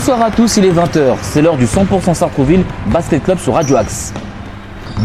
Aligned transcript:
Bonsoir 0.00 0.22
à 0.22 0.30
tous, 0.30 0.56
il 0.56 0.64
est 0.64 0.72
20h, 0.72 1.16
c'est 1.20 1.42
l'heure 1.42 1.58
du 1.58 1.66
100% 1.66 2.14
Sartrouville 2.14 2.64
Basket 2.90 3.22
Club 3.22 3.38
sur 3.38 3.52
Radio 3.52 3.76
Axe. 3.76 4.14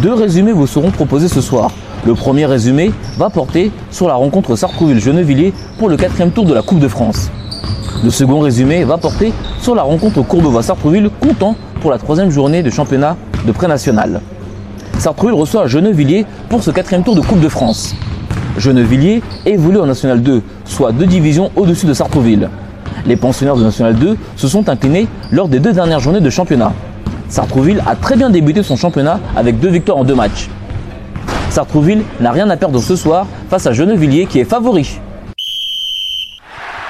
Deux 0.01 0.13
résumés 0.13 0.53
vous 0.53 0.67
seront 0.67 0.89
proposés 0.89 1.27
ce 1.27 1.41
soir. 1.41 1.71
Le 2.05 2.13
premier 2.13 2.45
résumé 2.45 2.93
va 3.17 3.29
porter 3.29 3.73
sur 3.91 4.07
la 4.07 4.13
rencontre 4.13 4.55
Sartrouville-Gennevilliers 4.55 5.53
pour 5.79 5.89
le 5.89 5.97
quatrième 5.97 6.31
tour 6.31 6.45
de 6.45 6.53
la 6.53 6.61
Coupe 6.61 6.79
de 6.79 6.87
France. 6.87 7.29
Le 8.05 8.09
second 8.09 8.39
résumé 8.39 8.85
va 8.85 8.97
porter 8.97 9.33
sur 9.59 9.75
la 9.75 9.81
rencontre 9.81 10.21
Courbevoie-Sartrouville 10.21 11.09
comptant 11.19 11.57
pour 11.81 11.91
la 11.91 11.97
troisième 11.97 12.31
journée 12.31 12.63
de 12.63 12.69
championnat 12.69 13.17
de 13.45 13.51
pré-national. 13.51 14.21
Sartrouville 14.97 15.35
reçoit 15.35 15.67
Gennevilliers 15.67 16.25
pour 16.47 16.63
ce 16.63 16.71
quatrième 16.71 17.03
tour 17.03 17.15
de 17.15 17.21
Coupe 17.21 17.41
de 17.41 17.49
France. 17.49 17.97
Gennevilliers 18.57 19.21
évolue 19.45 19.79
en 19.79 19.87
National 19.87 20.23
2, 20.23 20.41
soit 20.63 20.93
deux 20.93 21.05
divisions 21.05 21.51
au-dessus 21.57 21.85
de 21.85 21.93
Sartrouville. 21.93 22.49
Les 23.07 23.15
pensionnaires 23.15 23.55
de 23.55 23.63
National 23.63 23.95
2 23.95 24.17
se 24.35 24.47
sont 24.47 24.67
inclinés 24.67 25.07
lors 25.31 25.47
des 25.47 25.59
deux 25.59 25.73
dernières 25.73 25.99
journées 25.99 26.21
de 26.21 26.29
championnat. 26.29 26.73
Sartrouville 27.29 27.83
a 27.85 27.95
très 27.95 28.15
bien 28.15 28.29
débuté 28.29 28.63
son 28.63 28.75
championnat 28.75 29.19
avec 29.35 29.59
deux 29.59 29.69
victoires 29.69 29.97
en 29.99 30.03
deux 30.03 30.15
matchs. 30.15 30.49
Sartrouville 31.49 32.03
n'a 32.19 32.31
rien 32.31 32.49
à 32.49 32.57
perdre 32.57 32.79
ce 32.79 32.95
soir 32.95 33.27
face 33.49 33.67
à 33.67 33.73
Gennevilliers 33.73 34.25
qui 34.25 34.39
est 34.39 34.45
favori. 34.45 34.99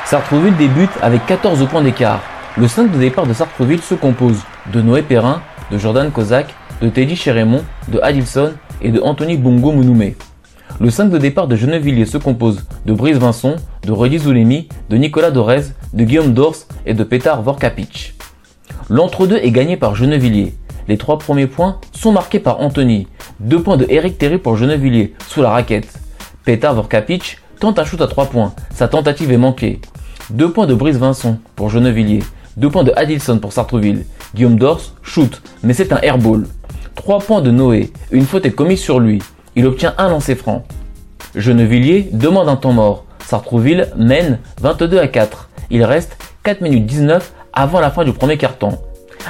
Sartrouville 0.05 0.55
débute 0.55 0.91
avec 1.01 1.25
14 1.25 1.67
points 1.67 1.81
d'écart. 1.81 2.21
Le 2.57 2.67
5 2.67 2.91
de 2.91 2.97
départ 2.97 3.25
de 3.25 3.33
Sartrouville 3.33 3.81
se 3.81 3.95
compose 3.95 4.37
de 4.71 4.81
Noé 4.81 5.01
Perrin, 5.01 5.41
de 5.71 5.77
Jordan 5.77 6.11
Kozak, 6.11 6.47
de 6.81 6.89
Teddy 6.89 7.15
Chérémon, 7.15 7.63
de 7.89 7.99
Adilson 8.01 8.53
et 8.81 8.91
de 8.91 9.01
Anthony 9.01 9.35
Bongo 9.37 9.71
Mounoumé. 9.73 10.15
Le 10.79 10.89
5 10.89 11.09
de 11.09 11.17
départ 11.17 11.47
de 11.47 11.55
Gennevilliers 11.55 12.05
se 12.05 12.17
compose 12.17 12.65
de 12.85 12.93
Brice 12.93 13.17
Vincent, 13.17 13.55
de 13.83 13.91
Rudy 13.91 14.19
Zoulemi, 14.19 14.67
de 14.89 14.97
Nicolas 14.97 15.31
Dorez, 15.31 15.63
de 15.93 16.03
Guillaume 16.03 16.33
Dors 16.33 16.55
et 16.85 16.93
de 16.93 17.03
Petar 17.03 17.41
Vorkapic. 17.41 18.13
L'entre-deux 18.89 19.37
est 19.37 19.51
gagné 19.51 19.77
par 19.77 19.95
Gennevilliers. 19.95 20.53
Les 20.87 20.97
trois 20.97 21.17
premiers 21.17 21.47
points 21.47 21.79
sont 21.93 22.11
marqués 22.11 22.39
par 22.39 22.59
Anthony. 22.59 23.07
Deux 23.39 23.61
points 23.61 23.77
de 23.77 23.85
Eric 23.89 24.17
Terry 24.17 24.37
pour 24.37 24.57
Gennevilliers, 24.57 25.13
sous 25.27 25.41
la 25.41 25.49
raquette. 25.49 25.99
Petar 26.43 26.75
Vorkapic 26.75 27.39
tente 27.59 27.79
un 27.79 27.85
shoot 27.85 28.01
à 28.01 28.07
trois 28.07 28.25
points. 28.25 28.53
Sa 28.71 28.87
tentative 28.87 29.31
est 29.31 29.37
manquée. 29.37 29.79
Deux 30.29 30.51
points 30.51 30.67
de 30.67 30.73
Brice 30.73 30.97
Vincent 30.97 31.39
pour 31.55 31.69
Gennevilliers. 31.69 32.23
Deux 32.57 32.69
points 32.69 32.83
de 32.83 32.93
Adilson 32.95 33.39
pour 33.39 33.53
Sartreville. 33.53 34.05
Guillaume 34.35 34.57
Dors 34.57 34.81
shoot, 35.01 35.41
mais 35.63 35.73
c'est 35.73 35.93
un 35.93 36.01
airball. 36.01 36.45
Trois 36.95 37.19
points 37.19 37.41
de 37.41 37.51
Noé. 37.51 37.91
Une 38.11 38.25
faute 38.25 38.45
est 38.45 38.51
commise 38.51 38.79
sur 38.79 38.99
lui. 38.99 39.21
Il 39.57 39.65
obtient 39.65 39.95
un 39.97 40.09
lancer 40.09 40.35
franc. 40.35 40.65
Gennevilliers 41.33 42.09
demande 42.11 42.49
un 42.49 42.57
temps 42.57 42.73
mort. 42.73 43.05
Sartrouville 43.25 43.87
mène 43.95 44.39
22 44.61 44.99
à 44.99 45.07
4. 45.07 45.49
Il 45.69 45.83
reste 45.83 46.17
4 46.43 46.59
minutes 46.61 46.85
19 46.85 47.33
avant 47.53 47.79
la 47.79 47.89
fin 47.89 48.03
du 48.03 48.11
premier 48.11 48.37
quart-temps. 48.37 48.81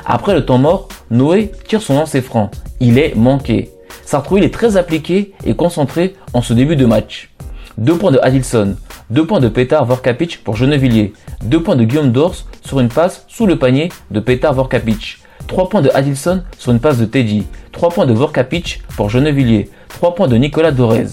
Après 0.06 0.34
le 0.34 0.44
temps 0.44 0.58
mort, 0.58 0.90
Noé 1.12 1.52
tire 1.68 1.82
son 1.82 1.94
lancer 1.94 2.22
franc. 2.22 2.50
Il 2.80 2.98
est 2.98 3.16
manqué. 3.16 3.72
Sartrouville 4.04 4.44
est 4.44 4.54
très 4.54 4.78
appliqué 4.78 5.34
et 5.46 5.56
concentré 5.56 6.16
en 6.34 6.42
ce 6.42 6.54
début 6.54 6.76
de 6.76 6.86
match. 6.86 7.30
2 7.78 7.98
points 7.98 8.12
de 8.12 8.20
Adilson, 8.22 8.78
2 9.12 9.28
points 9.28 9.40
de 9.40 9.50
Petar 9.50 9.86
Vorkapic 9.86 10.44
pour 10.44 10.56
Gennevilliers, 10.56 11.14
2 11.44 11.62
points 11.62 11.76
de 11.76 11.84
Guillaume 11.84 12.12
Dors 12.12 12.36
sur 12.66 12.80
une 12.80 12.90
passe 12.90 13.26
sous 13.28 13.46
le 13.46 13.60
panier 13.60 13.90
de 14.12 14.20
Petar 14.20 14.54
Vorkapic, 14.54 15.20
3 15.48 15.70
points 15.70 15.82
de 15.82 15.92
Adilson 15.94 16.44
sur 16.58 16.72
une 16.72 16.80
passe 16.80 16.98
de 16.98 17.06
Teddy, 17.06 17.46
3 17.72 17.90
points 17.90 18.06
de 18.06 18.14
Vorkapic 18.14 18.82
pour 18.96 19.10
Gennevilliers, 19.10 19.70
3 19.90 20.16
points 20.16 20.28
de 20.28 20.36
Nicolas 20.36 20.72
Dorez. 20.72 21.08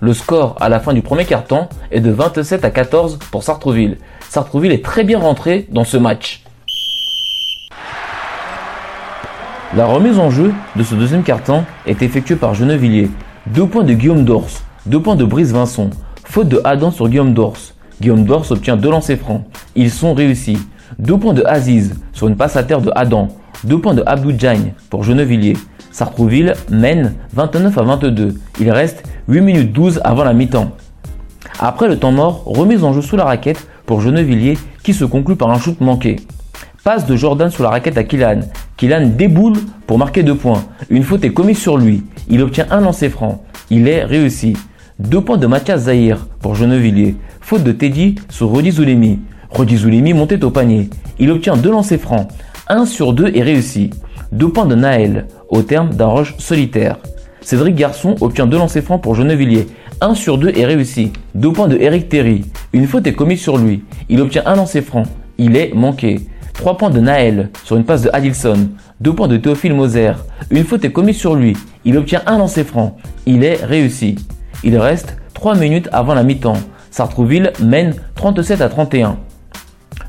Le 0.00 0.12
score 0.12 0.56
à 0.60 0.68
la 0.68 0.80
fin 0.80 0.92
du 0.92 1.02
premier 1.02 1.24
quart-temps 1.24 1.68
est 1.90 2.00
de 2.00 2.10
27 2.10 2.64
à 2.64 2.70
14 2.70 3.18
pour 3.30 3.42
Sartrouville. 3.42 3.98
Sartrouville 4.28 4.72
est 4.72 4.84
très 4.84 5.04
bien 5.04 5.18
rentré 5.18 5.66
dans 5.70 5.84
ce 5.84 5.96
match. 5.96 6.42
La 9.74 9.86
remise 9.86 10.18
en 10.18 10.30
jeu 10.30 10.54
de 10.76 10.82
ce 10.82 10.94
deuxième 10.94 11.22
quart-temps 11.22 11.64
est 11.86 12.02
effectuée 12.02 12.36
par 12.36 12.54
Gennevilliers. 12.54 13.10
2 13.48 13.66
points 13.66 13.84
de 13.84 13.92
Guillaume 13.92 14.24
Dors, 14.24 14.48
2 14.86 15.00
points 15.00 15.16
de 15.16 15.24
Brice 15.24 15.52
Vincent, 15.52 15.90
faute 16.24 16.48
de 16.48 16.60
Adam 16.64 16.90
sur 16.90 17.08
Guillaume 17.08 17.34
Dors. 17.34 17.56
Guillaume 18.00 18.24
Dors 18.24 18.50
obtient 18.52 18.76
2 18.76 18.90
lancers 18.90 19.18
francs. 19.18 19.44
Ils 19.74 19.90
sont 19.90 20.14
réussis. 20.14 20.58
2 20.98 21.18
points 21.18 21.34
de 21.34 21.44
Aziz 21.44 21.94
sur 22.12 22.28
une 22.28 22.36
passe 22.36 22.56
à 22.56 22.62
terre 22.62 22.80
de 22.80 22.90
Adam. 22.94 23.28
2 23.64 23.78
points 23.80 23.94
de 23.94 24.02
Abdou 24.06 24.32
Djagne 24.36 24.72
pour 24.90 25.02
Gennevilliers. 25.02 25.56
Sartrouville 25.90 26.54
mène 26.70 27.14
29 27.32 27.78
à 27.78 27.82
22. 27.82 28.34
Il 28.60 28.70
reste 28.70 29.02
8 29.28 29.40
minutes 29.40 29.72
12 29.72 30.00
avant 30.04 30.24
la 30.24 30.34
mi-temps. 30.34 30.72
Après 31.58 31.88
le 31.88 31.98
temps 31.98 32.12
mort, 32.12 32.42
remise 32.44 32.84
en 32.84 32.92
jeu 32.92 33.00
sous 33.00 33.16
la 33.16 33.24
raquette 33.24 33.66
pour 33.86 34.00
Gennevilliers 34.00 34.58
qui 34.82 34.92
se 34.92 35.04
conclut 35.04 35.36
par 35.36 35.50
un 35.50 35.58
shoot 35.58 35.80
manqué. 35.80 36.16
Passe 36.84 37.06
de 37.06 37.16
Jordan 37.16 37.50
sous 37.50 37.62
la 37.62 37.70
raquette 37.70 37.98
à 37.98 38.04
Kylan. 38.04 38.40
Kylan 38.76 39.08
déboule 39.16 39.56
pour 39.86 39.98
marquer 39.98 40.22
2 40.22 40.34
points. 40.34 40.64
Une 40.90 41.02
faute 41.02 41.24
est 41.24 41.32
commise 41.32 41.58
sur 41.58 41.78
lui. 41.78 42.04
Il 42.28 42.42
obtient 42.42 42.66
un 42.70 42.80
lancer 42.80 43.08
franc. 43.08 43.42
Il 43.70 43.88
est 43.88 44.04
réussi. 44.04 44.56
2 44.98 45.20
points 45.22 45.38
de 45.38 45.46
Mathias 45.46 45.82
Zahir 45.82 46.26
pour 46.40 46.54
Gennevilliers. 46.54 47.16
Faute 47.40 47.64
de 47.64 47.72
Teddy 47.72 48.16
sur 48.28 48.48
Rodi 48.48 48.70
Zulemi. 48.70 49.18
Rodi 49.50 49.76
Zulemi 49.76 50.12
montait 50.12 50.44
au 50.44 50.50
panier. 50.50 50.90
Il 51.18 51.30
obtient 51.30 51.56
2 51.56 51.70
lancers 51.70 51.98
francs. 51.98 52.28
1 52.68 52.84
sur 52.86 53.12
2 53.12 53.28
est 53.34 53.42
réussi. 53.42 53.90
2 54.32 54.48
points 54.48 54.66
de 54.66 54.74
Naël 54.74 55.26
au 55.48 55.62
terme 55.62 55.90
d'un 55.90 56.08
rush 56.08 56.34
solitaire. 56.38 56.96
Cédric 57.40 57.76
Garçon 57.76 58.16
obtient 58.20 58.46
2 58.46 58.58
lancers 58.58 58.82
francs 58.82 59.00
pour 59.00 59.14
Gennevilliers. 59.14 59.68
1 60.00 60.14
sur 60.14 60.36
2 60.36 60.50
est 60.56 60.64
réussi. 60.64 61.12
2 61.36 61.52
points 61.52 61.68
de 61.68 61.76
Eric 61.76 62.08
Terry. 62.08 62.44
Une 62.72 62.88
faute 62.88 63.06
est 63.06 63.12
commise 63.12 63.40
sur 63.40 63.56
lui. 63.56 63.84
Il 64.08 64.20
obtient 64.20 64.42
un 64.46 64.56
lancer 64.56 64.82
franc. 64.82 65.04
Il 65.38 65.56
est 65.56 65.72
manqué. 65.74 66.22
3 66.54 66.76
points 66.76 66.90
de 66.90 66.98
Naël 66.98 67.50
sur 67.62 67.76
une 67.76 67.84
passe 67.84 68.02
de 68.02 68.10
Adilson. 68.12 68.70
2 69.00 69.12
points 69.12 69.28
de 69.28 69.36
Théophile 69.36 69.74
Moser. 69.74 70.12
Une 70.50 70.64
faute 70.64 70.84
est 70.84 70.92
commise 70.92 71.18
sur 71.18 71.36
lui. 71.36 71.56
Il 71.84 71.96
obtient 71.96 72.22
un 72.26 72.38
lancer 72.38 72.64
franc. 72.64 72.96
Il 73.26 73.44
est 73.44 73.64
réussi. 73.64 74.16
Il 74.64 74.76
reste 74.76 75.16
3 75.34 75.54
minutes 75.54 75.88
avant 75.92 76.14
la 76.14 76.24
mi-temps. 76.24 76.58
Sartrouville 76.90 77.52
mène 77.62 77.94
37 78.16 78.60
à 78.60 78.68
31. 78.68 79.18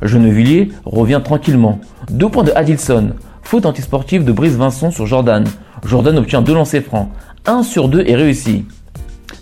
Gennevilliers 0.01 0.69
revient 0.85 1.21
tranquillement. 1.23 1.79
2 2.11 2.29
points 2.29 2.43
de 2.43 2.51
Adilson. 2.55 3.11
Faute 3.41 3.65
antisportive 3.65 4.23
de 4.23 4.31
Brice 4.31 4.55
Vincent 4.55 4.91
sur 4.91 5.05
Jordan. 5.05 5.45
Jordan 5.85 6.17
obtient 6.17 6.41
2 6.41 6.53
lancers 6.53 6.83
francs. 6.83 7.09
1 7.45 7.63
sur 7.63 7.87
2 7.87 8.03
est 8.07 8.15
réussi. 8.15 8.65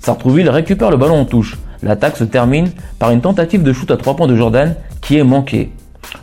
Sartrouville 0.01 0.49
récupère 0.49 0.91
le 0.91 0.97
ballon 0.97 1.21
en 1.21 1.25
touche. 1.25 1.57
L'attaque 1.81 2.17
se 2.17 2.23
termine 2.23 2.69
par 2.99 3.11
une 3.11 3.21
tentative 3.21 3.63
de 3.63 3.73
shoot 3.73 3.89
à 3.91 3.97
3 3.97 4.16
points 4.16 4.27
de 4.27 4.35
Jordan 4.35 4.75
qui 5.01 5.17
est 5.17 5.23
manquée. 5.23 5.71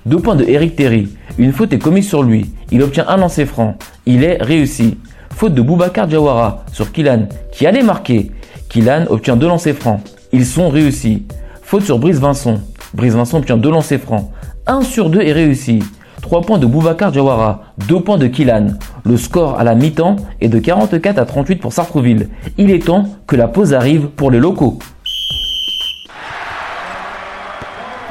2 0.07 0.19
points 0.19 0.37
de 0.37 0.45
Eric 0.45 0.77
Terry. 0.77 1.09
Une 1.39 1.53
faute 1.53 1.73
est 1.73 1.79
commise 1.79 2.09
sur 2.09 2.23
lui. 2.23 2.53
Il 2.71 2.83
obtient 2.83 3.07
un 3.09 3.17
lancer 3.17 3.47
franc. 3.47 3.77
Il 4.07 4.23
est 4.25 4.43
réussi. 4.43 4.99
Faute 5.31 5.55
de 5.55 5.63
Boubacar 5.63 6.07
Diawara 6.07 6.65
sur 6.73 6.93
Kilan 6.93 7.27
qui 7.53 7.67
allait 7.67 7.83
marquer. 7.83 8.31
Kilan 8.69 9.07
obtient 9.09 9.37
2 9.37 9.49
lancers 9.49 9.75
francs. 9.75 10.01
Ils 10.33 10.47
sont 10.47 10.69
réussis. 10.69 11.25
Faute 11.63 11.83
sur 11.83 11.99
Brice 11.99 12.19
Vincent. 12.19 12.61
Brice 12.95 13.15
Vincent 13.15 13.39
obtient 13.39 13.57
2 13.57 13.71
lancers 13.71 14.01
francs. 14.01 14.31
1 14.67 14.83
sur 14.83 15.11
2 15.11 15.21
est 15.21 15.33
réussi. 15.33 15.83
3 16.21 16.43
points 16.43 16.59
de 16.59 16.67
Boubacar 16.67 17.11
Diawara, 17.11 17.63
2 17.89 18.01
points 18.01 18.19
de 18.19 18.27
Kilan. 18.27 18.79
Le 19.05 19.17
score 19.17 19.59
à 19.59 19.65
la 19.65 19.75
mi-temps 19.75 20.17
est 20.41 20.49
de 20.49 20.59
44 20.59 21.19
à 21.19 21.25
38 21.25 21.57
pour 21.57 21.73
Sartrouville. 21.73 22.29
Il 22.59 22.71
est 22.71 22.87
temps 22.87 23.09
que 23.27 23.35
la 23.35 23.49
pause 23.49 23.75
arrive 23.75 24.07
pour 24.09 24.31
les 24.31 24.39
locaux. 24.39 24.79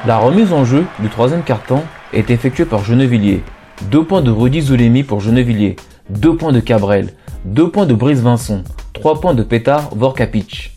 La 0.08 0.18
remise 0.18 0.52
en 0.52 0.66
jeu 0.66 0.86
du 1.00 1.09
troisième 1.09 1.44
carton 1.44 1.81
est 2.12 2.31
effectuée 2.31 2.66
par 2.66 2.84
Gennevilliers. 2.84 3.44
2 3.90 4.03
points 4.03 4.22
de 4.22 4.31
Rudy 4.31 4.62
Zulemi 4.62 5.04
pour 5.04 5.22
Gennevilliers, 5.22 5.75
2 6.10 6.36
points 6.36 6.51
de 6.51 6.60
Cabrel, 6.60 7.10
2 7.45 7.69
points 7.69 7.86
de 7.86 7.94
Brice 7.94 8.19
Vincent, 8.19 8.63
3 8.94 9.22
points 9.22 9.34
de 9.34 9.44
Petar 9.44 9.89
Vorkapic. 9.95 10.75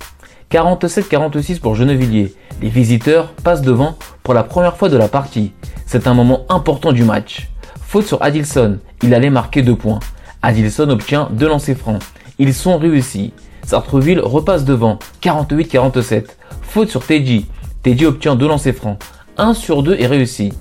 47-46 0.54 1.58
pour 1.58 1.74
Gennevilliers. 1.74 2.32
Les 2.62 2.68
visiteurs 2.68 3.32
passent 3.42 3.62
devant 3.62 3.96
pour 4.22 4.34
la 4.34 4.44
première 4.44 4.76
fois 4.76 4.88
de 4.88 4.96
la 4.96 5.08
partie. 5.08 5.52
C'est 5.84 6.06
un 6.06 6.14
moment 6.14 6.46
important 6.48 6.92
du 6.92 7.02
match. 7.02 7.48
Faute 7.80 8.06
sur 8.06 8.22
Adilson, 8.22 8.78
il 9.02 9.14
allait 9.14 9.30
marquer 9.30 9.62
2 9.62 9.74
points. 9.74 9.98
Adilson 10.42 10.90
obtient 10.90 11.28
2 11.32 11.48
lancers 11.48 11.76
francs. 11.76 12.00
Ils 12.38 12.54
sont 12.54 12.78
réussis. 12.78 13.32
Sartreville 13.66 14.20
repasse 14.20 14.64
devant, 14.64 15.00
48-47. 15.22 16.26
Faute 16.62 16.88
sur 16.88 17.04
Teddy. 17.04 17.46
Teddy 17.82 18.06
obtient 18.06 18.36
2 18.36 18.46
lancers 18.46 18.76
francs. 18.76 19.02
1 19.38 19.54
sur 19.54 19.82
2 19.82 19.96
est 19.98 20.06
réussi. 20.06 20.52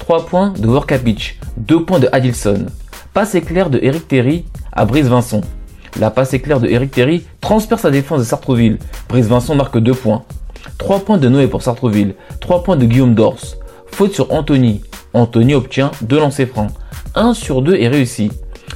3 0.00 0.26
points 0.26 0.54
de 0.58 0.66
Vorkapic, 0.66 1.38
2 1.58 1.84
points 1.84 2.00
de 2.00 2.08
Adilson. 2.10 2.66
Passe 3.14 3.36
éclair 3.36 3.70
de 3.70 3.78
Eric 3.80 4.08
Terry 4.08 4.44
à 4.72 4.84
Brice 4.86 5.06
Vincent. 5.06 5.42
La 5.98 6.10
passe 6.10 6.34
éclair 6.34 6.60
de 6.60 6.68
Eric 6.68 6.90
Terry 6.90 7.24
transperce 7.40 7.82
sa 7.82 7.90
défense 7.90 8.20
de 8.20 8.24
Sartreville. 8.24 8.78
Brice 9.08 9.26
Vincent 9.26 9.54
marque 9.54 9.78
2 9.78 9.94
points. 9.94 10.24
3 10.78 11.00
points 11.00 11.18
de 11.18 11.28
Noé 11.28 11.46
pour 11.46 11.62
Sartreville. 11.62 12.14
3 12.40 12.62
points 12.62 12.76
de 12.76 12.84
Guillaume 12.84 13.14
Dors. 13.14 13.40
Faute 13.90 14.14
sur 14.14 14.32
Anthony. 14.32 14.82
Anthony 15.14 15.54
obtient 15.54 15.90
2 16.02 16.18
lancers 16.18 16.48
francs. 16.48 16.70
1 17.14 17.34
sur 17.34 17.62
2 17.62 17.76
est 17.76 17.88
réussi. 17.88 18.30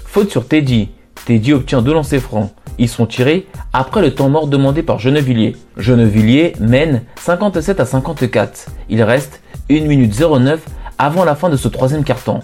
Faute 0.07 0.31
sur 0.31 0.47
Teddy. 0.47 0.89
Teddy 1.27 1.53
obtient 1.53 1.83
2 1.83 1.93
lancers 1.93 2.21
francs. 2.23 2.51
Ils 2.79 2.89
sont 2.89 3.07
tirés 3.07 3.47
après 3.75 4.01
le 4.01 4.15
temps 4.15 4.31
mort 4.31 4.47
demandé 4.47 4.83
par 4.83 4.99
Gennevilliers. 4.99 5.55
Gennevilliers 5.77 6.55
mène 6.59 7.03
57 7.21 7.79
à 7.79 7.85
54. 7.85 8.69
Il 8.89 9.03
reste 9.03 9.43
1 9.71 9.81
minute 9.83 10.19
09 10.19 10.61
avant 10.99 11.25
la 11.25 11.35
fin 11.35 11.51
de 11.51 11.57
ce 11.57 11.69
troisième 11.69 12.05
carton. 12.05 12.41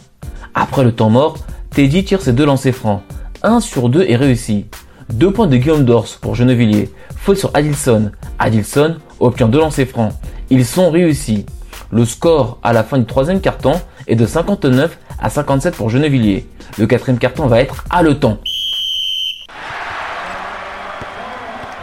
Après 0.54 0.84
le 0.84 0.92
temps 0.92 1.10
mort, 1.10 1.38
Teddy 1.70 2.04
tire 2.04 2.20
ses 2.20 2.32
deux 2.32 2.44
lancers 2.44 2.74
francs. 2.74 3.00
1 3.46 3.60
sur 3.60 3.88
2 3.88 4.06
est 4.08 4.16
réussi. 4.16 4.66
2 5.12 5.30
points 5.30 5.46
de 5.46 5.56
Guillaume 5.56 5.84
Dors 5.84 6.08
pour 6.20 6.34
Genevilliers. 6.34 6.90
Faute 7.16 7.38
sur 7.38 7.52
Adilson. 7.54 8.10
Adilson 8.40 8.96
obtient 9.20 9.46
deux 9.46 9.60
lancers 9.60 9.86
francs. 9.86 10.12
Ils 10.50 10.66
sont 10.66 10.90
réussis. 10.90 11.46
Le 11.92 12.04
score 12.04 12.58
à 12.64 12.72
la 12.72 12.82
fin 12.82 12.98
du 12.98 13.04
troisième 13.04 13.40
carton 13.40 13.74
est 14.08 14.16
de 14.16 14.26
59 14.26 14.98
à 15.20 15.30
57 15.30 15.76
pour 15.76 15.90
Genevilliers. 15.90 16.48
Le 16.76 16.88
quatrième 16.88 17.18
carton 17.18 17.46
va 17.46 17.60
être 17.60 17.84
haletant. 17.88 18.38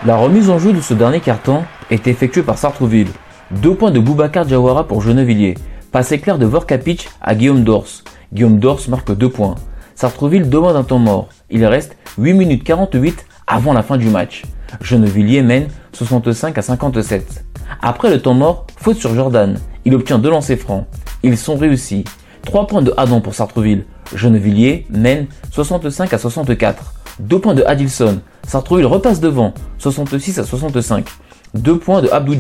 La 0.06 0.18
remise 0.18 0.50
en 0.50 0.60
jeu 0.60 0.74
de 0.74 0.82
ce 0.82 0.94
dernier 0.94 1.22
carton 1.22 1.64
est 1.90 2.08
effectuée 2.08 2.44
par 2.44 2.58
Sartreville. 2.58 3.08
Deux 3.52 3.74
points 3.74 3.92
de 3.92 4.02
Boubacar 4.02 4.46
Diawara 4.46 4.86
pour 4.86 5.02
Genevilliers. 5.02 5.56
Passé 5.94 6.20
clair 6.20 6.38
de 6.38 6.46
Vorkapich 6.46 7.08
à 7.22 7.36
Guillaume 7.36 7.64
Dors. 7.64 7.88
Guillaume 8.34 8.60
Dors 8.60 8.82
marque 8.90 9.16
deux 9.16 9.30
points. 9.30 9.56
Sartreville 10.04 10.50
demande 10.50 10.76
un 10.76 10.84
temps 10.84 11.00
mort. 11.00 11.30
Il 11.50 11.66
reste 11.66 11.96
8 12.18 12.34
minutes 12.34 12.66
48 12.66 13.26
avant 13.48 13.72
la 13.72 13.84
fin 13.84 13.96
du 13.96 14.10
match. 14.10 14.42
Genevilliers 14.82 15.42
mène 15.42 15.70
65 15.94 16.58
à 16.58 16.62
57. 16.62 17.46
Après 17.82 18.10
le 18.10 18.22
temps 18.22 18.34
mort, 18.34 18.68
faute 18.76 18.98
sur 18.98 19.16
Jordan. 19.16 19.58
Il 19.86 19.96
obtient 19.96 20.20
deux 20.20 20.30
lancers 20.30 20.58
francs. 20.58 20.88
Ils 21.24 21.38
sont 21.38 21.56
réussis. 21.56 22.04
3 22.46 22.68
points 22.68 22.82
de 22.82 22.94
Adam 22.98 23.22
pour 23.22 23.34
Sartreville. 23.34 23.86
Genevilliers 24.14 24.86
mène 24.90 25.28
65 25.52 26.14
à 26.14 26.18
64. 26.18 26.94
2 27.22 27.40
points 27.40 27.54
de 27.56 27.64
Adilson. 27.64 28.20
Sartreville 28.46 28.88
repasse 28.88 29.22
devant, 29.22 29.54
66 29.78 30.38
à 30.38 30.44
65. 30.44 31.08
2 31.54 31.78
points 31.78 32.02
de 32.02 32.10
Abdou 32.10 32.36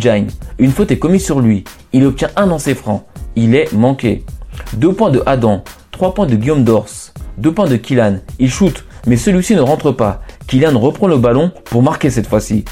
Une 0.60 0.72
faute 0.72 0.92
est 0.92 1.00
commise 1.00 1.24
sur 1.24 1.40
lui. 1.40 1.64
Il 1.94 2.04
obtient 2.04 2.30
un 2.36 2.46
lancer 2.46 2.76
franc. 2.76 3.08
Il 3.38 3.56
est 3.56 3.72
manqué. 3.72 4.26
2 4.74 4.92
points 4.92 5.12
de 5.12 5.24
Adam. 5.26 5.64
3 5.92 6.14
points 6.14 6.26
de 6.26 6.36
Guillaume 6.36 6.66
Dors. 6.66 7.14
2 7.38 7.52
points 7.52 7.68
de 7.68 7.76
Kylan. 7.76 8.20
Il 8.40 8.50
shoot, 8.50 8.84
mais 9.08 9.18
celui-ci 9.18 9.56
ne 9.56 9.62
rentre 9.62 9.92
pas. 9.92 10.22
Kylan 10.48 10.78
reprend 10.78 11.08
le 11.08 11.18
ballon 11.18 11.52
pour 11.66 11.84
marquer 11.84 12.10
cette 12.10 12.28
fois-ci. 12.28 12.66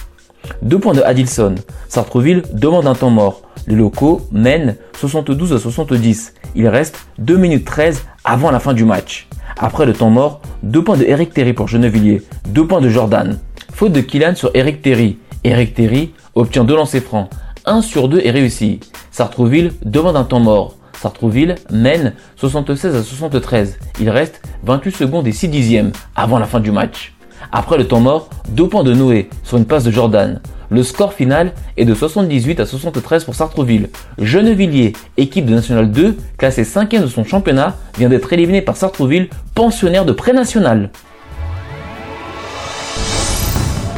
2 0.61 0.79
points 0.79 0.93
de 0.93 1.01
Adilson. 1.01 1.55
Sartreville 1.87 2.43
demande 2.53 2.87
un 2.87 2.95
temps 2.95 3.09
mort. 3.09 3.43
Les 3.67 3.75
locaux 3.75 4.21
mènent 4.31 4.75
72 4.97 5.53
à 5.53 5.59
70. 5.59 6.33
Il 6.55 6.67
reste 6.67 7.05
2 7.19 7.37
minutes 7.37 7.65
13 7.65 8.03
avant 8.23 8.51
la 8.51 8.59
fin 8.59 8.73
du 8.73 8.85
match. 8.85 9.27
Après 9.57 9.85
le 9.85 9.93
temps 9.93 10.09
mort, 10.09 10.41
2 10.63 10.83
points 10.83 10.97
de 10.97 11.03
Eric 11.03 11.33
Terry 11.33 11.53
pour 11.53 11.67
Genevilliers, 11.67 12.23
2 12.49 12.67
points 12.67 12.81
de 12.81 12.89
Jordan. 12.89 13.39
Faute 13.73 13.93
de 13.93 14.01
Kylan 14.01 14.35
sur 14.35 14.51
Eric 14.53 14.81
Terry. 14.81 15.17
Eric 15.43 15.73
Terry 15.73 16.13
obtient 16.35 16.63
2 16.63 16.75
lancers 16.75 17.01
francs. 17.01 17.29
1 17.65 17.81
sur 17.81 18.09
2 18.09 18.21
est 18.23 18.31
réussi. 18.31 18.79
Sartrouville 19.11 19.73
demande 19.83 20.15
un 20.15 20.23
temps 20.23 20.39
mort. 20.39 20.75
Sartrouville 21.01 21.55
mène 21.71 22.13
76 22.35 22.95
à 22.95 23.01
73. 23.01 23.79
Il 23.99 24.09
reste 24.11 24.39
28 24.65 24.95
secondes 24.95 25.27
et 25.27 25.31
6 25.31 25.47
dixièmes 25.47 25.91
avant 26.15 26.37
la 26.37 26.45
fin 26.45 26.59
du 26.59 26.71
match. 26.71 27.13
Après 27.51 27.79
le 27.79 27.87
temps 27.87 27.99
mort, 27.99 28.29
2 28.49 28.67
points 28.67 28.83
de 28.83 28.93
Noé 28.93 29.27
sur 29.43 29.57
une 29.57 29.65
passe 29.65 29.83
de 29.83 29.89
Jordan. 29.89 30.41
Le 30.69 30.83
score 30.83 31.13
final 31.13 31.53
est 31.75 31.85
de 31.85 31.95
78 31.95 32.59
à 32.59 32.67
73 32.67 33.23
pour 33.23 33.33
Sartreville. 33.33 33.89
Genevilliers, 34.19 34.93
équipe 35.17 35.47
de 35.47 35.55
National 35.55 35.89
2, 35.89 36.17
classée 36.37 36.63
5e 36.63 37.01
de 37.01 37.07
son 37.07 37.23
championnat, 37.23 37.75
vient 37.97 38.07
d'être 38.07 38.31
éliminé 38.31 38.61
par 38.61 38.77
Sartreville, 38.77 39.27
pensionnaire 39.55 40.05
de 40.05 40.11
pré-national. 40.11 40.91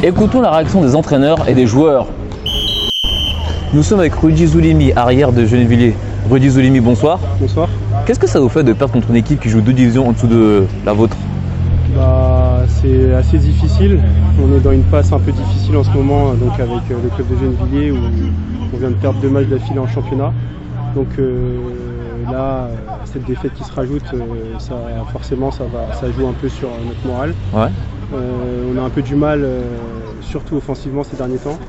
Écoutons 0.02 0.40
la 0.40 0.52
réaction 0.52 0.82
des 0.82 0.96
entraîneurs 0.96 1.50
et 1.50 1.54
des 1.54 1.68
joueurs. 1.68 2.08
Nous 3.74 3.84
sommes 3.84 4.00
avec 4.00 4.16
Rudy 4.16 4.48
Zoulimi, 4.48 4.94
arrière 4.94 5.34
de 5.34 5.46
Genevilliers. 5.46 5.96
Rudy 6.30 6.50
Zoulimi, 6.50 6.80
bonsoir. 6.80 7.20
Bonsoir. 7.40 7.70
Qu'est-ce 8.06 8.20
que 8.20 8.28
ça 8.28 8.40
vous 8.40 8.50
fait 8.50 8.64
de 8.64 8.74
perdre 8.74 8.94
contre 8.94 9.10
une 9.10 9.18
équipe 9.18 9.40
qui 9.40 9.50
joue 9.50 9.62
deux 9.62 9.74
divisions 9.74 10.08
en 10.08 10.14
dessous 10.14 10.28
de 10.28 10.66
la 10.86 10.94
vôtre 10.94 11.18
bah, 11.96 12.64
c'est 12.68 13.14
assez 13.14 13.38
difficile. 13.38 14.02
On 14.42 14.56
est 14.56 14.60
dans 14.62 14.72
une 14.72 14.84
passe 14.84 15.12
un 15.12 15.20
peu 15.20 15.32
difficile 15.32 15.78
en 15.78 15.84
ce 15.84 15.92
moment, 15.92 16.34
donc 16.34 16.54
avec 16.60 16.90
euh, 16.90 16.98
le 17.04 17.10
club 17.10 17.28
de 17.28 17.36
Gennevilliers 17.36 17.92
où 17.92 17.98
on 18.74 18.78
vient 18.78 18.90
de 18.90 18.96
perdre 18.96 19.20
deux 19.20 19.30
matchs 19.30 19.48
d'affilée 19.48 19.80
en 19.80 19.88
championnat. 19.88 20.34
Donc 20.96 21.08
euh, 21.20 21.58
là, 22.32 22.70
cette 23.06 23.26
défaite 23.26 23.54
qui 23.54 23.64
se 23.64 23.72
rajoute, 23.72 24.04
euh, 24.14 24.20
ça, 24.58 24.76
forcément, 25.12 25.52
ça, 25.52 25.66
va, 25.66 25.94
ça 25.94 26.08
joue 26.12 26.28
un 26.28 26.34
peu 26.34 26.50
sur 26.50 26.70
notre 26.88 27.06
morale. 27.06 27.34
on 28.12 28.78
a 28.78 28.82
un 28.82 28.90
peu 28.90 29.04
du 29.04 29.16
mal, 29.16 29.46
surtout 30.22 30.56
offensivement 30.56 31.04
ces 31.04 31.16
derniers 31.16 31.38
temps 31.38 31.60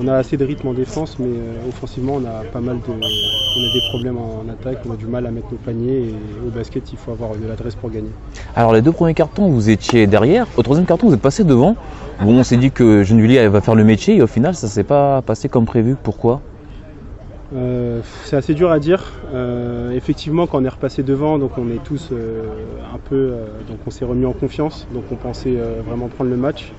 on 0.00 0.08
a 0.08 0.14
assez 0.14 0.36
de 0.36 0.44
rythme 0.44 0.68
en 0.68 0.72
défense, 0.72 1.16
mais 1.18 1.26
euh, 1.26 1.68
offensivement, 1.68 2.14
on 2.16 2.24
a 2.24 2.44
pas 2.52 2.60
mal 2.60 2.76
de, 2.76 2.92
on 2.92 3.68
a 3.68 3.72
des 3.72 3.80
problèmes 3.88 4.18
en 4.18 4.44
attaque, 4.50 4.78
on 4.88 4.92
a 4.92 4.96
du 4.96 5.06
mal 5.06 5.26
à 5.26 5.30
mettre 5.30 5.48
nos 5.50 5.58
paniers 5.58 6.08
et 6.08 6.14
au 6.46 6.50
basket, 6.50 6.92
il 6.92 6.98
faut 6.98 7.12
avoir 7.12 7.30
de 7.36 7.46
l'adresse 7.46 7.74
pour 7.74 7.90
gagner. 7.90 8.10
Alors 8.54 8.72
les 8.72 8.82
deux 8.82 8.92
premiers 8.92 9.14
cartons, 9.14 9.48
vous 9.48 9.70
étiez 9.70 10.06
derrière. 10.06 10.46
Au 10.56 10.62
troisième 10.62 10.86
carton, 10.86 11.08
vous 11.08 11.14
êtes 11.14 11.20
passé 11.20 11.44
devant. 11.44 11.76
Bon, 12.20 12.38
on 12.38 12.44
s'est 12.44 12.56
dit 12.56 12.70
que 12.70 13.02
Gennevilliers 13.02 13.48
va 13.48 13.60
faire 13.60 13.74
le 13.74 13.84
métier 13.84 14.16
et 14.16 14.22
au 14.22 14.26
final, 14.26 14.54
ça 14.54 14.68
s'est 14.68 14.84
pas 14.84 15.22
passé 15.22 15.48
comme 15.48 15.66
prévu. 15.66 15.96
Pourquoi? 16.00 16.40
Euh, 17.54 18.00
c'est 18.24 18.36
assez 18.36 18.54
dur 18.54 18.70
à 18.70 18.78
dire. 18.78 19.12
Euh, 19.34 19.90
effectivement, 19.90 20.46
quand 20.46 20.60
on 20.60 20.64
est 20.64 20.68
repassé 20.68 21.02
devant, 21.02 21.38
donc 21.38 21.58
on 21.58 21.68
est 21.68 21.82
tous 21.84 22.10
un 22.12 22.98
peu, 22.98 23.32
donc 23.68 23.78
on 23.86 23.90
s'est 23.90 24.04
remis 24.04 24.24
en 24.24 24.32
confiance, 24.32 24.86
donc 24.94 25.04
on 25.10 25.16
pensait 25.16 25.56
vraiment 25.86 26.08
prendre 26.08 26.30
le 26.30 26.36
match. 26.36 26.72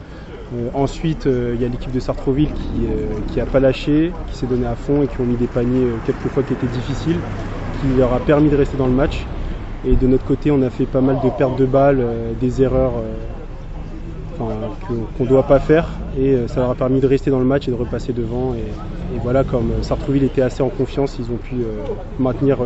Euh, 0.56 0.70
ensuite, 0.74 1.26
euh, 1.26 1.54
il 1.56 1.62
y 1.62 1.66
a 1.66 1.68
l'équipe 1.68 1.92
de 1.92 2.00
Sartreville 2.00 2.50
qui 2.52 3.38
n'a 3.38 3.44
euh, 3.44 3.46
pas 3.52 3.60
lâché, 3.60 4.12
qui 4.30 4.38
s'est 4.38 4.46
donné 4.46 4.68
à 4.68 4.76
fond 4.76 5.02
et 5.02 5.08
qui 5.08 5.20
ont 5.20 5.26
mis 5.26 5.36
des 5.36 5.48
paniers 5.48 5.88
quelquefois 6.06 6.44
qui 6.44 6.54
étaient 6.54 6.68
difficiles, 6.68 7.20
qui 7.82 7.88
leur 7.98 8.14
a 8.14 8.20
permis 8.20 8.50
de 8.50 8.56
rester 8.56 8.78
dans 8.78 8.88
le 8.88 8.94
match. 8.94 9.26
Et 9.86 9.96
de 9.96 10.08
notre 10.08 10.26
côté, 10.26 10.52
on 10.52 10.62
a 10.62 10.70
fait 10.70 10.86
pas 10.86 11.02
mal 11.02 11.18
de 11.24 11.30
pertes 11.30 11.58
de 11.58 11.66
balles, 11.66 12.06
des 12.40 12.62
erreurs 12.62 12.94
qu'on 14.38 15.24
ne 15.24 15.30
doit 15.30 15.44
pas 15.44 15.60
faire. 15.60 15.90
Et 16.18 16.38
ça 16.48 16.62
leur 16.62 16.70
a 16.70 16.76
permis 16.76 17.02
de 17.02 17.08
rester 17.08 17.32
dans 17.32 17.40
le 17.40 17.46
match 17.46 17.68
et 17.68 17.72
de 17.72 17.76
repasser 17.76 18.14
devant. 18.14 18.54
Et, 18.54 19.20
voilà, 19.22 19.44
comme 19.44 19.72
Sartreville 19.82 20.24
était 20.24 20.42
assez 20.42 20.64
en 20.64 20.70
confiance, 20.70 21.18
ils 21.20 21.26
ont 21.34 21.38
pu 21.38 21.56
maintenir 22.18 22.60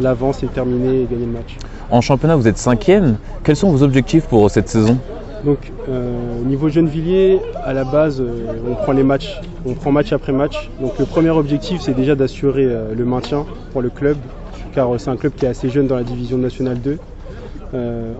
l'avance 0.00 0.42
et 0.42 0.48
terminer 0.48 1.02
et 1.02 1.06
gagner 1.08 1.26
le 1.26 1.32
match. 1.32 1.56
En 1.88 2.00
championnat, 2.00 2.34
vous 2.34 2.48
êtes 2.48 2.58
cinquième. 2.58 3.18
Quels 3.44 3.54
sont 3.54 3.70
vos 3.70 3.84
objectifs 3.84 4.26
pour 4.26 4.50
cette 4.50 4.68
saison? 4.68 4.98
Donc 5.44 5.72
euh, 5.88 6.40
au 6.40 6.44
niveau 6.44 6.68
Gennevilliers, 6.68 7.40
à 7.64 7.72
la 7.72 7.84
base, 7.84 8.20
euh, 8.20 8.46
on 8.68 8.74
prend 8.74 8.92
les 8.92 9.02
matchs, 9.02 9.40
on 9.64 9.74
prend 9.74 9.92
match 9.92 10.12
après 10.12 10.32
match. 10.32 10.70
Donc 10.80 10.98
le 10.98 11.06
premier 11.06 11.30
objectif, 11.30 11.80
c'est 11.80 11.94
déjà 11.94 12.14
d'assurer 12.14 12.66
euh, 12.66 12.94
le 12.94 13.04
maintien 13.04 13.46
pour 13.72 13.80
le 13.82 13.90
club, 13.90 14.16
car 14.74 14.88
c'est 14.98 15.10
un 15.10 15.16
club 15.16 15.32
qui 15.34 15.46
est 15.46 15.48
assez 15.48 15.70
jeune 15.70 15.86
dans 15.86 15.96
la 15.96 16.04
division 16.04 16.38
nationale 16.38 16.80
2. 16.80 16.98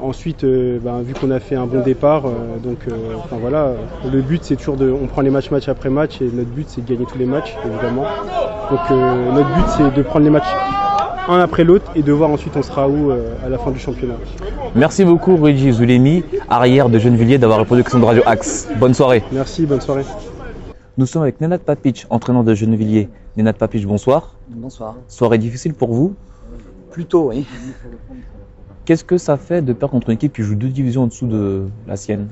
ensuite, 0.01 0.45
ben, 0.45 1.03
vu 1.03 1.13
qu'on 1.15 1.31
a 1.31 1.41
fait 1.41 1.57
un 1.57 1.67
bon 1.67 1.83
départ, 1.83 2.23
donc 2.63 2.79
enfin, 3.19 3.37
voilà, 3.41 3.75
le 4.11 4.21
but 4.23 4.43
c'est 4.45 4.57
toujours 4.57 4.77
de, 4.77 4.91
on 4.91 5.07
prend 5.07 5.23
les 5.23 5.31
matchs 5.31 5.51
match 5.51 5.69
après 5.69 5.91
match 5.91 6.23
et 6.23 6.31
notre 6.33 6.51
but 6.51 6.67
c'est 6.69 6.85
de 6.85 6.89
gagner 6.89 7.05
tous 7.05 7.19
les 7.19 7.27
matchs 7.27 7.57
évidemment. 7.67 8.07
Donc 8.71 8.91
notre 9.35 9.53
but 9.55 9.69
c'est 9.77 9.95
de 9.95 10.03
prendre 10.03 10.25
les 10.25 10.31
matchs 10.31 10.55
un 11.31 11.41
après 11.41 11.65
l'autre 11.65 11.91
et 11.95 12.03
de 12.03 12.13
voir 12.13 12.31
ensuite 12.31 12.57
on 12.57 12.63
sera 12.63 12.89
où 12.89 13.11
euh, 13.11 13.35
à 13.45 13.49
la 13.49 13.59
fin 13.59 13.71
du 13.71 13.79
championnat. 13.79 14.15
Merci 14.75 15.05
beaucoup 15.05 15.37
Rudy 15.37 15.73
Zulemi, 15.73 16.25
arrière 16.49 16.89
de 16.89 16.99
Gennevilliers, 16.99 17.39
d'avoir 17.39 17.61
répondu 17.61 17.81
à 17.81 17.85
question 17.85 18.01
de 18.01 18.05
Radio 18.05 18.23
Axe. 18.27 18.69
Bonne 18.79 18.95
soirée. 18.95 19.23
Merci, 19.33 19.67
bonne 19.67 19.81
soirée. 19.81 20.05
Nous 20.99 21.07
sommes 21.07 21.23
avec 21.23 21.41
Nenad 21.41 21.61
Papic, 21.61 22.07
entraîneur 22.11 22.45
de 22.45 22.55
Gennevilliers. 22.55 23.09
Nenad 23.37 23.57
Papic, 23.57 23.87
bonsoir. 23.87 24.35
Bonsoir. 24.49 24.97
Soirée 25.09 25.39
difficile 25.39 25.75
pour 25.75 25.93
vous 25.93 26.15
Plutôt, 26.91 27.29
oui. 27.29 27.47
Qu'est-ce 28.85 29.05
que 29.05 29.17
ça 29.17 29.37
fait 29.37 29.63
de 29.63 29.73
perdre 29.73 29.93
contre 29.93 30.09
une 30.09 30.17
équipe 30.17 30.33
qui 30.35 30.43
joue 30.43 30.57
deux 30.57 30.69
divisions 30.69 31.05
en 31.05 31.07
dessous 31.07 31.29
de 31.29 31.67
la 31.87 31.97
sienne 31.97 32.29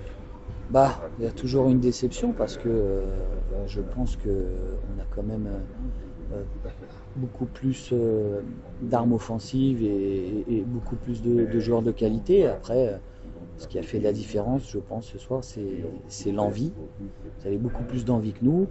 Bah, 0.71 0.99
il 1.19 1.25
y 1.25 1.29
a 1.29 1.31
toujours 1.31 1.69
une 1.69 1.79
déception 1.79 2.33
parce 2.33 2.57
que 2.57 2.69
euh, 2.69 3.01
je 3.69 3.81
pense 3.81 4.17
qu'on 4.17 5.01
a 5.01 5.05
quand 5.15 5.23
même 5.23 5.47
euh, 6.33 6.43
beaucoup 7.17 7.47
plus 7.47 7.91
euh, 7.93 8.41
d'armes 8.83 9.13
offensives 9.13 9.83
et, 9.83 10.65
beaucoup 10.67 10.97
plus 10.97 11.23
de, 11.23 11.59
joueurs 11.59 11.83
de 11.83 11.91
qualité. 11.91 12.47
Après, 12.47 12.89
euh, 12.89 12.97
ce 13.57 13.67
qui 13.67 13.79
a 13.79 13.83
fait 13.83 13.99
la 13.99 14.13
différence, 14.13 14.71
je 14.71 14.79
pense, 14.79 15.07
ce 15.07 15.19
soir, 15.19 15.43
c'est 15.43 16.33
l'envie. 16.33 16.73
Ils 17.41 17.49
avaient 17.49 17.57
beaucoup 17.57 17.83
plus 17.83 18.05
d'envie 18.05 18.33
que 18.33 18.45
nous. 18.45 18.67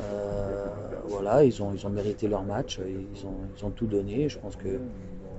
Euh, 0.00 0.66
voilà, 1.08 1.44
ils 1.44 1.62
ont, 1.62 1.72
ils 1.74 1.86
ont 1.86 1.90
mérité 1.90 2.26
leur 2.26 2.42
match, 2.42 2.80
ils 2.84 3.26
ont, 3.26 3.34
ils 3.56 3.64
ont 3.64 3.70
tout 3.70 3.86
donné. 3.86 4.28
Je 4.28 4.38
pense 4.38 4.56
que 4.56 4.80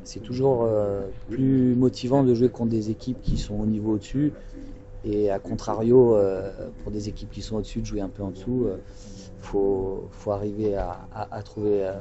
c'est 0.03 0.21
toujours 0.21 0.67
plus 1.29 1.75
motivant 1.75 2.23
de 2.23 2.33
jouer 2.33 2.49
contre 2.49 2.69
des 2.69 2.91
équipes 2.91 3.21
qui 3.21 3.37
sont 3.37 3.55
au 3.55 3.65
niveau 3.65 3.93
au-dessus. 3.93 4.31
Et 5.03 5.29
à 5.29 5.39
contrario, 5.39 6.15
pour 6.83 6.91
des 6.91 7.09
équipes 7.09 7.31
qui 7.31 7.41
sont 7.41 7.57
au-dessus, 7.57 7.81
de 7.81 7.85
jouer 7.85 8.01
un 8.01 8.09
peu 8.09 8.23
en 8.23 8.29
dessous 8.29 8.67
faut, 9.39 10.07
faut 10.11 10.31
arriver 10.31 10.75
à, 10.75 11.41
trouver 11.43 11.81
euh, 11.83 11.93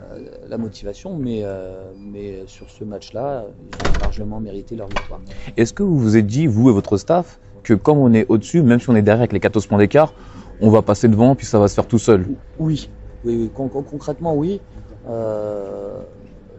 la 0.49 0.59
motivation, 0.59 1.17
mais, 1.17 1.41
euh, 1.45 1.93
mais 1.97 2.47
sur 2.47 2.71
ce 2.71 2.85
match-là, 2.85 3.47
ils 3.69 3.87
ont 3.87 3.99
largement 4.01 4.41
mérité 4.41 4.75
leur 4.77 4.89
victoire. 4.89 5.21
Est-ce 5.57 5.73
que 5.73 5.83
vous 5.83 5.99
vous 5.99 6.17
êtes 6.17 6.27
dit, 6.27 6.47
vous 6.47 6.71
et 6.71 6.73
votre 6.73 6.97
staff, 6.97 7.41
que 7.63 7.75
comme 7.75 7.99
on 7.99 8.13
est 8.13 8.27
au-dessus, 8.29 8.63
même 8.63 8.81
si 8.81 8.91
on 8.91 8.97
est 8.97 9.03
derrière 9.03 9.21
avec 9.21 9.33
les 9.33 9.41
14 9.41 9.67
points 9.67 9.79
d'écart, 9.79 10.15
on 10.61 10.71
va 10.71 10.83
passer 10.83 11.09
devant 11.09 11.35
puis 11.35 11.47
ça 11.47 11.59
va 11.59 11.69
se 11.69 11.75
faire 11.75 11.87
tout 11.87 11.99
seul? 11.99 12.27
Oui, 12.59 12.91
oui, 13.25 13.51
concrètement 13.55 14.35
oui. 14.35 14.61
Euh, 15.09 16.03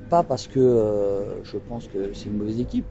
pas 0.09 0.23
parce 0.23 0.47
que 0.47 1.41
je 1.43 1.57
pense 1.57 1.87
que 1.87 2.13
c'est 2.13 2.29
une 2.29 2.37
mauvaise 2.37 2.59
équipe, 2.59 2.87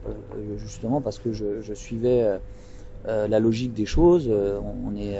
justement 0.57 1.01
parce 1.01 1.19
que 1.19 1.31
je, 1.31 1.73
suivais 1.73 2.39
la 3.05 3.39
logique 3.39 3.73
des 3.73 3.85
choses. 3.85 4.29
on 4.29 4.95
est 4.95 5.17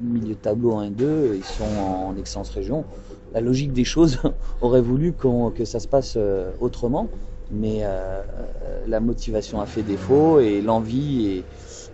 milieu 0.00 0.34
de 0.34 0.34
tableau 0.34 0.76
1 0.76 0.84
et 0.84 0.90
2, 0.90 1.34
ils 1.36 1.44
sont 1.44 1.64
en, 1.64 2.16
excellence 2.16 2.50
région. 2.50 2.84
La 3.32 3.40
logique 3.40 3.72
des 3.72 3.84
choses 3.84 4.18
aurait 4.60 4.80
voulu 4.80 5.12
que 5.12 5.64
ça 5.64 5.80
se 5.80 5.86
passe 5.88 6.18
autrement, 6.60 7.08
mais 7.52 7.82
la 8.86 9.00
motivation 9.00 9.60
a 9.60 9.66
fait 9.66 9.82
défaut 9.82 10.40
et 10.40 10.60
l'envie 10.60 11.44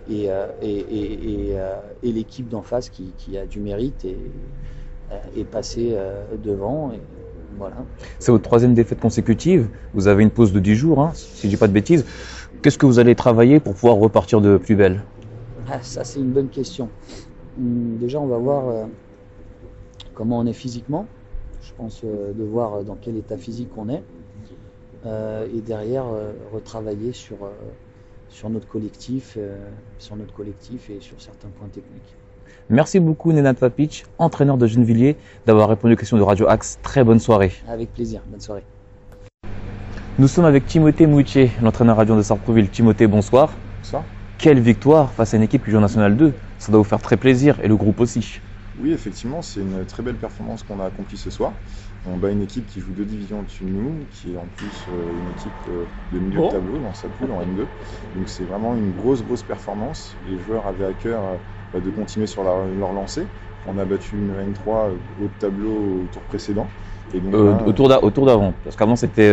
et, 0.09 0.29
euh, 0.29 0.47
euh, 0.63 1.75
l'équipe 2.03 2.47
d'en 2.49 2.61
face 2.61 2.89
qui, 2.89 3.37
a 3.37 3.45
du 3.45 3.59
mérite 3.59 4.05
euh, 4.05 5.17
est 5.37 5.43
passée 5.43 5.95
devant. 6.43 6.91
Voilà. 7.57 7.77
C'est 8.19 8.31
votre 8.31 8.43
troisième 8.43 8.73
défaite 8.73 8.99
consécutive. 8.99 9.69
Vous 9.93 10.07
avez 10.07 10.23
une 10.23 10.29
pause 10.29 10.51
de 10.51 10.59
10 10.59 10.75
jours, 10.75 11.01
hein, 11.01 11.11
si 11.13 11.43
je 11.43 11.47
dis 11.47 11.57
pas 11.57 11.67
de 11.67 11.73
bêtises. 11.73 12.05
Qu'est-ce 12.65 12.79
que 12.79 12.87
vous 12.87 12.97
allez 12.97 13.13
travailler 13.13 13.59
pour 13.59 13.75
pouvoir 13.75 13.97
repartir 13.97 14.41
de 14.41 14.57
plus 14.57 14.75
belle 14.75 15.03
ah, 15.69 15.83
Ça, 15.83 16.03
c'est 16.03 16.19
une 16.19 16.31
bonne 16.31 16.49
question. 16.49 16.89
Hum, 17.59 17.97
déjà, 17.99 18.19
on 18.19 18.25
va 18.25 18.39
voir 18.39 18.87
comment 20.15 20.39
on 20.39 20.47
est 20.47 20.53
physiquement. 20.53 21.05
Je 21.61 21.71
pense 21.77 22.03
de 22.03 22.43
voir 22.43 22.83
dans 22.83 22.97
quel 22.99 23.17
état 23.17 23.37
physique 23.37 23.69
on 23.77 23.87
est. 23.89 24.03
et 25.05 25.61
derrière, 25.61 26.05
retravailler 26.51 27.13
sur 27.13 27.37
sur 28.35 28.49
notre 28.49 28.67
collectif, 28.67 29.35
euh, 29.37 29.55
sur 29.97 30.15
notre 30.17 30.33
collectif 30.33 30.89
et 30.89 30.99
sur 30.99 31.21
certains 31.21 31.47
points 31.49 31.69
techniques. 31.69 32.15
Merci 32.69 32.99
beaucoup 32.99 33.31
Nenad 33.31 33.57
Papic, 33.57 34.05
entraîneur 34.17 34.57
de 34.57 34.67
Gennevilliers, 34.67 35.15
d'avoir 35.45 35.69
répondu 35.69 35.93
aux 35.93 35.97
questions 35.97 36.17
de 36.17 36.23
Radio 36.23 36.47
Axe. 36.47 36.77
Très 36.83 37.03
bonne 37.03 37.19
soirée. 37.19 37.53
Avec 37.67 37.93
plaisir, 37.93 38.21
bonne 38.27 38.41
soirée. 38.41 38.63
Nous 40.17 40.29
sommes 40.29 40.45
avec 40.45 40.65
Timothée 40.65 41.07
Moutier, 41.07 41.51
l'entraîneur 41.61 41.97
radio 41.97 42.15
de 42.15 42.21
Sartreville. 42.21 42.69
Timothée, 42.69 43.05
bonsoir. 43.05 43.51
Bonsoir. 43.79 44.05
Quelle 44.37 44.61
victoire 44.61 45.11
face 45.11 45.33
à 45.33 45.37
une 45.37 45.43
équipe 45.43 45.65
qui 45.65 45.71
joue 45.71 45.77
en 45.77 45.81
National 45.81 46.15
2. 46.15 46.31
Ça 46.57 46.71
doit 46.71 46.77
vous 46.77 46.87
faire 46.87 47.01
très 47.01 47.17
plaisir 47.17 47.59
et 47.61 47.67
le 47.67 47.75
groupe 47.75 47.99
aussi. 47.99 48.39
Oui, 48.81 48.93
effectivement, 48.93 49.41
c'est 49.41 49.59
une 49.59 49.83
très 49.85 50.03
belle 50.03 50.15
performance 50.15 50.63
qu'on 50.63 50.79
a 50.79 50.85
accomplie 50.85 51.17
ce 51.17 51.29
soir. 51.29 51.51
On 52.09 52.15
bat 52.15 52.31
une 52.31 52.41
équipe 52.41 52.65
qui 52.65 52.79
joue 52.79 52.91
deux 52.95 53.03
divisions 53.03 53.41
au-dessus 53.41 53.65
de 53.65 53.69
nous, 53.71 53.91
qui 54.13 54.33
est 54.33 54.37
en 54.37 54.47
plus 54.55 54.85
euh, 54.87 55.11
une 55.11 55.31
équipe 55.31 55.51
euh, 55.67 55.83
de 56.13 56.19
milieu 56.19 56.39
de 56.39 56.45
oh. 56.45 56.49
tableau 56.49 56.77
dans 56.77 56.93
sa 56.93 57.09
poule 57.09 57.31
en 57.31 57.41
N2. 57.41 57.57
Donc 58.15 58.27
c'est 58.27 58.45
vraiment 58.45 58.73
une 58.73 58.93
grosse, 58.93 59.21
grosse 59.21 59.43
performance. 59.43 60.15
Les 60.29 60.39
joueurs 60.39 60.65
avaient 60.65 60.85
à 60.85 60.93
cœur 60.93 61.19
euh, 61.23 61.35
bah, 61.73 61.81
de 61.81 61.89
continuer 61.89 62.27
sur 62.27 62.45
leur, 62.45 62.65
lancée. 62.93 63.27
On 63.67 63.77
a 63.77 63.83
battu 63.83 64.15
une 64.15 64.31
N3 64.31 64.91
au 65.21 65.27
tableau 65.39 66.03
au 66.03 66.07
tour 66.13 66.21
précédent. 66.21 66.67
Et 67.13 67.19
donc, 67.19 67.33
au, 67.33 67.71
tour 67.71 67.87
d'avant, 67.87 68.53
parce 68.63 68.75
qu'avant 68.75 68.95
c'était 68.95 69.31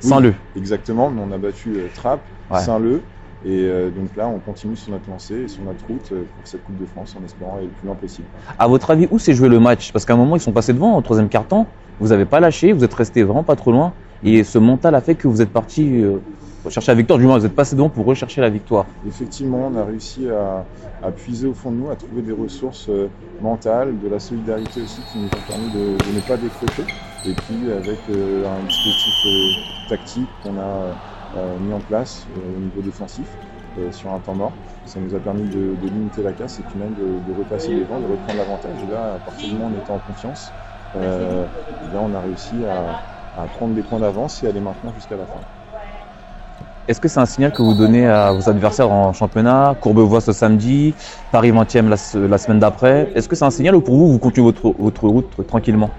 Saint-Leu. 0.00 0.34
exactement, 0.56 1.10
mais 1.10 1.22
on 1.26 1.32
a 1.32 1.38
battu 1.38 1.74
Trappes, 1.94 2.20
Saint-Leu, 2.52 3.00
et 3.44 3.64
euh, 3.64 3.90
donc 3.90 4.16
là, 4.16 4.26
on 4.26 4.38
continue 4.38 4.74
sur 4.74 4.90
notre 4.92 5.08
lancée 5.10 5.42
et 5.42 5.48
sur 5.48 5.62
notre 5.64 5.86
route 5.86 6.12
euh, 6.12 6.24
pour 6.34 6.46
cette 6.46 6.64
Coupe 6.64 6.78
de 6.78 6.86
France 6.86 7.14
en 7.20 7.22
espérant 7.24 7.56
aller 7.56 7.66
le 7.66 7.72
plus 7.72 7.86
loin 7.86 7.94
possible. 7.94 8.26
À 8.58 8.66
votre 8.66 8.90
avis, 8.90 9.06
où 9.10 9.18
s'est 9.18 9.34
joué 9.34 9.50
le 9.50 9.60
match? 9.60 9.92
Parce 9.92 10.06
qu'à 10.06 10.14
un 10.14 10.16
moment, 10.16 10.36
ils 10.36 10.40
sont 10.40 10.52
passés 10.52 10.72
devant 10.72 10.96
au 10.96 11.02
troisième 11.02 11.28
quart-temps. 11.28 11.66
Vous 12.00 12.08
n'avez 12.08 12.24
pas 12.24 12.40
lâché, 12.40 12.72
vous 12.72 12.84
êtes 12.84 12.94
resté 12.94 13.22
vraiment 13.22 13.42
pas 13.42 13.54
trop 13.54 13.70
loin. 13.70 13.92
Et 14.22 14.44
ce 14.44 14.56
mental 14.56 14.94
a 14.94 15.02
fait 15.02 15.14
que 15.14 15.28
vous 15.28 15.42
êtes 15.42 15.50
parti 15.50 16.00
euh, 16.02 16.16
rechercher 16.64 16.92
la 16.92 16.96
victoire. 16.96 17.18
Du 17.18 17.26
moins, 17.26 17.38
vous 17.38 17.46
êtes 17.46 17.54
passé 17.54 17.76
devant 17.76 17.88
pour 17.88 18.06
rechercher 18.06 18.40
la 18.40 18.50
victoire. 18.50 18.86
Effectivement, 19.06 19.70
on 19.72 19.76
a 19.76 19.84
réussi 19.84 20.28
à, 20.28 20.64
puiser 21.10 21.46
au 21.46 21.54
fond 21.54 21.70
de 21.70 21.76
nous, 21.76 21.90
à 21.90 21.96
trouver 21.96 22.22
des 22.22 22.32
ressources 22.32 22.88
mentales, 23.42 23.98
de 24.02 24.08
la 24.08 24.18
solidarité 24.18 24.82
aussi 24.82 25.00
qui 25.12 25.18
nous 25.18 25.26
ont 25.26 25.46
permis 25.48 25.70
de, 25.72 26.14
ne 26.14 26.20
pas 26.20 26.36
décrocher. 26.36 26.84
Et 27.26 27.32
puis 27.32 27.70
avec 27.70 27.98
un 28.08 28.66
dispositif 28.66 29.14
tactique 29.88 30.28
qu'on 30.42 30.58
a 30.58 30.94
euh, 31.36 31.58
mis 31.58 31.72
en 31.72 31.80
place 31.80 32.28
euh, 32.36 32.56
au 32.56 32.60
niveau 32.60 32.80
défensif 32.80 33.26
euh, 33.78 33.90
sur 33.90 34.12
un 34.12 34.20
temps 34.20 34.36
mort. 34.36 34.52
Ça 34.84 35.00
nous 35.00 35.16
a 35.16 35.18
permis 35.18 35.48
de, 35.48 35.74
limiter 35.82 36.22
la 36.22 36.32
casse 36.32 36.60
et 36.60 36.62
puis 36.62 36.78
même 36.78 36.94
de, 36.94 37.34
repasser 37.36 37.74
les 37.74 37.82
vents, 37.82 37.98
de 37.98 38.06
reprendre 38.06 38.38
l'avantage. 38.38 38.76
Et 38.86 38.92
là, 38.92 39.14
à 39.14 39.18
partir 39.18 39.48
du 39.48 39.54
moment 39.54 39.66
où 39.66 39.72
on 39.76 39.82
était 39.82 39.90
en 39.90 39.98
confiance, 39.98 40.52
là, 40.94 42.00
on 42.00 42.14
a 42.14 42.20
réussi 42.20 42.54
à, 42.66 43.46
prendre 43.56 43.74
des 43.74 43.82
points 43.82 43.98
d'avance 43.98 44.44
et 44.44 44.46
à 44.48 44.52
les 44.52 44.60
maintenir 44.60 44.94
jusqu'à 44.94 45.16
la 45.16 45.24
fin. 45.24 45.40
Est-ce 46.86 47.00
que 47.00 47.08
c'est 47.08 47.20
un 47.20 47.26
signal 47.26 47.50
que 47.50 47.62
vous 47.62 47.72
donnez 47.72 48.06
à 48.06 48.32
vos 48.32 48.46
adversaires 48.46 48.90
en 48.90 49.14
championnat 49.14 49.74
Courbevoie 49.80 50.20
ce 50.20 50.32
samedi, 50.32 50.94
Paris 51.32 51.50
20e 51.50 51.88
la, 51.88 51.96
semaine 52.38 52.58
d'après? 52.58 53.10
Est-ce 53.14 53.26
que 53.26 53.36
c'est 53.36 53.44
un 53.46 53.50
signal 53.50 53.74
ou 53.74 53.80
pour 53.80 53.96
vous, 53.96 54.12
vous 54.12 54.18
continuez 54.18 54.52
votre, 54.52 55.08
route 55.08 55.46
tranquillement? 55.46 55.90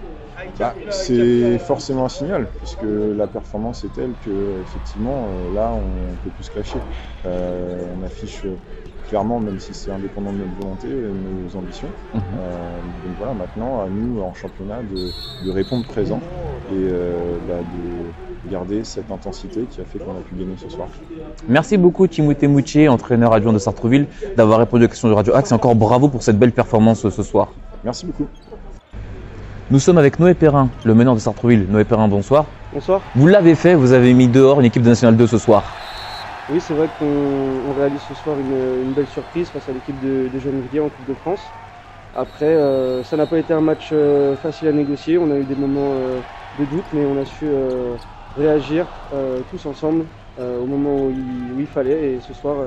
Bah, 0.60 0.76
c'est 0.90 1.58
forcément 1.58 2.06
un 2.06 2.10
signal, 2.10 2.48
puisque 2.60 2.84
la 2.84 3.26
performance 3.26 3.84
est 3.84 3.94
telle 3.94 4.14
que 4.24 4.62
effectivement 4.62 5.30
euh, 5.32 5.54
là 5.54 5.74
on 5.74 6.16
peut 6.24 6.30
plus 6.30 6.44
se 6.44 6.52
clasher. 6.52 6.80
Euh, 7.26 7.82
on 7.98 8.04
affiche 8.04 8.46
clairement, 9.08 9.40
même 9.40 9.60
si 9.60 9.74
c'est 9.74 9.92
indépendant 9.92 10.32
de 10.32 10.38
notre 10.38 10.56
volonté, 10.60 10.88
nos 10.88 11.60
ambitions. 11.60 11.88
Mhm. 12.14 12.22
Euh, 12.22 12.50
donc 13.06 13.18
voilà, 13.18 13.34
maintenant 13.34 13.82
à 13.82 13.88
nous 13.90 14.22
en 14.22 14.34
championnat 14.34 14.80
de, 14.84 15.52
répondre 15.52 15.86
présent 15.86 16.20
et 16.72 16.90
bah, 17.48 17.56
de 17.60 18.50
garder 18.50 18.84
cette 18.84 19.12
intensité 19.12 19.66
qui 19.70 19.82
a 19.82 19.84
fait 19.86 20.00
qu'on 20.00 20.12
a 20.12 20.22
pu 20.28 20.36
gagner 20.36 20.56
ce 20.58 20.70
soir. 20.70 20.88
Merci 21.48 21.78
beaucoup 21.78 22.08
Timothée 22.08 22.48
Moutier, 22.48 22.90
entraîneur 22.90 23.34
adjoint 23.34 23.54
de 23.54 23.60
Sartreville, 23.60 24.08
d'avoir 24.36 24.60
répondu 24.60 24.86
aux 24.86 24.88
questions 24.88 25.10
de 25.10 25.14
Radio 25.14 25.34
Axe 25.34 25.52
et 25.52 25.56
encore 25.56 25.76
bravo 25.76 26.10
pour 26.10 26.24
cette 26.24 26.38
belle 26.38 26.52
performance 26.52 27.08
ce 27.08 27.24
soir. 27.24 27.54
Merci 27.84 28.06
beaucoup. 28.06 28.28
Nous 29.72 29.80
sommes 29.80 29.98
avec 29.98 30.20
Noé 30.20 30.36
Perrin, 30.36 30.70
le 30.84 30.94
meneur 30.94 31.16
de 31.16 31.20
Sartreville. 31.20 31.66
Noé 31.70 31.86
Perrin, 31.86 32.08
bonsoir. 32.08 32.46
Bonsoir. 32.74 33.02
Vous 33.16 33.28
l'avez 33.28 33.56
fait, 33.56 33.74
vous 33.74 33.94
avez 33.94 34.14
mis 34.14 34.28
dehors 34.28 34.60
une 34.60 34.66
équipe 34.68 34.84
de 34.84 34.90
National 34.90 35.18
2 35.18 35.28
ce 35.28 35.38
soir. 35.38 35.64
Oui, 36.48 36.62
c'est 36.62 36.76
vrai 36.76 36.88
qu'on 37.00 37.74
réalise 37.74 38.02
ce 38.02 38.14
soir 38.14 38.38
une, 38.40 38.94
belle 38.94 39.08
surprise 39.08 39.50
face 39.50 39.68
à 39.68 39.72
l'équipe 39.72 40.00
de, 40.00 40.30
de 40.32 40.40
Gennevilliers 40.40 40.80
en 40.80 40.90
Coupe 40.90 41.08
de 41.08 41.16
France. 41.16 41.42
Après, 42.16 42.46
euh, 42.46 43.04
ça 43.04 43.18
n'a 43.18 43.26
pas 43.26 43.40
été 43.40 43.52
un 43.52 43.62
match 43.62 43.90
euh, 43.92 44.36
facile 44.36 44.68
à 44.68 44.72
négocier. 44.72 45.18
On 45.18 45.32
a 45.32 45.36
eu 45.36 45.44
des 45.44 45.56
moments 45.56 45.92
euh, 45.96 46.20
de 46.60 46.66
doute, 46.66 46.86
mais 46.94 47.04
on 47.04 47.20
a 47.20 47.26
su 47.26 47.48
réagir 48.38 48.86
tous 49.50 49.66
ensemble 49.66 50.06
au 50.38 50.66
moment 50.66 51.06
où 51.06 51.14
il, 51.60 51.66
fallait. 51.66 52.14
Et 52.14 52.20
ce 52.26 52.34
soir, 52.34 52.58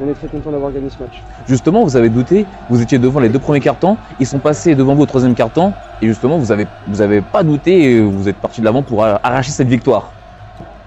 on 0.00 0.08
est 0.08 0.14
très 0.14 0.28
content 0.28 0.50
d'avoir 0.50 0.72
gagné 0.72 0.88
ce 0.88 1.02
match. 1.02 1.22
Justement, 1.46 1.84
vous 1.84 1.96
avez 1.96 2.08
douté, 2.08 2.46
vous 2.70 2.80
étiez 2.80 2.98
devant 2.98 3.20
les 3.20 3.28
deux 3.28 3.38
premiers 3.38 3.60
cartons, 3.60 3.96
ils 4.18 4.26
sont 4.26 4.38
passés 4.38 4.74
devant 4.74 4.94
vous 4.94 5.02
au 5.02 5.06
troisième 5.06 5.34
carton, 5.34 5.72
et 6.00 6.06
justement, 6.06 6.38
vous 6.38 6.46
n'avez 6.46 6.66
vous 6.86 7.00
avez 7.00 7.20
pas 7.20 7.42
douté 7.42 7.92
et 7.92 8.00
vous 8.00 8.28
êtes 8.28 8.36
parti 8.36 8.60
de 8.60 8.64
l'avant 8.64 8.82
pour 8.82 9.04
arracher 9.04 9.50
cette 9.50 9.68
victoire. 9.68 10.12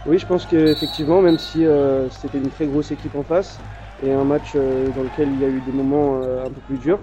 Oui, 0.06 0.18
je 0.18 0.26
pense 0.26 0.46
qu'effectivement, 0.46 1.22
même 1.22 1.38
si 1.38 1.66
euh, 1.66 2.10
c'était 2.10 2.40
une 2.40 2.50
très 2.50 2.66
grosse 2.66 2.92
équipe 2.92 3.16
en 3.16 3.24
face, 3.24 3.60
et 4.04 4.12
un 4.12 4.24
match 4.24 4.54
euh, 4.56 4.88
dans 4.96 5.04
lequel 5.04 5.30
il 5.32 5.42
y 5.42 5.46
a 5.46 5.48
eu 5.48 5.62
des 5.66 5.72
moments 5.72 6.20
euh, 6.24 6.46
un 6.46 6.50
peu 6.50 6.62
plus 6.68 6.78
durs, 6.78 7.00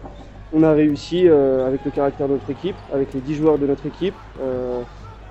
on 0.53 0.63
a 0.63 0.73
réussi, 0.73 1.29
avec 1.29 1.85
le 1.85 1.91
caractère 1.91 2.27
de 2.27 2.33
notre 2.33 2.49
équipe, 2.49 2.77
avec 2.91 3.13
les 3.13 3.21
10 3.21 3.35
joueurs 3.35 3.59
de 3.59 3.67
notre 3.67 3.85
équipe, 3.85 4.15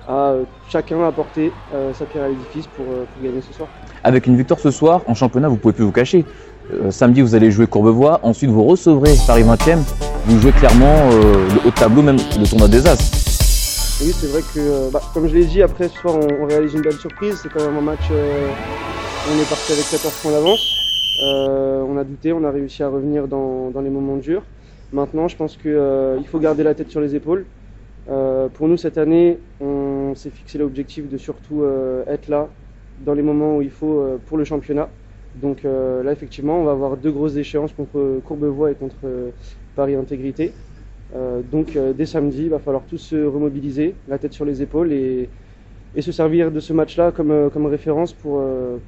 à 0.08 0.34
chacun 0.68 1.02
apporter 1.02 1.50
sa 1.92 2.04
pierre 2.04 2.22
à 2.22 2.28
l'édifice 2.28 2.68
pour, 2.68 2.84
pour 2.84 3.22
gagner 3.24 3.40
ce 3.40 3.52
soir. 3.52 3.68
Avec 4.04 4.28
une 4.28 4.36
victoire 4.36 4.60
ce 4.60 4.70
soir, 4.70 5.02
en 5.08 5.14
championnat, 5.14 5.48
vous 5.48 5.56
pouvez 5.56 5.74
plus 5.74 5.82
vous 5.82 5.90
cacher. 5.90 6.24
Euh, 6.72 6.90
samedi, 6.90 7.22
vous 7.22 7.34
allez 7.34 7.50
jouer 7.50 7.66
Courbevoie. 7.66 8.20
Ensuite, 8.22 8.50
vous 8.50 8.64
recevrez 8.64 9.14
Paris 9.26 9.42
20e. 9.42 9.78
Vous 10.26 10.40
jouez 10.40 10.52
clairement 10.52 11.10
euh, 11.12 11.48
le 11.54 11.60
haut 11.66 11.70
de 11.70 11.74
tableau, 11.74 12.02
même 12.02 12.16
le 12.16 12.46
tournoi 12.46 12.68
des 12.68 12.86
As. 12.86 13.27
Oui, 14.00 14.12
c'est 14.12 14.28
vrai 14.28 14.42
que, 14.42 14.58
euh, 14.58 14.90
bah, 14.92 15.00
comme 15.12 15.26
je 15.26 15.34
l'ai 15.34 15.44
dit, 15.44 15.60
après 15.60 15.88
ce 15.88 15.98
soir, 15.98 16.14
on, 16.16 16.46
réalise 16.46 16.74
une 16.74 16.82
belle 16.82 16.94
surprise. 16.98 17.40
C'est 17.42 17.48
quand 17.52 17.64
même 17.64 17.76
un 17.76 17.80
match. 17.80 18.10
on 18.10 19.38
est 19.38 19.48
parti 19.48 19.72
avec 19.72 19.90
14 19.90 20.14
points 20.22 20.32
d'avance. 20.32 20.76
on 21.20 21.96
a 21.96 22.04
douté, 22.04 22.32
on 22.32 22.44
a 22.44 22.50
réussi 22.50 22.82
à 22.82 22.88
revenir 22.88 23.26
dans, 23.26 23.72
les 23.82 23.90
moments 23.90 24.16
durs. 24.16 24.42
Maintenant, 24.92 25.28
je 25.28 25.36
pense 25.36 25.56
qu'il 25.56 26.26
faut 26.26 26.38
garder 26.38 26.62
la 26.62 26.74
tête 26.74 26.90
sur 26.90 27.00
les 27.00 27.14
épaules. 27.14 27.44
pour 28.06 28.68
nous, 28.68 28.76
cette 28.76 28.98
année, 28.98 29.38
on 29.60 30.14
s'est 30.14 30.30
fixé 30.30 30.58
l'objectif 30.58 31.08
de 31.08 31.18
surtout 31.18 31.64
être 32.06 32.28
là 32.28 32.48
dans 33.04 33.14
les 33.14 33.22
moments 33.22 33.56
où 33.56 33.62
il 33.62 33.70
faut 33.70 34.04
pour 34.26 34.38
le 34.38 34.44
championnat. 34.44 34.88
Donc 35.34 35.64
euh, 35.64 36.02
là, 36.02 36.12
effectivement, 36.12 36.60
on 36.60 36.64
va 36.64 36.72
avoir 36.72 36.96
deux 36.96 37.10
grosses 37.10 37.36
échéances 37.36 37.72
contre 37.72 38.20
Courbevoie 38.24 38.70
et 38.70 38.74
contre 38.74 38.96
euh, 39.04 39.30
Paris 39.76 39.94
Intégrité. 39.94 40.52
Euh, 41.16 41.40
donc 41.50 41.78
dès 41.96 42.06
samedi, 42.06 42.44
il 42.44 42.50
va 42.50 42.58
falloir 42.58 42.82
tous 42.88 42.98
se 42.98 43.16
remobiliser, 43.16 43.94
la 44.08 44.18
tête 44.18 44.32
sur 44.32 44.44
les 44.44 44.62
épaules 44.62 44.92
et, 44.92 45.28
se 46.00 46.12
servir 46.12 46.52
de 46.52 46.60
ce 46.60 46.72
match-là 46.72 47.10
comme, 47.10 47.50
comme 47.52 47.66
référence 47.66 48.12
pour, 48.12 48.40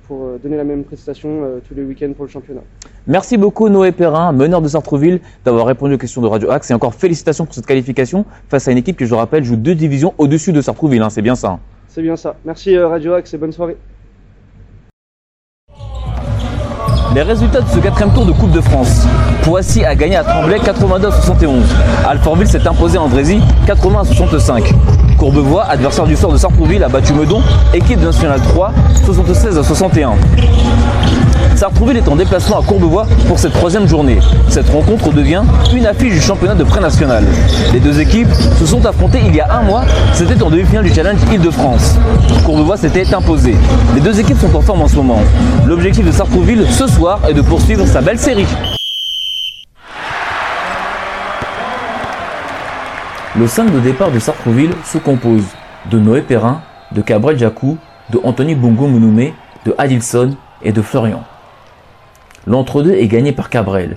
pour 0.07 0.39
donner 0.41 0.57
la 0.57 0.63
même 0.63 0.85
prestation 0.85 1.41
tous 1.67 1.75
les 1.75 1.83
week-ends 1.83 2.13
pour 2.13 2.25
le 2.25 2.31
championnat. 2.31 2.61
Merci 3.09 3.37
beaucoup 3.37 3.69
Noé 3.69 3.91
Perrin, 3.91 4.31
meneur 4.31 4.63
de 4.63 4.69
Sartreville, 4.69 5.19
d'avoir 5.45 5.67
répondu 5.67 5.95
aux 5.95 5.99
questions 5.99 6.23
de 6.23 6.29
Radio 6.29 6.51
Axe 6.51 6.71
et 6.71 6.75
encore 6.75 6.95
félicitations 6.95 7.47
pour 7.47 7.55
cette 7.55 7.67
qualification 7.67 8.27
face 8.49 8.69
à 8.69 8.71
une 8.71 8.79
équipe 8.79 8.97
qui, 8.97 9.07
je 9.07 9.11
le 9.11 9.17
rappelle, 9.17 9.43
joue 9.43 9.57
deux 9.57 9.75
divisions 9.75 10.15
au-dessus 10.19 10.53
de 10.53 10.61
Sartreville. 10.61 11.03
Hein, 11.03 11.11
c'est 11.11 11.23
bien 11.23 11.35
ça. 11.35 11.53
Hein. 11.53 11.61
C'est 11.89 12.03
bien 12.03 12.15
ça. 12.15 12.37
Merci 12.45 12.79
Radio 12.79 13.15
Axe 13.15 13.35
et 13.35 13.39
bonne 13.39 13.51
soirée. 13.51 13.77
Les 17.13 17.23
résultats 17.23 17.61
de 17.61 17.69
ce 17.69 17.79
quatrième 17.81 18.13
tour 18.13 18.25
de 18.25 18.31
Coupe 18.31 18.53
de 18.53 18.61
France. 18.61 19.05
Poissy 19.43 19.85
a 19.85 19.97
gagné 19.97 20.15
à 20.15 20.23
Tremblay 20.23 20.61
82 20.61 21.09
à 21.09 21.11
71. 21.11 21.65
Alfortville 22.09 22.47
s'est 22.47 22.69
imposé 22.69 22.99
à 22.99 23.03
Andrézy 23.03 23.41
80 23.67 24.01
à 24.01 24.05
65. 24.05 24.73
Courbevoie, 25.19 25.65
adversaire 25.65 26.07
du 26.07 26.15
sort 26.15 26.33
de 26.33 26.37
Sartrouville, 26.37 26.85
a 26.85 26.89
battu 26.89 27.13
Meudon, 27.13 27.43
équipe 27.75 28.01
nationale 28.01 28.41
3, 28.41 28.73
76 29.05 29.59
à 29.59 29.65
61. 29.65 30.13
Sartrouville 31.61 31.99
est 31.99 32.09
en 32.09 32.17
déplacement 32.17 32.59
à 32.59 32.63
Courbevoie 32.63 33.07
pour 33.29 33.39
cette 33.39 33.53
troisième 33.53 33.87
journée. 33.87 34.19
Cette 34.49 34.71
rencontre 34.71 35.13
devient 35.13 35.43
une 35.75 35.85
affiche 35.85 36.15
du 36.15 36.19
championnat 36.19 36.55
de 36.55 36.65
pré-national. 36.65 37.23
Les 37.75 37.81
deux 37.81 38.01
équipes 38.01 38.33
se 38.59 38.65
sont 38.65 38.87
affrontées 38.87 39.21
il 39.27 39.37
y 39.37 39.41
a 39.41 39.59
un 39.59 39.61
mois, 39.61 39.85
c'était 40.15 40.43
en 40.43 40.49
demi-finale 40.49 40.85
du 40.85 40.95
Challenge 40.95 41.19
Île-de-France. 41.31 41.99
Courbevoie 42.47 42.79
s'était 42.79 43.13
imposé. 43.13 43.55
Les 43.95 44.01
deux 44.01 44.19
équipes 44.19 44.39
sont 44.39 44.57
en 44.57 44.63
forme 44.63 44.81
en 44.81 44.89
ce 44.89 44.97
moment. 44.97 45.21
L'objectif 45.67 46.03
de 46.03 46.11
Sartrouville 46.13 46.65
ce 46.67 46.87
soir 46.87 47.21
est 47.29 47.35
de 47.35 47.43
poursuivre 47.43 47.85
sa 47.85 48.01
belle 48.01 48.19
série. 48.19 48.47
Le 53.39 53.47
5 53.47 53.71
de 53.71 53.81
départ 53.81 54.11
de 54.11 54.19
Sartrouville 54.19 54.73
se 54.87 54.97
compose 54.97 55.45
de 55.91 55.99
Noé 55.99 56.23
Perrin, 56.23 56.63
de 56.93 57.03
Cabrel 57.03 57.39
Jacou, 57.39 57.77
de 58.09 58.19
Anthony 58.25 58.55
Bongo 58.55 58.87
Mounoumé, 58.87 59.35
de 59.67 59.75
Adilson 59.77 60.31
et 60.63 60.73
de 60.73 60.81
Florian. 60.81 61.23
L'entre-deux 62.47 62.95
est 62.95 63.07
gagné 63.07 63.33
par 63.33 63.51
Cabrel. 63.51 63.97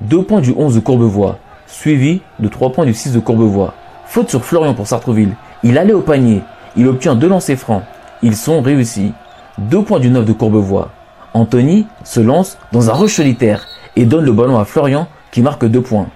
2 0.00 0.22
points 0.22 0.40
du 0.40 0.52
11 0.56 0.74
de 0.74 0.80
Courbevoie, 0.80 1.38
suivi 1.66 2.20
de 2.40 2.48
3 2.48 2.72
points 2.72 2.86
du 2.86 2.92
6 2.92 3.12
de 3.12 3.20
Courbevoie. 3.20 3.74
Faute 4.06 4.30
sur 4.30 4.44
Florian 4.44 4.74
pour 4.74 4.86
Sartreville. 4.86 5.34
Il 5.62 5.78
allait 5.78 5.92
au 5.92 6.00
panier. 6.00 6.42
Il 6.76 6.88
obtient 6.88 7.14
deux 7.14 7.28
lancers 7.28 7.56
francs. 7.56 7.82
Ils 8.22 8.36
sont 8.36 8.62
réussis. 8.62 9.12
2 9.58 9.82
points 9.82 10.00
du 10.00 10.10
9 10.10 10.24
de 10.24 10.32
Courbevoie. 10.32 10.90
Anthony 11.34 11.86
se 12.02 12.20
lance 12.20 12.58
dans 12.72 12.90
un 12.90 12.94
rush 12.94 13.14
solitaire 13.14 13.66
et 13.94 14.04
donne 14.04 14.24
le 14.24 14.32
ballon 14.32 14.58
à 14.58 14.64
Florian 14.64 15.06
qui 15.30 15.40
marque 15.40 15.64
2 15.64 15.80
points. 15.80 16.06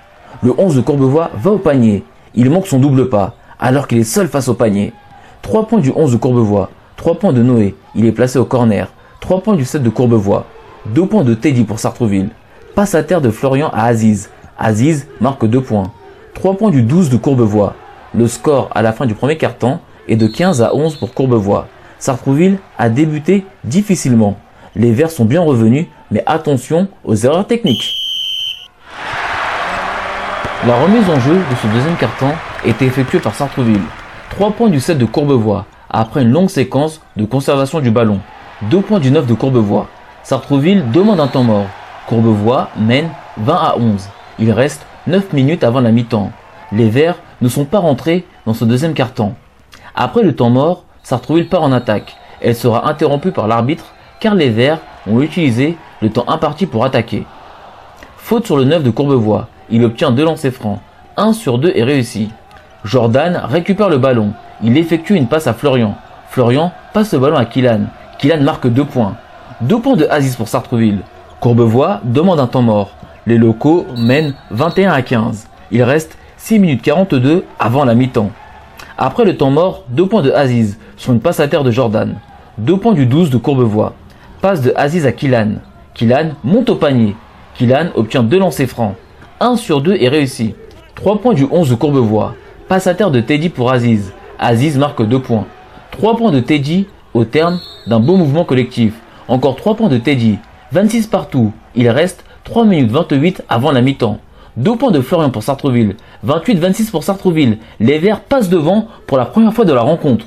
Le 0.43 0.53
11 0.59 0.77
de 0.77 0.81
Courbevoie 0.81 1.31
va 1.37 1.53
au 1.53 1.59
panier. 1.59 2.05
Il 2.35 2.51
manque 2.51 2.67
son 2.67 2.81
double 2.81 3.09
pas 3.09 3.35
alors 3.61 3.87
qu'il 3.87 3.99
est 3.99 4.05
seul 4.05 4.27
face 4.27 4.49
au 4.49 4.55
panier. 4.55 4.93
3 5.43 5.69
points 5.69 5.81
du 5.81 5.93
11 5.95 6.13
de 6.13 6.17
Courbevoie. 6.17 6.71
3 6.97 7.21
points 7.21 7.33
de 7.33 7.43
Noé. 7.43 7.77
Il 7.95 8.05
est 8.05 8.13
placé 8.13 8.39
au 8.41 8.45
corner. 8.45 8.89
3 9.21 9.43
points 9.43 9.55
du 9.55 9.65
7 9.65 9.83
de 9.83 9.91
Courbevoie. 9.91 10.45
2 10.95 11.07
points 11.07 11.25
de 11.25 11.35
Teddy 11.35 11.65
pour 11.65 11.79
Sartreville. 11.79 12.31
Passe 12.75 12.95
à 12.95 13.03
terre 13.03 13.21
de 13.21 13.31
Florian 13.31 13.71
à 13.75 13.85
Aziz. 13.85 14.31
Aziz 14.59 15.07
marque 15.21 15.45
2 15.45 15.61
points. 15.61 15.93
3 16.35 16.55
points 16.57 16.71
du 16.71 16.83
12 16.83 17.11
de 17.11 17.19
Courbevoie. 17.19 17.75
Le 18.15 18.27
score 18.27 18.71
à 18.75 18.81
la 18.81 18.93
fin 18.93 19.05
du 19.05 19.15
premier 19.15 19.37
quart-temps 19.37 19.83
est 20.09 20.17
de 20.17 20.27
15 20.27 20.63
à 20.63 20.75
11 20.75 20.97
pour 20.97 21.13
Courbevoie. 21.13 21.69
Sartrouville 21.99 22.59
a 22.79 22.89
débuté 22.89 23.45
difficilement. 23.65 24.39
Les 24.77 24.93
Verts 24.93 25.11
sont 25.11 25.27
bien 25.27 25.43
revenus, 25.43 25.87
mais 26.11 26.23
attention 26.25 26.89
aux 27.05 27.17
erreurs 27.17 27.47
techniques. 27.47 27.95
La 30.67 30.81
remise 30.81 31.09
en 31.11 31.21
jeu 31.21 31.35
de 31.35 31.57
ce 31.63 31.67
deuxième 31.67 31.97
quart-temps 31.97 32.35
est 32.65 32.81
effectuée 32.81 33.21
par 33.21 33.35
Sartrouville. 33.35 33.83
3 34.31 34.53
points 34.53 34.71
du 34.71 34.81
7 34.81 34.97
de 34.97 35.05
Courbevoie 35.05 35.67
après 35.91 36.23
une 36.23 36.33
longue 36.33 36.49
séquence 36.51 37.03
de 37.17 37.27
conservation 37.27 37.81
du 37.81 37.91
ballon. 37.91 38.21
2 38.71 38.81
points 38.81 39.01
du 39.01 39.11
9 39.11 39.27
de 39.27 39.35
Courbevoie. 39.35 39.89
Sartrouville 40.29 40.91
demande 40.93 41.21
un 41.21 41.27
temps 41.27 41.43
mort. 41.43 41.69
Courbevoie 42.07 42.69
mène 42.77 43.09
20 43.39 43.55
à 43.55 43.77
11. 43.79 44.11
Il 44.39 44.53
reste 44.53 44.85
9 45.07 45.33
minutes 45.33 45.65
avant 45.65 45.81
la 45.81 45.91
mi-temps. 45.91 46.33
Les 46.71 46.91
Verts 46.91 47.17
ne 47.41 47.49
sont 47.49 47.65
pas 47.65 47.79
rentrés 47.79 48.27
dans 48.45 48.53
ce 48.53 48.67
deuxième 48.67 48.93
quart-temps. 48.93 49.33
Après 49.95 50.23
le 50.23 50.37
temps 50.37 50.51
mort, 50.51 50.85
Sartrouville 51.03 51.49
part 51.49 51.63
en 51.63 51.73
attaque. 51.73 52.15
Elle 52.43 52.55
sera 52.55 52.91
interrompue 52.91 53.33
par 53.33 53.49
l'arbitre 53.49 53.95
car 54.21 54.35
les 54.35 54.51
Verts 54.51 54.81
ont 55.11 55.23
utilisé 55.23 55.79
le 56.03 56.11
temps 56.11 56.29
imparti 56.29 56.67
pour 56.67 56.85
attaquer. 56.85 57.25
Faute 58.19 58.45
sur 58.45 58.59
le 58.59 58.65
9 58.65 58.83
de 58.83 58.91
Courbevoie. 58.91 59.49
Il 59.71 59.83
obtient 59.83 60.11
deux 60.11 60.27
lancers 60.27 60.53
francs. 60.53 60.81
1 61.17 61.33
sur 61.33 61.57
2 61.57 61.73
est 61.75 61.85
réussi. 61.85 62.29
Jordan 62.85 63.41
récupère 63.49 63.89
le 63.89 63.97
ballon. 63.97 64.35
Il 64.63 64.77
effectue 64.77 65.15
une 65.15 65.29
passe 65.29 65.47
à 65.47 65.55
Florian. 65.55 65.95
Florian 66.29 66.71
passe 66.93 67.15
le 67.15 67.19
ballon 67.19 67.37
à 67.37 67.47
Kylan. 67.47 67.87
Kylan 68.19 68.43
marque 68.43 68.67
2 68.67 68.85
points. 68.85 69.17
Deux 69.61 69.81
points 69.81 69.97
de 69.97 70.07
Aziz 70.09 70.37
pour 70.37 70.47
Sartreville. 70.47 71.01
Courbevoie 71.41 72.01
demande 72.05 72.39
un 72.39 72.47
temps 72.47 72.63
mort. 72.63 72.93
Les 73.27 73.39
locaux 73.39 73.87
mènent 73.97 74.35
21 74.53 74.93
à 74.93 75.03
15. 75.03 75.49
Il 75.73 75.83
reste 75.83 76.17
6 76.37 76.61
minutes 76.61 76.83
42 76.83 77.45
avant 77.59 77.85
la 77.85 77.97
mi-temps. 77.97 78.31
Après 78.97 79.25
le 79.25 79.37
temps 79.37 79.51
mort, 79.51 79.83
deux 79.89 80.07
points 80.07 80.23
de 80.23 80.31
Aziz 80.31 80.79
sur 80.97 81.13
une 81.13 81.19
passe 81.19 81.41
à 81.41 81.49
terre 81.49 81.65
de 81.65 81.73
Jordan. 81.73 82.15
Deux 82.57 82.77
points 82.77 82.93
du 82.93 83.05
12 83.07 83.31
de 83.31 83.37
Courbevoie. 83.37 83.95
Passe 84.41 84.63
de 84.63 84.73
Aziz 84.77 85.07
à 85.07 85.11
Kilan. 85.11 85.55
Kilan 85.93 86.37
monte 86.45 86.71
au 86.71 86.77
panier. 86.77 87.17
Kilan 87.55 87.89
obtient 87.97 88.23
deux 88.23 88.39
lancers 88.39 88.69
francs. 88.69 88.95
1 89.41 89.57
sur 89.57 89.81
2 89.81 89.97
est 89.97 90.09
réussi. 90.09 90.55
3 90.95 91.21
points 91.21 91.35
du 91.35 91.49
11 91.51 91.71
de 91.71 91.75
Courbevoie. 91.75 92.37
Passe 92.69 92.87
à 92.87 92.95
terre 92.95 93.11
de 93.11 93.21
Teddy 93.21 93.49
pour 93.49 93.73
Aziz. 93.73 94.13
Aziz 94.39 94.79
marque 94.79 95.05
2 95.05 95.19
points. 95.19 95.47
3 95.91 96.17
points 96.17 96.31
de 96.31 96.39
Teddy 96.39 96.87
au 97.13 97.25
terme 97.25 97.59
d'un 97.89 97.99
beau 97.99 98.17
mouvement 98.17 98.45
collectif. 98.45 98.95
Encore 99.29 99.57
3 99.57 99.77
points 99.77 99.89
de 99.89 99.99
Teddy. 99.99 100.39
26 100.73 101.07
partout. 101.07 101.53
Il 101.75 101.89
reste 101.91 102.25
3 102.45 102.65
minutes 102.65 102.91
28 102.91 103.43
avant 103.49 103.73
la 103.73 103.83
mi-temps. 103.83 104.19
2 104.57 104.77
points 104.77 104.91
de 104.91 105.03
Florian 105.03 105.31
pour 105.31 105.43
Sartreville. 105.43 105.97
28-26 106.27 106.91
pour 106.91 107.05
Sartreville. 107.05 107.59
Les 107.79 107.99
Verts 107.99 108.21
passent 108.21 108.49
devant 108.49 108.89
pour 109.07 109.19
la 109.19 109.27
première 109.27 109.53
fois 109.53 109.67
de 109.67 109.73
la 109.73 109.83
rencontre. 109.83 110.27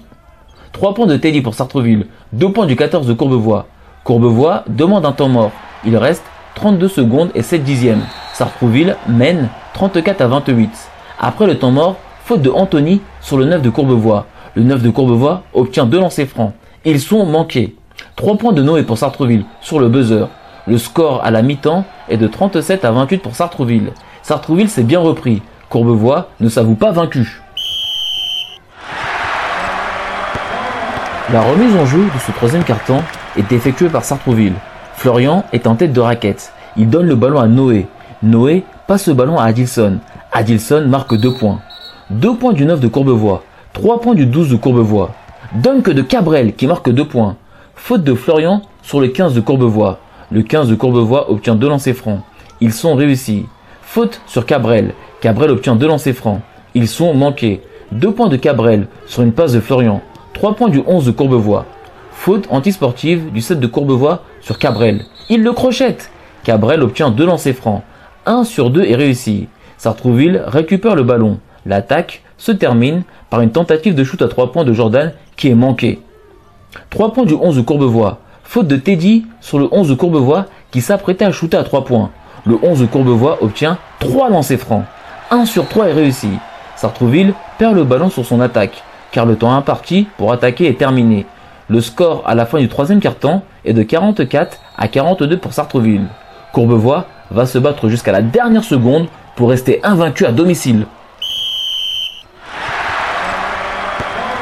3 0.73 0.93
points 0.93 1.07
de 1.07 1.17
Teddy 1.17 1.41
pour 1.41 1.55
Sartreville. 1.55 2.05
2 2.33 2.51
points 2.51 2.67
du 2.67 2.75
14 2.75 3.07
de 3.07 3.13
Courbevoie. 3.13 3.65
Courbevoie 4.03 4.63
demande 4.67 5.05
un 5.05 5.11
temps 5.11 5.29
mort. 5.29 5.51
Il 5.85 5.97
reste 5.97 6.23
32 6.55 6.87
secondes 6.87 7.31
et 7.33 7.41
7 7.41 7.63
dixièmes. 7.63 8.03
Sartrouville 8.33 8.95
mène 9.09 9.49
34 9.73 10.21
à 10.21 10.27
28. 10.27 10.69
Après 11.19 11.47
le 11.47 11.57
temps 11.57 11.71
mort, 11.71 11.95
faute 12.23 12.41
de 12.41 12.51
Anthony 12.51 13.01
sur 13.19 13.37
le 13.37 13.45
9 13.45 13.63
de 13.63 13.69
Courbevoie. 13.71 14.27
Le 14.53 14.63
9 14.63 14.83
de 14.83 14.89
Courbevoie 14.89 15.43
obtient 15.53 15.85
deux 15.85 15.99
lancers 15.99 16.27
francs. 16.27 16.53
Ils 16.85 16.99
sont 16.99 17.25
manqués. 17.25 17.75
3 18.15 18.37
points 18.37 18.53
de 18.53 18.61
Noé 18.61 18.83
pour 18.83 18.97
Sartreville 18.97 19.45
sur 19.61 19.79
le 19.79 19.89
buzzer. 19.89 20.27
Le 20.67 20.77
score 20.77 21.23
à 21.23 21.31
la 21.31 21.41
mi-temps 21.41 21.85
est 22.09 22.17
de 22.17 22.27
37 22.27 22.85
à 22.85 22.91
28 22.91 23.17
pour 23.19 23.35
Sartreville. 23.35 23.91
Sartreville 24.21 24.69
s'est 24.69 24.83
bien 24.83 24.99
repris. 24.99 25.41
Courbevoie 25.69 26.29
ne 26.39 26.49
s'avoue 26.49 26.75
pas 26.75 26.91
vaincu. 26.91 27.41
La 31.31 31.41
remise 31.41 31.75
en 31.77 31.85
jeu 31.85 32.03
de 32.03 32.19
ce 32.19 32.31
troisième 32.31 32.63
carton 32.63 33.01
est 33.37 33.51
effectuée 33.51 33.89
par 33.89 34.03
Sartreville. 34.03 34.53
Florian 34.95 35.45
est 35.53 35.65
en 35.65 35.75
tête 35.75 35.93
de 35.93 36.01
raquette. 36.01 36.51
Il 36.77 36.89
donne 36.89 37.07
le 37.07 37.15
ballon 37.15 37.39
à 37.39 37.47
Noé. 37.47 37.87
Noé 38.21 38.63
passe 38.85 39.07
le 39.07 39.13
ballon 39.13 39.39
à 39.39 39.45
Adilson. 39.45 39.97
Adilson 40.31 40.85
marque 40.87 41.15
2 41.15 41.33
points. 41.33 41.59
2 42.09 42.35
points 42.35 42.53
du 42.53 42.65
9 42.65 42.79
de 42.79 42.87
Courbevoie. 42.87 43.43
3 43.73 44.01
points 44.01 44.13
du 44.15 44.25
12 44.25 44.49
de 44.49 44.57
Courbevoie. 44.57 45.11
Dunk 45.55 45.89
de 45.89 46.01
Cabrel 46.01 46.53
qui 46.53 46.67
marque 46.67 46.89
2 46.89 47.05
points. 47.05 47.35
Faute 47.83 48.03
de 48.03 48.13
Florian 48.13 48.61
sur 48.83 49.01
le 49.01 49.07
15 49.07 49.33
de 49.33 49.41
Courbevoie. 49.41 49.97
Le 50.29 50.43
15 50.43 50.69
de 50.69 50.75
Courbevoie 50.75 51.31
obtient 51.31 51.55
2 51.55 51.67
lancers 51.67 51.95
francs. 51.95 52.21
Ils 52.61 52.73
sont 52.73 52.93
réussis. 52.93 53.47
Faute 53.81 54.21
sur 54.27 54.45
Cabrel. 54.45 54.93
Cabrel 55.19 55.49
obtient 55.49 55.75
2 55.75 55.87
lancers 55.87 56.13
francs. 56.13 56.41
Ils 56.75 56.87
sont 56.87 57.15
manqués. 57.15 57.59
2 57.91 58.11
points 58.11 58.29
de 58.29 58.37
Cabrel 58.37 58.87
sur 59.07 59.23
une 59.23 59.33
passe 59.33 59.53
de 59.53 59.59
Florian. 59.59 60.01
3 60.35 60.55
points 60.55 60.69
du 60.69 60.81
11 60.85 61.07
de 61.07 61.11
Courbevoie. 61.11 61.65
Faute 62.11 62.47
antisportive 62.51 63.31
du 63.31 63.41
7 63.41 63.59
de 63.59 63.67
Courbevoie 63.67 64.21
sur 64.41 64.59
Cabrel. 64.59 65.01
Il 65.29 65.41
le 65.41 65.51
crochette. 65.51 66.11
Cabrel 66.43 66.83
obtient 66.83 67.09
2 67.09 67.25
lancers 67.25 67.55
francs. 67.55 67.81
1 68.27 68.43
sur 68.43 68.69
2 68.69 68.83
est 68.83 68.95
réussi. 68.95 69.47
Sartrouville 69.79 70.43
récupère 70.45 70.95
le 70.95 71.03
ballon. 71.03 71.39
L'attaque 71.65 72.21
se 72.37 72.51
termine 72.51 73.01
par 73.31 73.41
une 73.41 73.51
tentative 73.51 73.95
de 73.95 74.03
shoot 74.03 74.21
à 74.21 74.27
3 74.27 74.51
points 74.51 74.65
de 74.65 74.71
Jordan 74.71 75.13
qui 75.35 75.49
est 75.49 75.55
manquée. 75.55 75.99
3 76.89 77.13
points 77.13 77.25
du 77.25 77.33
11 77.33 77.57
de 77.57 77.61
Courbevoie. 77.61 78.19
Faute 78.43 78.67
de 78.67 78.75
Teddy 78.75 79.25
sur 79.39 79.59
le 79.59 79.67
11 79.71 79.89
de 79.89 79.93
Courbevoie 79.95 80.45
qui 80.71 80.81
s'apprêtait 80.81 81.25
à 81.25 81.31
shooter 81.31 81.57
à 81.57 81.63
3 81.63 81.85
points. 81.85 82.11
Le 82.45 82.57
11 82.61 82.81
de 82.81 82.85
Courbevoie 82.85 83.37
obtient 83.41 83.77
3 83.99 84.29
lancers 84.29 84.59
francs. 84.59 84.85
1 85.29 85.45
sur 85.45 85.67
3 85.67 85.89
est 85.89 85.93
réussi. 85.93 86.29
Sartrouville 86.75 87.33
perd 87.57 87.75
le 87.75 87.83
ballon 87.83 88.09
sur 88.09 88.25
son 88.25 88.41
attaque, 88.41 88.83
car 89.11 89.25
le 89.25 89.35
temps 89.35 89.53
imparti 89.53 90.07
pour 90.17 90.33
attaquer 90.33 90.67
est 90.67 90.77
terminé. 90.77 91.25
Le 91.69 91.79
score 91.79 92.23
à 92.25 92.35
la 92.35 92.45
fin 92.45 92.59
du 92.59 92.67
troisième 92.67 92.99
quart-temps 92.99 93.43
est 93.63 93.73
de 93.73 93.83
44 93.83 94.57
à 94.77 94.87
42 94.87 95.37
pour 95.37 95.53
Sartreville. 95.53 96.07
Courbevoie 96.53 97.05
va 97.29 97.45
se 97.45 97.57
battre 97.57 97.87
jusqu'à 97.87 98.11
la 98.11 98.21
dernière 98.21 98.63
seconde 98.63 99.07
pour 99.35 99.49
rester 99.49 99.79
invaincu 99.83 100.25
à 100.25 100.31
domicile. 100.31 100.85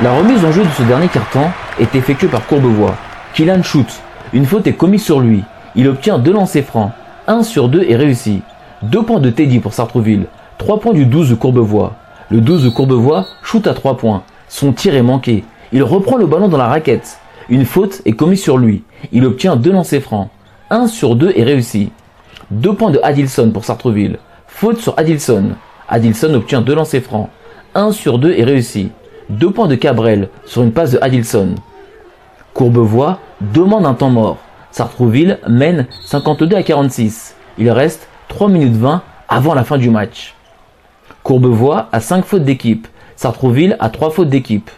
La 0.01 0.13
remise 0.13 0.43
en 0.45 0.51
jeu 0.51 0.63
de 0.63 0.69
ce 0.69 0.83
dernier 0.83 1.09
carton 1.09 1.51
est 1.79 1.95
effectuée 1.95 2.27
par 2.27 2.45
Courbevoie. 2.45 2.95
Kylan 3.33 3.63
shoot. 3.63 3.87
Une 4.33 4.45
faute 4.45 4.67
est 4.67 4.73
commise 4.73 5.03
sur 5.03 5.19
lui. 5.19 5.43
Il 5.75 5.87
obtient 5.87 6.19
deux 6.19 6.33
lancers 6.33 6.63
francs. 6.63 6.91
1 7.27 7.43
sur 7.43 7.69
2 7.69 7.83
est 7.83 7.95
réussi. 7.95 8.41
2 8.83 9.03
points 9.03 9.19
de 9.19 9.29
Teddy 9.29 9.59
pour 9.59 9.73
Sartreville. 9.73 10.25
3 10.57 10.79
points 10.79 10.93
du 10.93 11.05
12 11.05 11.29
de 11.29 11.35
Courbevoie. 11.35 11.93
Le 12.29 12.41
12 12.41 12.65
de 12.65 12.69
Courbevoie 12.69 13.25
shoot 13.43 13.65
à 13.67 13.73
3 13.73 13.97
points. 13.97 14.23
Son 14.47 14.73
tir 14.73 14.95
est 14.95 15.03
manqué. 15.03 15.43
Il 15.71 15.83
reprend 15.83 16.17
le 16.17 16.25
ballon 16.25 16.47
dans 16.47 16.57
la 16.57 16.67
raquette. 16.67 17.19
Une 17.49 17.65
faute 17.65 18.01
est 18.05 18.13
commise 18.13 18.41
sur 18.41 18.57
lui. 18.57 18.83
Il 19.11 19.25
obtient 19.25 19.55
deux 19.55 19.71
lancers 19.71 20.01
francs. 20.01 20.29
1 20.69 20.87
sur 20.87 21.15
2 21.15 21.33
est 21.35 21.43
réussi. 21.43 21.91
2 22.51 22.73
points 22.73 22.91
de 22.91 22.99
Adilson 23.03 23.51
pour 23.51 23.65
Sartreville. 23.65 24.17
Faute 24.47 24.79
sur 24.79 24.93
Adilson. 24.97 25.51
Adilson 25.87 26.33
obtient 26.33 26.61
deux 26.61 26.75
lancers 26.75 27.01
francs. 27.01 27.29
1 27.75 27.91
sur 27.91 28.19
2 28.19 28.33
est 28.33 28.43
réussi. 28.43 28.89
Deux 29.29 29.51
points 29.51 29.67
de 29.67 29.75
Cabrel 29.75 30.29
sur 30.45 30.63
une 30.63 30.71
passe 30.71 30.91
de 30.91 30.99
Adilson. 31.01 31.55
Courbevoie 32.59 33.19
demande 33.39 33.85
un 33.85 33.93
temps 33.93 34.09
mort. 34.09 34.35
Sartrouville 34.71 35.39
mène 35.47 35.87
52 36.03 36.57
à 36.57 36.61
46. 36.61 37.37
Il 37.57 37.71
reste 37.71 38.09
3 38.27 38.49
minutes 38.49 38.75
20 38.75 39.01
avant 39.29 39.53
la 39.53 39.63
fin 39.63 39.77
du 39.77 39.89
match. 39.89 40.35
Courbevoie 41.23 41.87
a 41.93 42.01
5 42.01 42.25
fautes 42.25 42.43
d'équipe. 42.43 42.85
Sartrouville 43.15 43.77
a 43.79 43.89
3 43.89 44.09
fautes 44.09 44.27
d'équipe. 44.27 44.69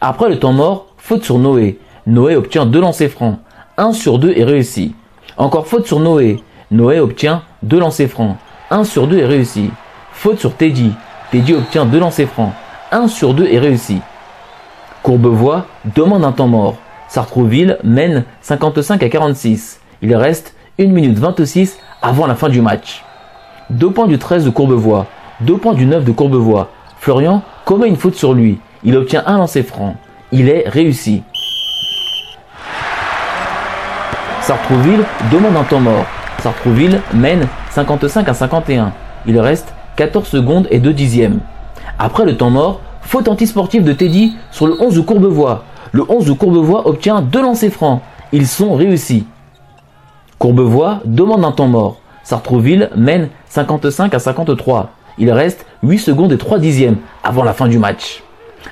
Après 0.00 0.30
le 0.30 0.38
temps 0.38 0.54
mort, 0.54 0.86
faute 0.96 1.22
sur 1.22 1.38
Noé. 1.38 1.78
Noé 2.06 2.36
obtient 2.36 2.64
2 2.64 2.80
lancers 2.80 3.10
francs. 3.10 3.36
1 3.76 3.92
sur 3.92 4.18
2 4.18 4.32
est 4.34 4.44
réussi. 4.44 4.94
Encore 5.36 5.66
faute 5.66 5.86
sur 5.86 6.00
Noé. 6.00 6.42
Noé 6.70 7.00
obtient 7.00 7.42
2 7.64 7.80
lancers 7.80 8.08
francs. 8.08 8.38
1 8.70 8.84
sur 8.84 9.06
2 9.06 9.18
est 9.18 9.26
réussi. 9.26 9.68
Faute 10.14 10.38
sur 10.38 10.54
Teddy. 10.54 10.92
Teddy 11.30 11.52
obtient 11.52 11.84
2 11.84 11.98
lancers 11.98 12.28
francs. 12.28 12.54
1 12.92 13.08
sur 13.08 13.34
2 13.34 13.44
est 13.44 13.58
réussi. 13.58 13.98
Courbevoie 15.02 15.66
demande 15.94 16.24
un 16.24 16.32
temps 16.32 16.48
mort. 16.48 16.76
Sartrouville 17.10 17.76
mène 17.82 18.22
55 18.40 19.02
à 19.02 19.08
46. 19.08 19.80
Il 20.00 20.14
reste 20.14 20.54
1 20.78 20.86
minute 20.86 21.18
26 21.18 21.76
avant 22.02 22.28
la 22.28 22.36
fin 22.36 22.48
du 22.48 22.60
match. 22.60 23.02
2 23.70 23.90
points 23.90 24.06
du 24.06 24.16
13 24.16 24.44
de 24.44 24.50
Courbevoie. 24.50 25.06
2 25.40 25.56
points 25.56 25.74
du 25.74 25.86
9 25.86 26.04
de 26.04 26.12
Courbevoie. 26.12 26.68
Florian 27.00 27.42
commet 27.64 27.88
une 27.88 27.96
faute 27.96 28.14
sur 28.14 28.32
lui. 28.32 28.60
Il 28.84 28.96
obtient 28.96 29.24
un 29.26 29.38
lancer 29.38 29.64
franc. 29.64 29.96
Il 30.30 30.48
est 30.48 30.68
réussi. 30.68 31.24
Sartrouville 34.42 35.04
demande 35.32 35.56
un 35.56 35.64
temps 35.64 35.80
mort. 35.80 36.06
Sartrouville 36.38 37.00
mène 37.12 37.48
55 37.70 38.28
à 38.28 38.34
51. 38.34 38.92
Il 39.26 39.40
reste 39.40 39.74
14 39.96 40.28
secondes 40.28 40.68
et 40.70 40.78
2 40.78 40.92
dixièmes. 40.92 41.40
Après 41.98 42.24
le 42.24 42.36
temps 42.36 42.50
mort, 42.50 42.80
faute 43.02 43.26
antisportive 43.26 43.82
de 43.82 43.92
Teddy 43.92 44.36
sur 44.52 44.68
le 44.68 44.80
11 44.80 44.94
de 44.94 45.00
Courbevoie. 45.00 45.64
Le 45.92 46.04
11 46.08 46.24
de 46.24 46.32
Courbevoie 46.32 46.86
obtient 46.86 47.20
deux 47.20 47.42
lancers 47.42 47.72
francs. 47.72 48.00
Ils 48.32 48.46
sont 48.46 48.74
réussis. 48.74 49.24
Courbevoie 50.38 51.00
demande 51.04 51.44
un 51.44 51.52
temps 51.52 51.66
mort. 51.66 52.00
Sartrouville 52.22 52.90
mène 52.96 53.28
55 53.48 54.14
à 54.14 54.18
53. 54.20 54.90
Il 55.18 55.30
reste 55.32 55.66
8 55.82 55.98
secondes 55.98 56.32
et 56.32 56.38
3 56.38 56.58
dixièmes 56.58 56.96
avant 57.24 57.42
la 57.42 57.52
fin 57.52 57.66
du 57.66 57.78
match. 57.78 58.22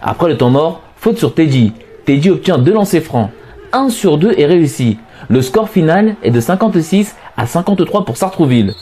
Après 0.00 0.28
le 0.28 0.36
temps 0.36 0.50
mort, 0.50 0.80
faute 0.96 1.18
sur 1.18 1.34
Teddy. 1.34 1.72
Teddy 2.04 2.30
obtient 2.30 2.58
deux 2.58 2.72
lancers 2.72 3.02
francs. 3.02 3.30
1 3.72 3.90
sur 3.90 4.16
2 4.16 4.34
est 4.38 4.46
réussi. 4.46 4.98
Le 5.28 5.42
score 5.42 5.68
final 5.68 6.14
est 6.22 6.30
de 6.30 6.40
56 6.40 7.16
à 7.36 7.46
53 7.46 8.04
pour 8.04 8.16
Sartrouville. 8.16 8.74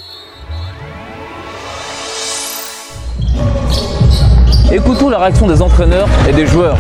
Écoutons 4.71 5.09
la 5.09 5.19
réaction 5.19 5.47
des 5.47 5.63
entraîneurs 5.63 6.09
et 6.29 6.33
des 6.33 6.47
joueurs. 6.47 6.77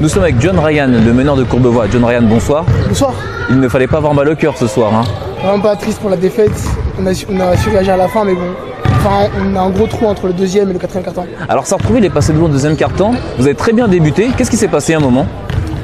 Nous 0.00 0.08
sommes 0.08 0.22
avec 0.22 0.40
John 0.40 0.58
Ryan, 0.58 0.88
le 0.88 1.12
meneur 1.12 1.36
de 1.36 1.44
Courbevoie. 1.44 1.84
John 1.92 2.02
Ryan, 2.02 2.22
bonsoir. 2.22 2.64
Bonsoir. 2.88 3.12
Il 3.50 3.60
ne 3.60 3.68
fallait 3.68 3.86
pas 3.86 3.98
avoir 3.98 4.14
mal 4.14 4.30
au 4.30 4.34
cœur 4.34 4.56
ce 4.56 4.66
soir. 4.66 4.94
Hein. 4.94 5.04
Vraiment 5.42 5.60
pas 5.60 5.76
triste 5.76 6.00
pour 6.00 6.08
la 6.08 6.16
défaite. 6.16 6.58
On 6.98 7.06
a, 7.06 7.10
on 7.30 7.38
a 7.38 7.54
su 7.58 7.68
réagir 7.68 7.92
à 7.92 7.96
la 7.98 8.08
fin, 8.08 8.24
mais 8.24 8.34
bon. 8.34 8.46
Enfin, 8.86 9.28
on 9.38 9.54
a 9.54 9.60
un 9.60 9.68
gros 9.68 9.86
trou 9.86 10.06
entre 10.06 10.26
le 10.28 10.32
deuxième 10.32 10.70
et 10.70 10.72
le 10.72 10.78
quatrième 10.78 11.04
carton. 11.04 11.26
Alors 11.50 11.66
Sartrouville 11.66 12.06
est 12.06 12.10
passé 12.10 12.32
devant 12.32 12.46
le 12.46 12.52
deuxième 12.54 12.76
carton. 12.76 13.12
Vous 13.36 13.44
avez 13.44 13.54
très 13.54 13.74
bien 13.74 13.88
débuté. 13.88 14.30
Qu'est-ce 14.38 14.50
qui 14.50 14.56
s'est 14.56 14.68
passé 14.68 14.94
à 14.94 14.96
un 14.96 15.00
moment? 15.00 15.26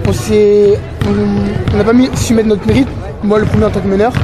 On 0.07 1.77
n'a 1.77 1.85
pas 1.85 1.93
mis, 1.93 2.09
su 2.17 2.33
mettre 2.33 2.49
notre 2.49 2.67
mérite. 2.67 2.89
Moi, 3.23 3.39
le 3.39 3.45
premier 3.45 3.67
en 3.67 3.71
tant 3.71 3.81
que 3.81 3.89
meneur. 3.89 4.15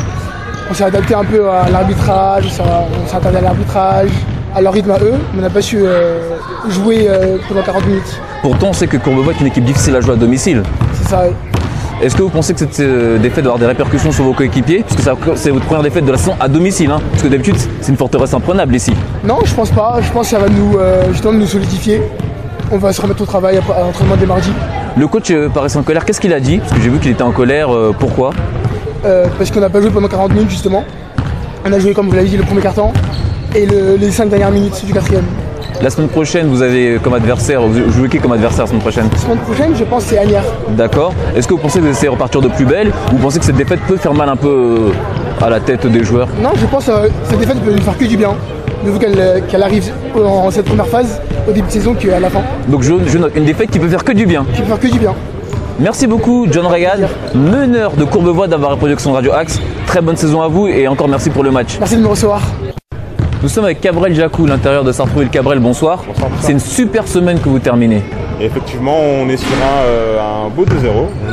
On 0.71 0.75
s'est 0.75 0.85
adapté 0.85 1.15
un 1.15 1.25
peu 1.25 1.51
à 1.51 1.69
l'arbitrage. 1.69 2.47
On 2.47 3.07
s'est 3.11 3.17
attendu 3.17 3.37
à 3.37 3.41
l'arbitrage, 3.43 4.09
à 4.55 4.61
leur 4.61 4.73
rythme 4.73 4.91
à 4.91 4.99
eux. 4.99 5.15
Mais 5.33 5.39
on 5.41 5.43
n'a 5.43 5.51
pas 5.51 5.63
su 5.63 5.79
euh, 5.81 6.19
jouer 6.69 7.07
euh, 7.09 7.39
pendant 7.49 7.63
40 7.63 7.87
minutes. 7.87 8.21
Pourtant, 8.43 8.69
on 8.69 8.73
sait 8.73 8.87
que 8.87 8.97
Courbevoie 8.97 9.33
est 9.33 9.41
une 9.41 9.47
équipe 9.47 9.65
difficile 9.65 9.95
à 9.97 10.01
jouer 10.01 10.15
à 10.15 10.17
domicile. 10.17 10.63
C'est 10.95 11.09
ça. 11.09 11.25
Est-ce 12.03 12.17
que 12.17 12.23
vous 12.23 12.31
pensez 12.31 12.53
que 12.53 12.59
cette 12.59 12.81
euh, 12.81 13.19
défaite 13.19 13.45
va 13.45 13.51
avoir 13.51 13.59
des 13.61 13.67
répercussions 13.67 14.11
sur 14.11 14.25
vos 14.25 14.33
coéquipiers? 14.33 14.83
Puisque 14.85 15.09
c'est 15.37 15.51
votre 15.51 15.65
première 15.67 15.85
défaite 15.85 16.05
de 16.05 16.11
la 16.13 16.19
saison 16.19 16.35
à 16.41 16.49
domicile. 16.49 16.91
hein. 16.91 17.01
Parce 17.13 17.23
que 17.23 17.29
d'habitude, 17.29 17.55
c'est 17.81 17.93
une 17.93 17.97
forteresse 17.99 18.35
imprenable 18.35 18.75
ici. 18.75 18.93
Non, 19.25 19.39
je 19.45 19.55
pense 19.55 19.71
pas. 19.71 19.99
Je 20.03 20.11
pense 20.11 20.27
que 20.31 20.37
ça 20.37 20.39
va 20.43 20.49
nous, 20.49 20.77
justement 21.13 21.35
nous 21.35 21.47
solidifier. 21.47 22.03
On 22.73 22.79
va 22.79 22.93
se 22.93 23.01
remettre 23.01 23.23
au 23.23 23.27
travail 23.27 23.59
après- 23.59 23.75
à 23.75 23.81
l'entraînement 23.81 24.17
dès 24.17 24.27
mardi. 24.27 24.51
Le 24.97 25.07
coach 25.07 25.33
paraissait 25.55 25.79
en 25.79 25.83
colère. 25.85 26.05
Qu'est-ce 26.05 26.21
qu'il 26.21 26.33
a 26.33 26.41
dit? 26.41 26.59
Parce 26.59 26.73
que 26.73 26.81
j'ai 26.81 26.89
vu 26.89 26.99
qu'il 26.99 27.13
était 27.13 27.23
en 27.23 27.31
colère. 27.31 27.69
pourquoi? 28.01 28.31
Parce 29.39 29.51
qu'on 29.53 29.61
n'a 29.61 29.71
pas 29.71 29.81
joué 29.81 29.91
pendant 29.91 30.09
40 30.09 30.33
minutes 30.35 30.51
justement. 30.51 30.85
On 31.65 31.73
a 31.73 31.79
joué 31.79 31.93
comme 31.95 32.09
vous 32.09 32.17
l'avez 32.17 32.29
dit 32.29 32.37
le 32.37 32.43
premier 32.43 32.61
carton 32.63 32.93
et 33.55 33.67
le- 33.67 33.97
les 33.97 34.11
5 34.11 34.29
dernières 34.29 34.51
minutes 34.51 34.85
du 34.85 34.93
quatrième. 34.93 35.25
La 35.81 35.91
semaine 35.91 36.09
prochaine, 36.09 36.47
vous 36.49 36.63
avez 36.63 36.99
comme 37.03 37.15
adversaire, 37.15 37.63
vous 37.63 37.91
jouez 37.93 38.09
qui 38.09 38.19
comme 38.19 38.33
adversaire 38.33 38.63
la 38.65 38.67
semaine 38.69 38.81
prochaine? 38.83 39.09
La 39.13 39.19
semaine 39.19 39.39
prochaine, 39.39 39.73
je 39.77 39.85
pense, 39.85 40.05
c'est 40.05 40.19
Agnières. 40.19 40.45
D'accord. 40.71 41.13
Est-ce 41.35 41.49
que 41.49 41.55
vous 41.55 41.61
pensez 41.61 41.81
que 41.81 41.85
vous 41.85 41.91
essayez 41.91 42.07
de 42.09 42.13
repartir 42.13 42.41
de 42.41 42.49
plus 42.49 42.65
belle 42.65 42.89
ou 43.13 43.17
vous 43.17 43.23
pensez 43.23 43.39
que 43.39 43.45
cette 43.45 43.57
défaite 43.57 43.81
peut 43.89 43.97
faire 43.97 44.15
mal 44.15 44.29
un 44.29 44.37
peu 44.37 44.49
euh, 44.49 45.45
à 45.45 45.51
la 45.51 45.59
tête 45.61 45.87
des 45.87 46.05
joueurs? 46.05 46.29
Non, 46.41 46.51
je 46.57 46.67
pense 46.67 46.87
que 46.87 46.93
cette 47.25 47.39
défaite 47.39 47.59
peut 47.65 47.73
nous 47.73 47.83
faire 47.83 47.97
que 47.99 48.05
du 48.05 48.17
bien. 48.17 48.35
Vu 48.85 48.99
qu'elle 48.99 49.19
euh, 49.19 49.41
qu'elle 49.49 49.63
arrive 49.63 49.91
en 50.17 50.51
cette 50.51 50.67
première 50.67 50.87
phase, 50.89 51.21
au 51.49 51.53
début 51.53 51.67
de 51.67 51.73
saison, 51.73 51.95
qu'à 51.95 52.21
la 52.21 52.31
fin. 52.31 52.43
Donc 52.69 52.83
je, 52.83 52.93
je 53.07 53.19
note 53.19 53.33
une 53.37 53.45
défaite 53.45 53.71
qui 53.71 53.79
peut 53.79 53.89
faire 53.89 54.05
que 54.05 54.13
du 54.13 54.27
bien. 54.27 54.45
Qui 54.55 54.61
peut 54.63 54.69
faire 54.69 54.81
que 54.81 54.89
du 54.89 54.99
bien. 54.99 55.15
Merci 55.81 56.07
beaucoup 56.07 56.47
John 56.51 56.67
Reagan, 56.67 57.09
meneur 57.35 57.93
de 57.93 58.05
Courbevoie 58.05 58.47
d'avoir 58.47 58.73
reproduction 58.73 59.11
de 59.11 59.17
Radio 59.17 59.33
Axe. 59.33 59.59
Très 59.87 60.01
bonne 60.01 60.17
saison 60.17 60.43
à 60.43 60.49
vous 60.49 60.69
et 60.69 60.87
encore 60.87 61.09
merci 61.09 61.31
pour 61.31 61.43
le 61.43 61.51
match. 61.51 61.77
Merci 61.81 61.97
de 61.97 62.03
me 62.03 62.09
recevoir. 62.09 62.41
Nous 63.43 63.49
sommes 63.49 63.65
avec 63.65 63.81
Cabrel 63.81 64.15
Jacou, 64.15 64.47
l'intérieur 64.47 64.85
de 64.85 64.93
Sartrouville. 64.93 65.29
Cabrel, 65.29 65.59
bonsoir. 65.59 66.05
Bonsoir, 66.07 66.29
bonsoir. 66.31 66.45
C'est 66.45 66.53
une 66.53 66.61
super 66.61 67.09
semaine 67.09 67.41
que 67.41 67.49
vous 67.49 67.59
terminez. 67.59 68.01
Et 68.41 68.45
effectivement, 68.45 68.97
on 68.97 69.29
est 69.29 69.37
sur 69.37 69.49
un, 69.49 69.85
euh, 69.87 70.45
un 70.47 70.49
beau 70.49 70.65
2-0. 70.65 70.69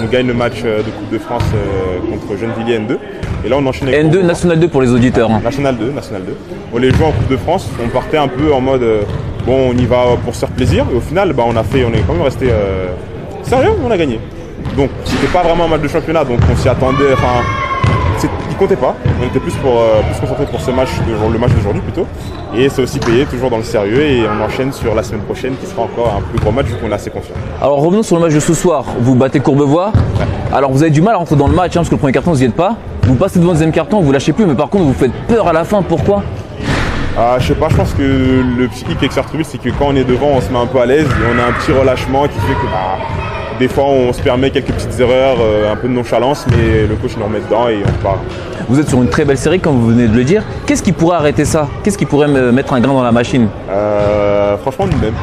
On 0.02 0.06
gagne 0.06 0.26
le 0.28 0.34
match 0.34 0.62
euh, 0.65 0.80
de 0.80 0.89
Coupe 0.89 1.10
de 1.12 1.19
France 1.19 1.43
euh, 1.54 2.00
contre 2.12 2.39
Gennevilliers 2.39 2.80
N2. 2.80 2.98
Et 3.45 3.50
là, 3.50 3.58
on 3.60 3.65
enchaîne 3.67 3.89
avec 3.89 4.06
N2, 4.06 4.22
National 4.24 4.60
2 4.60 4.67
pour 4.69 4.82
les 4.82 4.91
auditeurs. 4.91 5.30
hein. 5.30 5.39
National 5.43 5.78
2, 5.78 5.91
National 5.91 6.24
2. 6.26 6.36
On 6.74 6.78
les 6.80 6.91
joue 6.91 7.04
en 7.06 7.12
Coupe 7.12 7.30
de 7.30 7.38
France. 7.38 7.67
On 7.84 7.88
partait 7.89 8.17
un 8.17 8.28
peu 8.28 8.52
en 8.54 8.60
mode 8.60 8.82
euh, 8.82 9.02
bon, 9.45 9.69
on 9.72 9.74
y 9.78 9.86
va 9.86 10.04
pour 10.26 10.34
se 10.34 10.39
faire 10.39 10.50
plaisir. 10.50 10.86
Et 10.91 10.95
au 10.95 11.02
final, 11.02 11.34
bah, 11.34 11.43
on 11.48 11.56
a 11.56 11.63
fait, 11.63 11.86
on 11.86 11.93
est 11.93 12.02
quand 12.08 12.13
même 12.13 12.24
resté 12.24 12.48
sérieux. 13.43 13.72
On 13.86 13.91
a 13.91 13.98
gagné. 13.98 14.19
Donc, 14.76 14.89
c'était 15.06 15.28
pas 15.28 15.43
vraiment 15.43 15.65
un 15.65 15.69
match 15.69 15.82
de 15.82 15.88
championnat. 15.88 16.24
Donc, 16.26 16.39
on 16.52 16.56
s'y 16.56 16.69
attendait. 16.69 17.13
Enfin, 17.13 17.43
comptait 18.60 18.76
pas. 18.76 18.93
On 19.22 19.26
était 19.26 19.39
plus 19.39 19.56
pour 19.56 19.80
euh, 19.80 20.02
plus 20.12 20.19
concentré 20.19 20.45
pour 20.45 20.60
ce 20.60 20.72
match, 20.72 20.89
de, 21.08 21.32
le 21.32 21.39
match 21.39 21.52
d'aujourd'hui 21.52 21.82
plutôt. 21.82 22.06
Et 22.56 22.67
c'est 22.67 22.82
aussi 22.82 23.00
payé, 23.00 23.26
toujours 23.26 23.50
dans 23.50 23.58
le 23.58 23.63
sérieux. 23.63 24.02
Et 24.02 24.24
on 24.28 24.43
enchaîne 24.43 24.74
sur 24.74 24.93
la 24.93 25.02
semaine 25.02 25.22
prochaine, 25.22 25.56
qui 25.56 25.65
sera 25.65 25.84
encore 25.84 26.17
un 26.17 26.22
plus 26.22 26.39
gros 26.39 26.52
match 26.52 26.65
vu 26.67 26.76
qu'on 26.76 26.91
est 26.91 26.95
assez 26.95 27.10
confiant. 27.10 27.36
Alors 27.62 27.80
revenons 27.80 28.04
sur 28.04 28.17
le 28.17 28.24
match 28.24 28.34
de 28.34 28.39
ce 28.39 28.54
soir. 28.54 28.84
Vous 29.00 29.15
battez 29.15 29.39
Courbevoie. 29.39 29.93
Alors 30.54 30.72
vous 30.72 30.84
avez 30.84 30.91
du 30.91 31.02
mal 31.02 31.15
à 31.15 31.17
rentrer 31.17 31.38
dans 31.38 31.48
le 31.48 31.56
match 31.56 31.72
hein, 31.72 31.80
parce 31.80 31.89
que 31.89 31.95
le 31.95 32.00
premier 32.00 32.13
carton 32.13 32.32
vous 32.32 32.39
n'y 32.39 32.45
êtes 32.45 32.56
pas. 32.56 32.76
Vous 33.04 33.15
passez 33.15 33.39
devant 33.39 33.52
le 33.52 33.56
deuxième 33.56 33.72
carton, 33.72 34.02
vous 34.02 34.12
lâchez 34.12 34.34
plus, 34.34 34.45
mais 34.45 34.54
par 34.54 34.69
contre 34.69 34.84
vous 34.84 34.93
faites 34.93 35.13
peur 35.28 35.48
à 35.48 35.54
la 35.54 35.63
fin. 35.63 35.82
Pourquoi? 35.82 36.22
Ah, 37.17 37.38
je 37.39 37.48
sais 37.48 37.56
pas, 37.56 37.69
je 37.69 37.76
pense 37.76 37.93
que 37.93 38.02
le 38.02 38.67
psychique 38.67 38.98
avec 38.98 39.12
Sartrouville, 39.12 39.45
c'est 39.45 39.58
que 39.58 39.69
quand 39.69 39.88
on 39.88 39.95
est 39.95 40.04
devant, 40.04 40.28
on 40.28 40.41
se 40.41 40.52
met 40.52 40.60
un 40.60 40.67
peu 40.67 40.80
à 40.80 40.86
l'aise 40.86 41.08
et 41.08 41.36
on 41.36 41.39
a 41.39 41.48
un 41.48 41.52
petit 41.54 41.72
relâchement 41.72 42.24
qui 42.24 42.39
fait 42.39 42.54
que 42.54 42.65
bah, 42.72 42.98
des 43.60 43.67
fois 43.67 43.84
on 43.86 44.13
se 44.13 44.22
permet 44.22 44.50
quelques 44.50 44.72
petites 44.72 45.00
erreurs, 45.00 45.38
euh, 45.41 45.72
un 45.72 45.76
peu 45.76 45.88
de 45.88 45.93
nonchalance, 45.93 46.45
mais 46.50 46.88
le 46.88 46.95
coach 46.95 47.12
nous 47.17 47.26
remet 47.26 47.39
dedans 47.41 47.67
et 47.67 47.80
on 47.84 47.88
repart. 47.88 48.19
Vous 48.69 48.80
êtes 48.80 48.88
sur 48.89 49.02
une 49.02 49.10
très 49.10 49.26
belle 49.26 49.38
série, 49.38 49.60
comme 49.60 49.76
vous 49.76 49.88
venez 49.89 50.08
de 50.08 50.15
le 50.15 50.24
dire. 50.24 50.43
Qu'est-ce 50.65 50.84
qui 50.84 50.91
pourrait 50.91 51.17
arrêter 51.17 51.45
ça? 51.45 51.67
Qu'est-ce 51.84 51.98
qui 51.98 52.06
pourrait 52.06 52.28
me 52.28 52.52
mettre 52.52 52.74
un 52.74 52.80
grain 52.80 52.93
dans 52.93 53.04
la 53.04 53.12
machine? 53.12 53.48
Euh, 53.69 54.58
franchement, 54.58 54.86
nous-mêmes. 54.91 55.13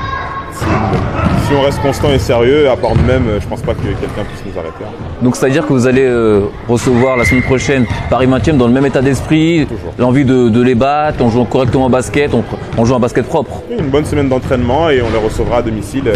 Si 1.49 1.55
on 1.55 1.63
reste 1.63 1.81
constant 1.81 2.11
et 2.11 2.19
sérieux, 2.19 2.69
à 2.69 2.77
part 2.77 2.97
nous-mêmes, 2.97 3.39
je 3.41 3.47
pense 3.47 3.63
pas 3.63 3.73
que 3.73 3.83
quelqu'un 3.83 4.25
puisse 4.29 4.43
nous 4.53 4.59
arrêter. 4.59 4.85
Donc 5.23 5.37
c'est-à-dire 5.37 5.65
que 5.65 5.73
vous 5.73 5.87
allez 5.87 6.05
euh, 6.05 6.47
recevoir 6.69 7.17
la 7.17 7.25
semaine 7.25 7.45
prochaine 7.45 7.87
Paris 8.11 8.27
20e 8.27 8.57
dans 8.57 8.67
le 8.67 8.73
même 8.73 8.85
état 8.87 9.01
d'esprit, 9.01 9.69
l'envie 9.97 10.25
de, 10.25 10.49
de 10.49 10.63
les 10.63 10.75
battre, 10.75 11.19
on 11.21 11.31
joue 11.31 11.45
correctement 11.45 11.87
au 11.87 11.89
basket, 11.89 12.35
on, 12.35 12.43
on 12.77 12.85
joue 12.85 12.97
un 12.97 12.99
basket 12.99 13.27
propre. 13.27 13.63
Une 13.71 13.91
bonne 13.91 14.05
semaine 14.05 14.29
d'entraînement 14.29 14.91
et 14.91 15.01
on 15.03 15.11
les 15.11 15.25
recevra 15.25 15.59
à 15.59 15.63
domicile, 15.63 16.09
euh, 16.09 16.15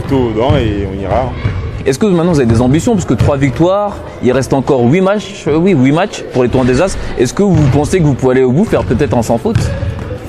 et 0.00 0.86
on 0.92 1.00
ira. 1.02 1.32
Est-ce 1.84 1.98
que 1.98 2.06
maintenant 2.06 2.32
vous 2.32 2.40
avez 2.40 2.48
des 2.52 2.60
ambitions 2.60 2.94
Parce 2.94 3.04
que 3.04 3.14
trois 3.14 3.36
victoires, 3.36 3.96
il 4.22 4.32
reste 4.32 4.52
encore 4.52 4.82
8 4.84 5.00
matchs, 5.00 5.44
euh, 5.46 5.56
oui, 5.56 5.72
8 5.72 5.92
matchs 5.92 6.24
pour 6.32 6.42
les 6.42 6.48
tournois 6.48 6.72
des 6.72 6.82
As. 6.82 6.96
Est-ce 7.18 7.32
que 7.32 7.42
vous 7.44 7.54
pensez 7.72 8.00
que 8.00 8.04
vous 8.04 8.14
pouvez 8.14 8.32
aller 8.32 8.42
au 8.42 8.50
bout, 8.50 8.64
faire 8.64 8.82
peut-être 8.82 9.16
un 9.16 9.22
sans 9.22 9.38
faute? 9.38 9.58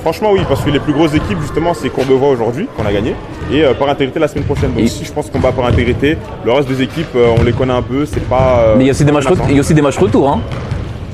Franchement, 0.04 0.30
oui, 0.32 0.42
parce 0.48 0.62
que 0.62 0.70
les 0.70 0.80
plus 0.80 0.94
grosses 0.94 1.16
équipes, 1.16 1.40
justement, 1.42 1.74
c'est 1.74 1.90
Courbevoie 1.90 2.30
aujourd'hui, 2.30 2.68
qu'on 2.78 2.86
a 2.86 2.94
gagné, 2.94 3.16
et 3.52 3.64
euh, 3.64 3.74
par 3.74 3.90
intégrité 3.90 4.20
la 4.20 4.28
semaine 4.28 4.46
prochaine. 4.46 4.70
Donc, 4.72 4.80
Et- 4.84 4.88
si 4.88 5.04
je 5.04 5.12
pense 5.12 5.30
qu'on 5.30 5.40
bat 5.40 5.52
par 5.52 5.66
intégrité, 5.66 6.18
le 6.46 6.52
reste 6.52 6.70
des 6.70 6.82
équipes, 6.84 7.08
euh, 7.16 7.30
on 7.38 7.44
les 7.44 7.52
connaît 7.52 7.74
un 7.74 7.82
peu, 7.82 8.06
c'est 8.06 8.24
pas. 8.30 8.76
Mais 8.78 8.84
il 8.84 8.88
y 8.88 8.90
a 8.90 8.94
aussi 8.94 9.04
des 9.04 9.12
matchs, 9.12 9.26
menaçant. 9.26 9.44
ret- 9.44 9.50
il 9.50 9.56
y 9.56 9.58
a 9.58 9.62
aussi 9.62 9.74
des 9.74 9.82
matchs 9.82 9.98
retour. 9.98 10.30
Hein. 10.30 10.40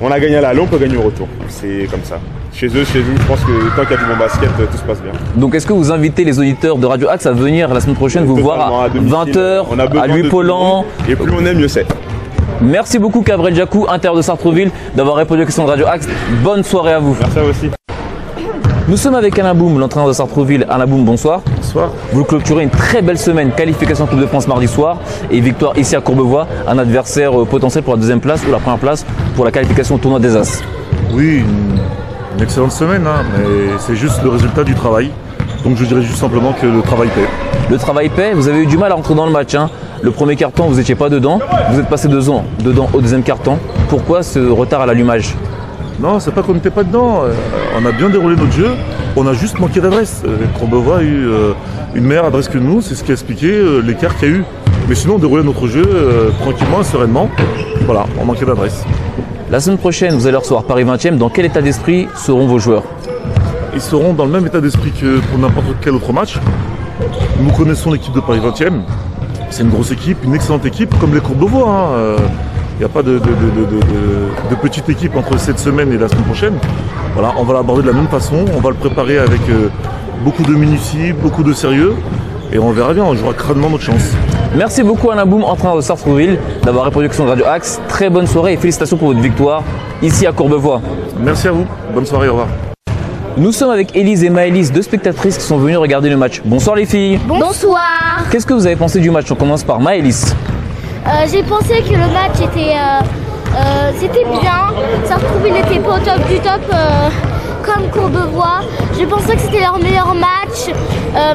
On 0.01 0.11
a 0.11 0.19
gagné 0.19 0.37
à 0.37 0.41
l'aller, 0.41 0.59
on 0.59 0.67
peut 0.67 0.77
gagner 0.77 0.97
au 0.97 1.03
retour. 1.03 1.27
C'est 1.49 1.87
comme 1.89 2.03
ça. 2.03 2.19
Chez 2.53 2.67
eux, 2.67 2.83
chez 2.83 2.99
nous, 2.99 3.17
je 3.17 3.23
pense 3.23 3.39
que 3.41 3.75
tant 3.75 3.83
qu'il 3.83 3.91
y 3.91 3.93
a 3.93 3.97
du 3.97 4.05
bon 4.05 4.17
basket, 4.17 4.49
tout 4.49 4.77
se 4.77 4.83
passe 4.83 5.01
bien. 5.01 5.11
Donc 5.35 5.55
est-ce 5.55 5.65
que 5.65 5.73
vous 5.73 5.91
invitez 5.91 6.23
les 6.23 6.37
auditeurs 6.39 6.77
de 6.77 6.85
Radio 6.85 7.09
Axe 7.09 7.25
à 7.25 7.31
venir 7.31 7.73
la 7.73 7.79
semaine 7.79 7.95
prochaine 7.95 8.25
vous 8.25 8.35
voir 8.35 8.81
à 8.83 8.89
domicile. 8.89 9.33
20h 9.33 9.65
On 9.71 9.79
a 9.79 9.87
besoin 9.87 10.03
à 10.03 10.07
Louis 10.07 10.29
Et 11.09 11.15
plus 11.15 11.31
on 11.31 11.45
est, 11.45 11.53
mieux 11.53 11.67
c'est. 11.67 11.85
Merci 12.61 12.99
beaucoup 12.99 13.21
Cabrel 13.21 13.55
Jacou, 13.55 13.85
intérieur 13.89 14.15
de 14.15 14.21
Sartreville, 14.21 14.71
d'avoir 14.95 15.15
répondu 15.15 15.41
aux 15.41 15.45
questions 15.45 15.65
de 15.65 15.69
Radio 15.69 15.87
Axe. 15.87 16.07
Bonne 16.43 16.63
soirée 16.63 16.93
à 16.93 16.99
vous. 16.99 17.15
Merci 17.19 17.39
à 17.39 17.43
vous 17.43 17.49
aussi. 17.49 17.82
Nous 18.89 18.97
sommes 18.97 19.15
avec 19.15 19.39
Alain 19.39 19.53
Boum, 19.53 19.79
l'entraîneur 19.79 20.09
de 20.09 20.13
Sartreville. 20.13 20.65
Alain 20.69 20.85
Boum, 20.85 21.05
bonsoir. 21.05 21.41
Bonsoir. 21.55 21.89
Vous 22.11 22.25
clôturez 22.25 22.63
une 22.63 22.69
très 22.69 23.01
belle 23.01 23.17
semaine, 23.17 23.51
qualification 23.51 24.05
Coupe 24.05 24.19
de 24.19 24.25
France 24.25 24.45
mardi 24.47 24.67
soir 24.67 24.97
et 25.31 25.39
victoire 25.39 25.77
ici 25.77 25.95
à 25.95 26.01
Courbevoie, 26.01 26.47
un 26.67 26.77
adversaire 26.77 27.39
euh, 27.41 27.45
potentiel 27.45 27.83
pour 27.83 27.93
la 27.93 27.99
deuxième 28.01 28.19
place 28.19 28.41
ou 28.45 28.51
la 28.51 28.57
première 28.59 28.79
place 28.79 29.05
pour 29.35 29.45
la 29.45 29.51
qualification 29.51 29.95
au 29.95 29.97
tournoi 29.99 30.19
des 30.19 30.35
As. 30.35 30.61
Oui, 31.13 31.37
une, 31.37 31.79
une 32.37 32.43
excellente 32.43 32.73
semaine, 32.73 33.07
hein, 33.07 33.23
mais 33.37 33.77
c'est 33.79 33.95
juste 33.95 34.21
le 34.21 34.29
résultat 34.29 34.65
du 34.65 34.73
travail. 34.75 35.11
Donc 35.63 35.77
je 35.77 35.85
dirais 35.85 36.01
juste 36.01 36.17
simplement 36.17 36.51
que 36.51 36.65
le 36.65 36.81
travail 36.81 37.07
paie. 37.15 37.27
Le 37.69 37.77
travail 37.77 38.09
paie, 38.09 38.33
vous 38.33 38.49
avez 38.49 38.63
eu 38.63 38.65
du 38.65 38.77
mal 38.77 38.91
à 38.91 38.95
rentrer 38.95 39.15
dans 39.15 39.25
le 39.25 39.31
match. 39.31 39.55
hein. 39.55 39.69
Le 40.01 40.11
premier 40.11 40.35
carton, 40.35 40.65
vous 40.65 40.75
n'étiez 40.75 40.95
pas 40.95 41.07
dedans. 41.07 41.39
Vous 41.71 41.79
êtes 41.79 41.87
passé 41.87 42.09
deux 42.09 42.29
ans 42.29 42.43
dedans 42.61 42.89
au 42.91 42.99
deuxième 42.99 43.23
carton. 43.23 43.57
Pourquoi 43.87 44.23
ce 44.23 44.39
retard 44.39 44.81
à 44.81 44.85
l'allumage? 44.85 45.33
Non, 45.99 46.19
c'est 46.19 46.31
pas 46.31 46.41
qu'on 46.41 46.53
n'était 46.55 46.69
pas 46.69 46.83
dedans. 46.83 47.21
euh, 47.23 47.33
on 47.79 47.85
a 47.85 47.91
bien 47.91 48.09
déroulé 48.09 48.35
notre 48.35 48.51
jeu. 48.51 48.71
On 49.15 49.25
a 49.27 49.33
juste 49.33 49.59
manqué 49.59 49.79
d'adresse. 49.79 50.23
Euh, 50.25 50.37
Courbevoie 50.59 50.97
a 50.97 51.01
eu 51.03 51.27
euh, 51.27 51.53
une 51.95 52.03
meilleure 52.03 52.25
adresse 52.25 52.47
que 52.47 52.57
nous. 52.57 52.81
C'est 52.81 52.95
ce 52.95 53.03
qui 53.03 53.11
a 53.11 53.13
expliqué 53.13 53.61
l'écart 53.83 54.15
qu'il 54.17 54.29
y 54.29 54.31
a 54.31 54.35
eu. 54.37 54.43
Mais 54.89 54.95
sinon, 54.95 55.15
on 55.15 55.19
déroulait 55.19 55.43
notre 55.43 55.67
jeu 55.67 55.83
tranquillement 56.41 56.81
et 56.81 56.83
sereinement. 56.83 57.29
Voilà, 57.85 58.05
on 58.19 58.25
manquait 58.25 58.45
d'adresse. 58.45 58.83
La 59.49 59.59
semaine 59.61 59.77
prochaine, 59.77 60.13
vous 60.15 60.27
allez 60.27 60.35
recevoir 60.35 60.63
Paris 60.63 60.83
20e. 60.83 61.17
Dans 61.17 61.29
quel 61.29 61.45
état 61.45 61.61
d'esprit 61.61 62.07
seront 62.15 62.47
vos 62.47 62.59
joueurs? 62.59 62.83
Ils 63.73 63.81
seront 63.81 64.13
dans 64.13 64.25
le 64.25 64.31
même 64.31 64.45
état 64.45 64.59
d'esprit 64.59 64.91
que 64.91 65.19
pour 65.19 65.39
n'importe 65.39 65.67
quel 65.81 65.93
autre 65.93 66.11
match. 66.11 66.37
Nous 67.39 67.51
connaissons 67.51 67.91
l'équipe 67.91 68.13
de 68.13 68.19
Paris 68.19 68.39
20e. 68.41 68.81
C'est 69.49 69.63
une 69.63 69.69
grosse 69.69 69.91
équipe, 69.91 70.17
une 70.25 70.33
excellente 70.35 70.65
équipe, 70.65 70.93
comme 70.99 71.13
les 71.13 71.21
Courbevoie. 71.21 71.69
hein. 71.69 72.15
Il 72.83 72.87
n'y 72.87 72.91
a 72.91 72.95
pas 72.95 73.01
de, 73.03 73.13
de- 73.13 73.19
de- 73.19 73.21
de- 73.21 73.65
de- 73.65 73.79
de- 73.79 74.49
de 74.49 74.55
petite 74.61 74.89
équipe 74.89 75.15
entre 75.15 75.39
cette 75.39 75.57
semaine 75.57 75.93
et 75.93 75.97
la 75.97 76.09
semaine 76.09 76.25
prochaine. 76.25 76.55
Voilà, 77.13 77.31
on 77.37 77.43
va 77.43 77.53
l'aborder 77.53 77.81
de 77.81 77.87
la 77.87 77.93
même 77.93 78.09
façon. 78.09 78.43
On 78.53 78.59
va 78.59 78.71
le 78.71 78.75
préparer 78.75 79.19
avec 79.19 79.39
euh, 79.49 79.69
beaucoup 80.25 80.43
de 80.43 80.51
minutie, 80.53 81.13
beaucoup 81.13 81.43
de 81.43 81.53
sérieux. 81.53 81.93
Et 82.51 82.59
on 82.59 82.71
verra 82.71 82.93
bien, 82.93 83.05
on 83.05 83.15
jouera 83.15 83.31
crânement 83.33 83.69
notre 83.69 83.85
chance. 83.85 84.11
Merci 84.57 84.83
beaucoup 84.83 85.09
Alain 85.11 85.25
Boum, 85.25 85.45
entraîneur 85.45 85.77
de 85.77 85.81
Sartreville, 85.81 86.37
d'avoir 86.63 86.83
répondu 86.83 87.05
aux 87.05 87.07
questions 87.07 87.23
de 87.23 87.29
Radio 87.29 87.45
Axe. 87.45 87.79
Très 87.87 88.09
bonne 88.09 88.27
soirée 88.27 88.51
et 88.51 88.57
félicitations 88.57 88.97
pour 88.97 89.07
votre 89.07 89.21
victoire 89.21 89.63
ici 90.01 90.27
à 90.27 90.33
Courbevoie. 90.33 90.81
Merci 91.23 91.47
à 91.47 91.53
vous. 91.53 91.65
Bonne 91.93 92.05
soirée, 92.05 92.27
au 92.27 92.31
revoir. 92.31 92.47
Nous 93.37 93.53
sommes 93.53 93.71
avec 93.71 93.95
Élise 93.95 94.25
et 94.25 94.29
Maëlys, 94.29 94.73
deux 94.73 94.81
spectatrices 94.81 95.37
qui 95.37 95.45
sont 95.45 95.57
venues 95.57 95.77
regarder 95.77 96.09
le 96.09 96.17
match. 96.17 96.41
Bonsoir 96.43 96.75
les 96.75 96.85
filles. 96.85 97.17
Bonsoir. 97.25 98.25
Qu'est-ce 98.29 98.45
que 98.45 98.53
vous 98.53 98.65
avez 98.67 98.75
pensé 98.75 98.99
du 98.99 99.09
match? 99.09 99.31
On 99.31 99.35
commence 99.35 99.63
par 99.63 99.79
Maëlys. 99.79 100.35
Euh, 101.05 101.25
J'ai 101.31 101.43
pensé 101.43 101.81
que 101.81 101.91
le 101.93 102.07
match 102.13 102.39
était, 102.41 102.75
euh, 102.75 103.01
euh, 103.55 103.91
c'était 103.99 104.23
bien. 104.25 104.71
Ça 105.05 105.15
retrouve, 105.15 105.45
il 105.47 105.53
n'était 105.53 105.79
pas 105.79 105.95
au 105.95 105.99
top 105.99 106.27
du 106.29 106.39
top 106.39 106.61
comme 107.63 107.89
Courbevoie. 107.91 108.61
Je 108.99 109.05
pensais 109.05 109.35
que 109.35 109.41
c'était 109.41 109.61
leur 109.61 109.77
meilleur 109.79 110.13
match. 110.13 110.73
Euh, 111.15 111.33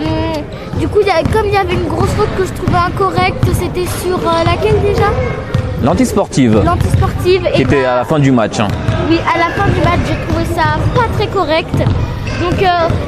du 0.78 0.88
coup, 0.88 0.98
il 1.02 1.06
y 1.06 1.10
a- 1.10 1.22
comme 1.32 1.46
il 1.46 1.52
y 1.54 1.56
avait 1.56 1.74
une 1.74 1.88
grosse 1.88 2.10
faute 2.10 2.28
que 2.36 2.44
je 2.44 2.52
trouvais 2.52 2.78
incorrecte, 2.78 3.44
c'était 3.52 3.86
sur 4.02 4.16
euh, 4.18 4.44
laquelle 4.44 4.80
déjà? 4.80 5.08
L'antisportive, 5.82 6.60
L'antisportive. 6.64 7.48
qui 7.54 7.62
était 7.62 7.84
à 7.84 7.96
la 7.96 8.04
fin 8.04 8.18
du 8.18 8.32
match. 8.32 8.58
hein. 8.58 8.68
Oui, 9.08 9.18
à 9.32 9.38
la 9.38 9.44
fin 9.54 9.68
du 9.70 9.78
match, 9.80 10.00
j'ai 10.08 10.26
trouvé 10.28 10.44
ça 10.56 10.76
pas 10.94 11.06
très 11.16 11.26
correct. 11.28 11.74
Donc 12.40 12.62
euh, 12.62 12.66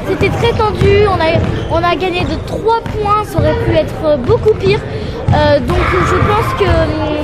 c'était 0.09 0.29
très 0.29 0.51
tendu, 0.53 1.05
on 1.07 1.13
a, 1.19 1.39
on 1.79 1.83
a 1.83 1.95
gagné 1.95 2.21
de 2.23 2.35
3 2.47 2.79
points, 2.81 3.23
ça 3.25 3.39
aurait 3.39 3.55
pu 3.65 3.71
être 3.75 4.17
beaucoup 4.25 4.53
pire. 4.55 4.79
Euh, 5.33 5.59
donc 5.59 5.77
je 6.09 6.15
pense 6.29 6.53
que 6.59 6.65
hum, 6.65 7.21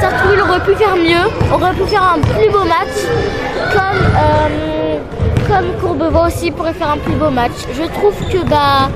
Sartrouville 0.00 0.40
aurait 0.40 0.60
pu 0.60 0.74
faire 0.76 0.96
mieux, 0.96 1.54
aurait 1.54 1.74
pu 1.74 1.84
faire 1.86 2.14
un 2.14 2.18
plus 2.20 2.50
beau 2.50 2.64
match, 2.64 2.96
comme, 3.72 4.02
euh, 4.16 4.96
comme 5.48 5.66
Courbevoie 5.80 6.26
aussi 6.28 6.50
pourrait 6.50 6.72
faire 6.72 6.90
un 6.90 6.96
plus 6.98 7.12
beau 7.14 7.30
match. 7.30 7.52
Je 7.74 7.82
trouve 7.98 8.14
que 8.32 8.48
bah 8.48 8.88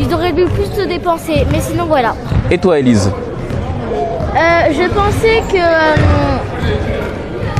ils 0.00 0.12
auraient 0.14 0.32
dû 0.32 0.44
plus 0.46 0.64
se 0.74 0.86
dépenser, 0.86 1.46
mais 1.52 1.60
sinon 1.60 1.84
voilà. 1.86 2.14
Et 2.50 2.58
toi 2.58 2.78
Élise 2.78 3.10
Euh, 4.34 4.72
je 4.72 4.88
pensais 4.90 5.42
que. 5.50 5.56
euh, 5.58 5.94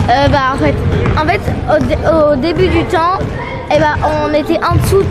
euh, 0.08 0.28
bah, 0.28 0.54
en 0.54 0.58
fait, 0.58 0.74
en 1.20 1.26
fait 1.26 1.40
au, 1.74 1.84
dé- 1.84 1.98
au 2.32 2.36
début 2.36 2.68
du 2.68 2.84
temps, 2.84 3.18
eh 3.74 3.78
ben, 3.78 3.94
on 4.04 4.32
était 4.34 4.60
en 4.64 4.74
dessous. 4.76 5.02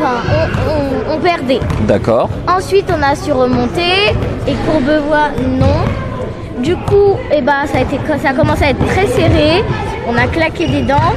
Enfin, 0.00 0.22
on, 0.68 1.12
on- 1.12 1.16
on 1.16 1.20
perdait. 1.20 1.60
D'accord. 1.86 2.28
Ensuite, 2.48 2.86
on 2.96 3.02
a 3.02 3.14
su 3.16 3.32
remonter 3.32 4.14
et 4.46 4.54
Courbevoie, 4.66 5.28
non. 5.58 6.62
Du 6.62 6.74
coup, 6.76 7.16
eh 7.32 7.40
ben, 7.40 7.66
ça, 7.72 7.78
a 7.78 7.80
été, 7.82 7.98
ça 8.22 8.30
a 8.30 8.32
commencé 8.34 8.64
à 8.64 8.70
être 8.70 8.84
très 8.86 9.06
serré. 9.06 9.64
On 10.08 10.16
a 10.16 10.26
claqué 10.26 10.66
des 10.66 10.82
dents. 10.82 11.12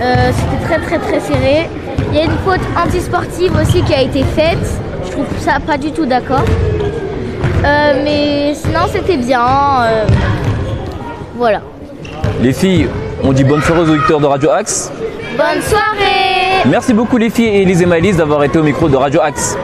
Euh, 0.00 0.30
C'était 0.32 0.64
très 0.64 0.78
très 0.86 0.98
très 0.98 1.20
serré. 1.20 1.68
Il 2.12 2.18
y 2.18 2.20
a 2.20 2.24
une 2.24 2.38
faute 2.44 2.60
antisportive 2.76 3.52
aussi 3.60 3.82
qui 3.82 3.94
a 3.94 4.02
été 4.02 4.22
faite. 4.22 4.58
Je 5.06 5.10
trouve 5.12 5.26
ça 5.38 5.58
pas 5.64 5.76
du 5.78 5.92
tout 5.92 6.06
d'accord. 6.06 6.44
Euh, 7.64 8.00
mais 8.04 8.54
sinon, 8.54 8.80
c'était 8.92 9.16
bien. 9.16 9.40
euh, 9.84 10.04
voilà. 11.36 11.60
Les 12.40 12.52
filles, 12.52 12.88
on 13.22 13.32
dit 13.32 13.44
bonne 13.44 13.62
soirée 13.62 13.82
aux 13.82 13.90
auditeurs 13.90 14.20
de 14.20 14.26
Radio 14.26 14.50
Axe. 14.50 14.92
Bonne 15.36 15.62
soirée 15.62 16.62
Merci 16.66 16.94
beaucoup 16.94 17.16
les 17.16 17.28
filles 17.30 17.46
et 17.46 17.62
Élise 17.62 17.82
et 17.82 17.86
Maëlys 17.86 18.16
d'avoir 18.16 18.44
été 18.44 18.58
au 18.58 18.62
micro 18.62 18.88
de 18.88 18.96
Radio 18.96 19.20
Axe. 19.20 19.56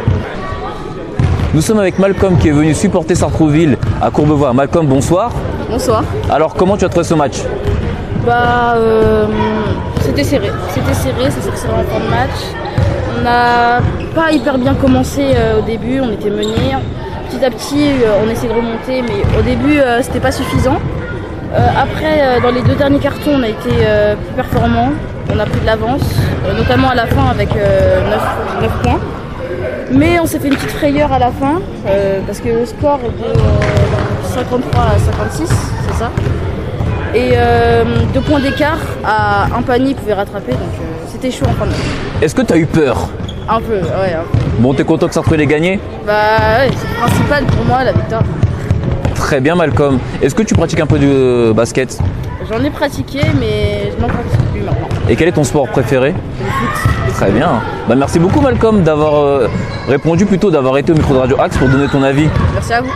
Nous 1.55 1.61
sommes 1.61 1.79
avec 1.79 1.99
Malcolm 1.99 2.39
qui 2.39 2.49
est 2.49 2.53
venu 2.53 2.75
supporter 2.75 3.15
Sartrouville 3.15 3.79
à 4.03 4.11
Courbevoie. 4.11 4.53
Malcolm, 4.53 4.87
bonsoir. 4.87 5.33
Bonsoir. 5.71 6.03
Alors 6.29 6.55
comment 6.55 6.77
tu 6.77 6.85
as 6.85 6.89
trouvé 6.89 7.05
ce 7.05 7.15
match 7.15 7.39
Bah, 8.27 8.75
euh, 8.77 9.27
c'était 10.01 10.25
serré. 10.25 10.51
C'était 10.71 10.95
serré, 10.95 11.31
ça 11.31 11.41
s'est 11.41 11.49
accéléré 11.49 11.81
en 11.81 11.85
fin 11.85 12.01
de 12.05 12.11
match. 12.11 12.41
On 13.19 13.23
n'a 13.23 13.81
pas 14.15 14.33
hyper 14.33 14.59
bien 14.59 14.75
commencé 14.75 15.23
euh, 15.35 15.61
au 15.61 15.63
début, 15.63 16.01
on 16.01 16.11
était 16.11 16.31
menés. 16.31 16.77
Petit 17.31 17.45
à 17.45 17.51
petit, 17.51 17.91
euh, 18.05 18.23
on 18.25 18.29
essayait 18.29 18.53
de 18.53 18.59
remonter, 18.59 19.03
mais 19.03 19.39
au 19.39 19.43
début, 19.43 19.79
euh, 19.79 20.01
c'était 20.03 20.21
pas 20.21 20.33
suffisant. 20.33 20.79
Euh, 21.53 21.67
après, 21.77 22.21
euh, 22.21 22.41
dans 22.41 22.51
les 22.53 22.63
deux 22.63 22.75
derniers 22.77 22.99
cartons, 23.01 23.33
on 23.35 23.43
a 23.43 23.49
été 23.49 23.71
euh, 23.83 24.15
plus 24.15 24.35
performants. 24.35 24.91
On 25.35 25.39
a 25.39 25.47
pris 25.47 25.61
de 25.61 25.67
l'avance, 25.67 26.03
euh, 26.47 26.55
notamment 26.57 26.91
à 26.91 26.95
la 26.95 27.07
fin 27.07 27.27
avec 27.31 27.49
9, 27.55 28.71
points. 28.83 29.01
Mais 29.93 30.21
on 30.21 30.27
s'est 30.27 30.39
fait 30.39 30.49
une 30.49 30.55
petite 30.57 30.71
frayeur 30.71 31.13
à 31.13 31.19
la 31.19 31.31
fin, 31.31 31.61
euh, 31.87 32.21
parce 32.27 32.41
que 32.41 32.49
le 32.49 32.67
score 32.67 33.01
était 33.01 33.39
euh, 33.39 34.35
53 34.35 34.83
à 34.83 34.99
56, 34.99 35.49
c'est 35.49 35.99
ça 35.99 36.11
et 37.15 37.33
euh, 37.35 37.85
deux 38.15 38.21
points 38.21 38.41
d'écart 38.41 38.79
à 39.05 39.47
un 39.57 39.63
panier 39.63 39.95
pouvait 39.95 40.15
rattraper, 40.15 40.53
donc 40.53 40.61
euh, 40.81 41.07
c'était 41.11 41.31
chaud 41.31 41.47
en 41.49 41.53
fin 41.53 41.65
de 41.65 41.71
match. 41.71 41.81
Est-ce 42.23 42.35
que 42.35 42.43
tu 42.43 42.53
as 42.53 42.57
eu 42.57 42.67
peur? 42.67 43.09
Un 43.49 43.61
peu, 43.61 43.75
ouais. 43.75 44.15
un 44.15 44.23
peu. 44.23 44.39
Bon, 44.59 44.75
t'es 44.75 44.85
content 44.85 45.09
que 45.09 45.15
Sartrouville 45.15 45.41
ait 45.41 45.47
gagné? 45.47 45.81
Bah 46.07 46.13
ouais, 46.59 46.71
c'est 46.77 46.89
le 46.89 46.95
principal 46.95 47.45
pour 47.47 47.65
moi 47.65 47.83
la 47.83 47.93
victoire. 47.93 48.23
Très 49.15 49.41
bien 49.41 49.55
Malcolm. 49.55 49.99
Est-ce 50.23 50.35
que 50.35 50.43
tu 50.43 50.55
pratiques 50.55 50.81
un 50.81 50.87
peu 50.87 50.99
de 50.99 51.07
euh, 51.09 51.53
basket? 51.53 51.99
J'en 52.49 52.63
ai 52.63 52.71
pratiqué, 52.71 53.21
mais 53.39 53.93
je 53.97 54.01
n'en 54.01 54.09
pratique. 54.09 54.40
Et 55.11 55.17
quel 55.17 55.27
est 55.27 55.33
ton 55.33 55.43
sport 55.43 55.67
préféré 55.67 56.15
Très 57.15 57.33
bien. 57.33 57.61
Bah, 57.89 57.97
merci 57.97 58.21
beaucoup 58.21 58.41
Malcolm 58.41 58.85
d'avoir 58.85 59.17
euh, 59.17 59.49
répondu, 59.89 60.25
plutôt 60.25 60.53
d'avoir 60.53 60.79
été 60.79 60.93
au 60.93 60.95
micro 60.95 61.13
de 61.15 61.19
Radio 61.19 61.41
Axe 61.41 61.59
pour 61.59 61.69
donner 61.69 61.89
ton 61.89 62.05
avis. 62.05 62.29
Merci 62.55 62.73
à 62.75 62.81
vous. 62.81 62.93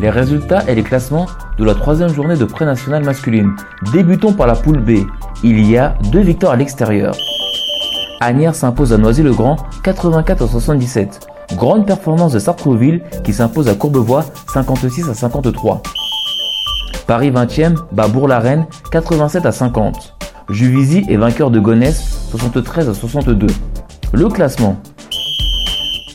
Les 0.00 0.10
résultats 0.10 0.64
et 0.66 0.74
les 0.74 0.82
classements 0.82 1.26
de 1.56 1.64
la 1.64 1.76
troisième 1.76 2.08
journée 2.08 2.34
de 2.34 2.44
pré-nationale 2.44 3.04
masculine. 3.04 3.54
Débutons 3.92 4.32
par 4.32 4.48
la 4.48 4.56
poule 4.56 4.80
B. 4.80 5.06
Il 5.44 5.64
y 5.70 5.78
a 5.78 5.94
deux 6.10 6.22
victoires 6.22 6.54
à 6.54 6.56
l'extérieur. 6.56 7.14
Agnières 8.20 8.56
s'impose 8.56 8.92
à 8.92 8.98
Noisy-le-Grand 8.98 9.54
84 9.84 10.42
à 10.42 10.48
77. 10.48 11.20
Grande 11.52 11.86
performance 11.86 12.32
de 12.32 12.40
Sartrouville 12.40 13.02
qui 13.22 13.32
s'impose 13.32 13.68
à 13.68 13.76
Courbevoie 13.76 14.24
56 14.52 15.10
à 15.10 15.14
53. 15.14 15.80
Paris 17.06 17.30
20e 17.30 17.74
bat 17.92 18.08
Bourg-la-Reine 18.08 18.66
87 18.90 19.44
à 19.44 19.52
50. 19.52 20.14
Juvisy 20.48 21.04
est 21.08 21.16
vainqueur 21.16 21.50
de 21.50 21.60
Gonesse 21.60 22.28
73 22.30 22.88
à 22.88 22.94
62. 22.94 23.46
Le 24.12 24.28
classement. 24.28 24.76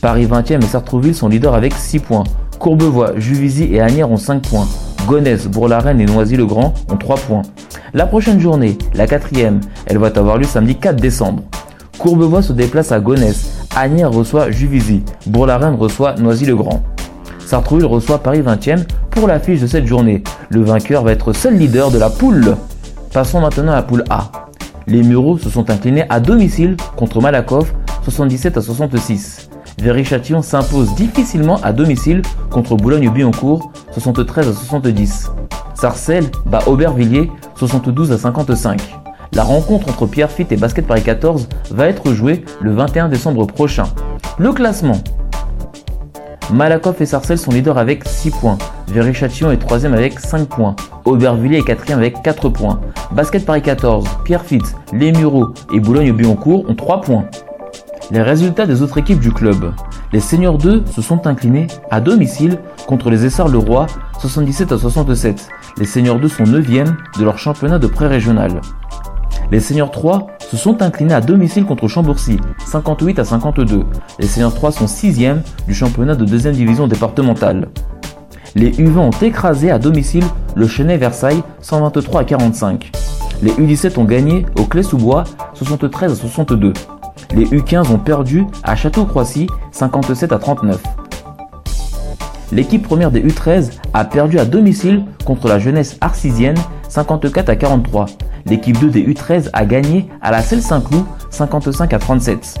Paris 0.02 0.26
20e 0.26 0.64
et 0.64 0.66
Sartrouville 0.66 1.14
sont 1.14 1.28
leaders 1.28 1.54
avec 1.54 1.74
6 1.74 2.00
points. 2.00 2.24
Courbevoie, 2.58 3.12
Juvisy 3.18 3.72
et 3.72 3.80
Agnières 3.80 4.10
ont 4.10 4.16
5 4.16 4.48
points. 4.48 4.66
Gonesse, 5.06 5.46
Bourg-la-Reine 5.46 6.00
et 6.00 6.06
Noisy-le-Grand 6.06 6.74
ont 6.90 6.96
3 6.96 7.16
points. 7.16 7.42
La 7.94 8.06
prochaine 8.06 8.40
journée, 8.40 8.76
la 8.94 9.06
quatrième, 9.06 9.60
elle 9.86 9.98
va 9.98 10.08
avoir 10.08 10.38
lieu 10.38 10.44
samedi 10.44 10.74
4 10.74 10.96
décembre. 10.96 11.44
Courbevoie 11.98 12.42
se 12.42 12.52
déplace 12.52 12.90
à 12.90 12.98
Gonesse, 12.98 13.66
Agnières 13.76 14.10
reçoit 14.12 14.50
Juvisy, 14.50 15.02
Bourg-la-Reine 15.26 15.76
reçoit 15.76 16.14
Noisy-le-Grand. 16.14 16.82
Sartrouville 17.46 17.86
reçoit 17.86 18.18
Paris 18.18 18.42
20e 18.42 18.84
pour 19.10 19.26
l'affiche 19.26 19.60
de 19.60 19.66
cette 19.66 19.86
journée. 19.86 20.22
Le 20.50 20.62
vainqueur 20.62 21.02
va 21.04 21.12
être 21.12 21.32
seul 21.32 21.56
leader 21.56 21.90
de 21.90 21.98
la 21.98 22.10
poule. 22.10 22.56
Passons 23.12 23.40
maintenant 23.40 23.72
à 23.72 23.76
la 23.76 23.82
poule 23.82 24.04
A. 24.10 24.30
Les 24.86 25.02
Mureaux 25.02 25.38
se 25.38 25.50
sont 25.50 25.70
inclinés 25.70 26.04
à 26.08 26.20
domicile 26.20 26.76
contre 26.96 27.20
Malakoff 27.20 27.72
77 28.04 28.56
à 28.56 28.62
66. 28.62 29.50
Véry-Châtillon 29.80 30.42
s'impose 30.42 30.94
difficilement 30.94 31.60
à 31.62 31.72
domicile 31.72 32.22
contre 32.50 32.76
Boulogne-Billancourt 32.76 33.72
73 33.92 34.48
à 34.48 34.52
70. 34.52 35.30
Sarcelles 35.74 36.30
bat 36.46 36.62
Aubervilliers 36.66 37.30
72 37.56 38.12
à 38.12 38.18
55. 38.18 38.80
La 39.32 39.44
rencontre 39.44 39.88
entre 39.88 40.06
Pierrefitte 40.06 40.52
et 40.52 40.56
Basket 40.56 40.86
Paris 40.86 41.02
14 41.02 41.48
va 41.70 41.86
être 41.86 42.12
jouée 42.12 42.44
le 42.60 42.72
21 42.72 43.08
décembre 43.08 43.46
prochain. 43.46 43.84
Le 44.38 44.52
classement. 44.52 44.98
Malakoff 46.52 47.00
et 47.00 47.06
Sarcelles 47.06 47.38
sont 47.38 47.52
leaders 47.52 47.78
avec 47.78 48.04
6 48.04 48.30
points. 48.32 48.58
Véry-Châtillon 48.88 49.52
est 49.52 49.58
3 49.58 49.86
avec 49.86 50.18
5 50.18 50.48
points. 50.48 50.74
Aubervilliers 51.04 51.58
est 51.58 51.64
4 51.64 51.92
avec 51.92 52.22
4 52.22 52.48
points. 52.48 52.80
Basket 53.12 53.46
Paris 53.46 53.62
14, 53.62 54.06
Pierrefitte, 54.24 54.74
Les 54.92 55.12
Mureaux 55.12 55.54
et 55.72 55.78
Boulogne-Billancourt 55.78 56.68
ont 56.68 56.74
3 56.74 57.02
points. 57.02 57.24
Les 58.10 58.22
résultats 58.22 58.66
des 58.66 58.82
autres 58.82 58.98
équipes 58.98 59.20
du 59.20 59.32
club. 59.32 59.72
Les 60.12 60.18
Seigneurs 60.18 60.58
2 60.58 60.84
se 60.86 61.02
sont 61.02 61.28
inclinés 61.28 61.68
à 61.92 62.00
domicile 62.00 62.58
contre 62.88 63.10
les 63.10 63.24
Essarts-le-Roi 63.24 63.86
77 64.18 64.72
à 64.72 64.78
67. 64.78 65.48
Les 65.78 65.84
Seigneurs 65.84 66.18
2 66.18 66.28
sont 66.28 66.44
9e 66.44 66.96
de 67.18 67.24
leur 67.24 67.38
championnat 67.38 67.78
de 67.78 67.86
pré-régional. 67.86 68.60
Les 69.50 69.58
Seigneurs 69.58 69.90
3 69.90 70.28
se 70.38 70.56
sont 70.56 70.80
inclinés 70.80 71.14
à 71.14 71.20
domicile 71.20 71.64
contre 71.64 71.88
Chambourcy 71.88 72.38
58 72.66 73.18
à 73.18 73.24
52. 73.24 73.84
Les 74.20 74.26
Seigneurs 74.28 74.54
3 74.54 74.70
sont 74.70 74.84
6e 74.84 75.38
du 75.66 75.74
championnat 75.74 76.14
de 76.14 76.24
2 76.24 76.52
division 76.52 76.86
départementale. 76.86 77.68
Les 78.54 78.70
U20 78.70 78.98
ont 78.98 79.10
écrasé 79.10 79.72
à 79.72 79.80
domicile 79.80 80.24
le 80.54 80.68
Chenet 80.68 80.98
Versailles 80.98 81.42
123 81.62 82.20
à 82.20 82.24
45. 82.24 82.92
Les 83.42 83.50
U17 83.52 83.98
ont 83.98 84.04
gagné 84.04 84.46
au 84.56 84.64
Clé-sous-Bois 84.64 85.24
73 85.54 86.12
à 86.12 86.14
62. 86.14 86.72
Les 87.34 87.46
U15 87.46 87.92
ont 87.92 87.98
perdu 87.98 88.46
à 88.62 88.76
Château-Croissy 88.76 89.48
57 89.72 90.32
à 90.32 90.38
39. 90.38 90.80
L'équipe 92.52 92.82
première 92.82 93.10
des 93.10 93.22
U13 93.22 93.72
a 93.94 94.04
perdu 94.04 94.38
à 94.38 94.44
domicile 94.44 95.06
contre 95.24 95.48
la 95.48 95.58
jeunesse 95.58 95.96
arcisienne 96.00 96.56
54 96.88 97.48
à 97.48 97.56
43. 97.56 98.06
L'équipe 98.46 98.78
2 98.78 98.90
des 98.90 99.02
U13 99.02 99.50
a 99.52 99.64
gagné 99.64 100.08
à 100.22 100.30
la 100.30 100.42
Selle 100.42 100.62
Saint-Cloud 100.62 101.04
55 101.30 101.92
à 101.92 101.98
37. 101.98 102.60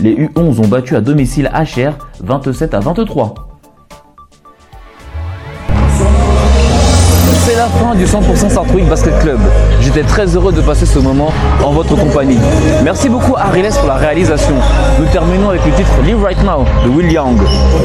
Les 0.00 0.14
U11 0.14 0.60
ont 0.60 0.68
battu 0.68 0.96
à 0.96 1.00
domicile 1.00 1.50
HR 1.52 1.96
27 2.20 2.74
à 2.74 2.80
23. 2.80 3.34
C'est 7.46 7.56
la 7.56 7.66
fin 7.66 7.94
du 7.94 8.04
100% 8.06 8.48
Sartrouville 8.48 8.88
Basket 8.88 9.18
Club. 9.20 9.38
J'étais 9.80 10.02
très 10.02 10.26
heureux 10.34 10.50
de 10.52 10.62
passer 10.62 10.86
ce 10.86 10.98
moment 10.98 11.30
en 11.62 11.72
votre 11.72 11.94
compagnie. 11.94 12.38
Merci 12.82 13.10
beaucoup 13.10 13.36
à 13.36 13.50
pour 13.50 13.86
la 13.86 13.96
réalisation. 13.96 14.54
Nous 14.98 15.06
terminons 15.12 15.50
avec 15.50 15.64
le 15.66 15.72
titre 15.72 15.92
Live 16.04 16.22
Right 16.22 16.42
Now 16.42 16.64
de 16.84 16.88
Will 16.88 17.12
Young. 17.12 17.36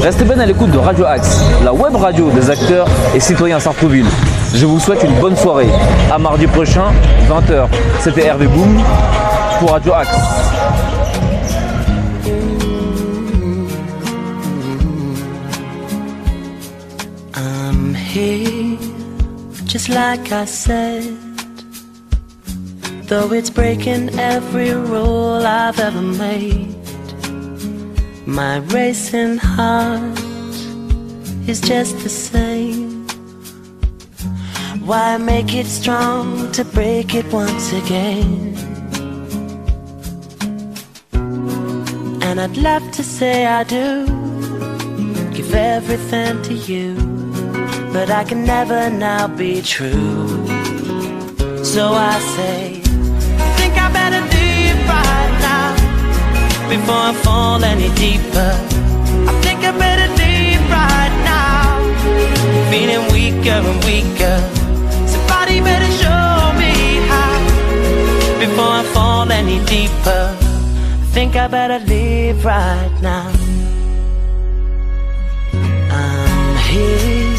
Restez 0.02 0.24
bien 0.24 0.40
à 0.40 0.46
l'écoute 0.46 0.70
de 0.70 0.78
Radio 0.78 1.04
Axe, 1.04 1.44
la 1.62 1.74
web 1.74 1.94
radio 1.94 2.30
des 2.30 2.48
acteurs 2.48 2.88
et 3.14 3.20
citoyens 3.20 3.60
Sartrouville. 3.60 4.06
Je 4.54 4.66
vous 4.66 4.80
souhaite 4.80 5.02
une 5.04 5.18
bonne 5.20 5.36
soirée. 5.36 5.68
À 6.12 6.18
mardi 6.18 6.46
prochain, 6.46 6.92
20h. 7.28 7.68
C'était 8.00 8.26
Hervé 8.26 8.46
Boom 8.46 8.82
pour 9.58 9.70
Radio 9.70 9.92
Axe. 9.94 10.10
I'm 17.34 17.94
here, 17.94 18.76
just 19.66 19.88
like 19.88 20.32
I 20.32 20.44
said. 20.44 21.16
Though 23.06 23.32
it's 23.32 23.50
breaking 23.50 24.10
every 24.18 24.72
rule 24.72 25.44
I've 25.46 25.78
ever 25.80 26.02
made, 26.02 26.74
my 28.26 28.58
racing 28.72 29.38
heart 29.38 30.00
is 31.48 31.60
just 31.60 31.98
the 32.02 32.08
same. 32.08 32.89
Why 34.90 35.18
make 35.18 35.54
it 35.54 35.66
strong 35.66 36.50
to 36.50 36.64
break 36.64 37.14
it 37.14 37.32
once 37.32 37.72
again? 37.72 38.56
And 42.26 42.40
I'd 42.40 42.56
love 42.56 42.90
to 42.98 43.04
say 43.04 43.46
I 43.46 43.62
do 43.62 44.04
give 45.32 45.54
everything 45.54 46.42
to 46.42 46.54
you, 46.54 46.96
but 47.92 48.10
I 48.10 48.24
can 48.24 48.44
never 48.44 48.90
now 48.90 49.28
be 49.28 49.62
true. 49.62 50.26
So 51.62 51.92
I 51.92 52.18
say, 52.34 52.82
I 53.44 53.48
think 53.58 53.74
I 53.78 53.92
better 53.92 54.22
leave 54.34 54.80
right 54.90 55.34
now 55.50 56.68
before 56.68 57.02
I 57.10 57.14
fall 57.22 57.62
any 57.62 57.94
deeper. 57.94 58.52
I 59.30 59.40
think 59.44 59.60
I 59.62 59.70
better 59.70 60.08
leave 60.22 60.62
right 60.68 61.14
now, 61.32 61.78
feeling 62.72 63.04
weaker 63.12 63.60
and 63.70 63.84
weaker. 63.84 64.59
Somebody 65.50 65.68
better 65.68 65.92
show 66.04 66.58
me 66.62 66.74
how 67.10 68.38
before 68.38 68.72
I 68.80 68.84
fall 68.94 69.32
any 69.32 69.58
deeper. 69.64 70.36
I 70.38 71.06
think 71.12 71.34
I 71.34 71.48
better 71.48 71.84
leave 71.86 72.44
right 72.44 72.96
now. 73.02 73.32
I'm 75.90 76.56
here, 76.70 77.36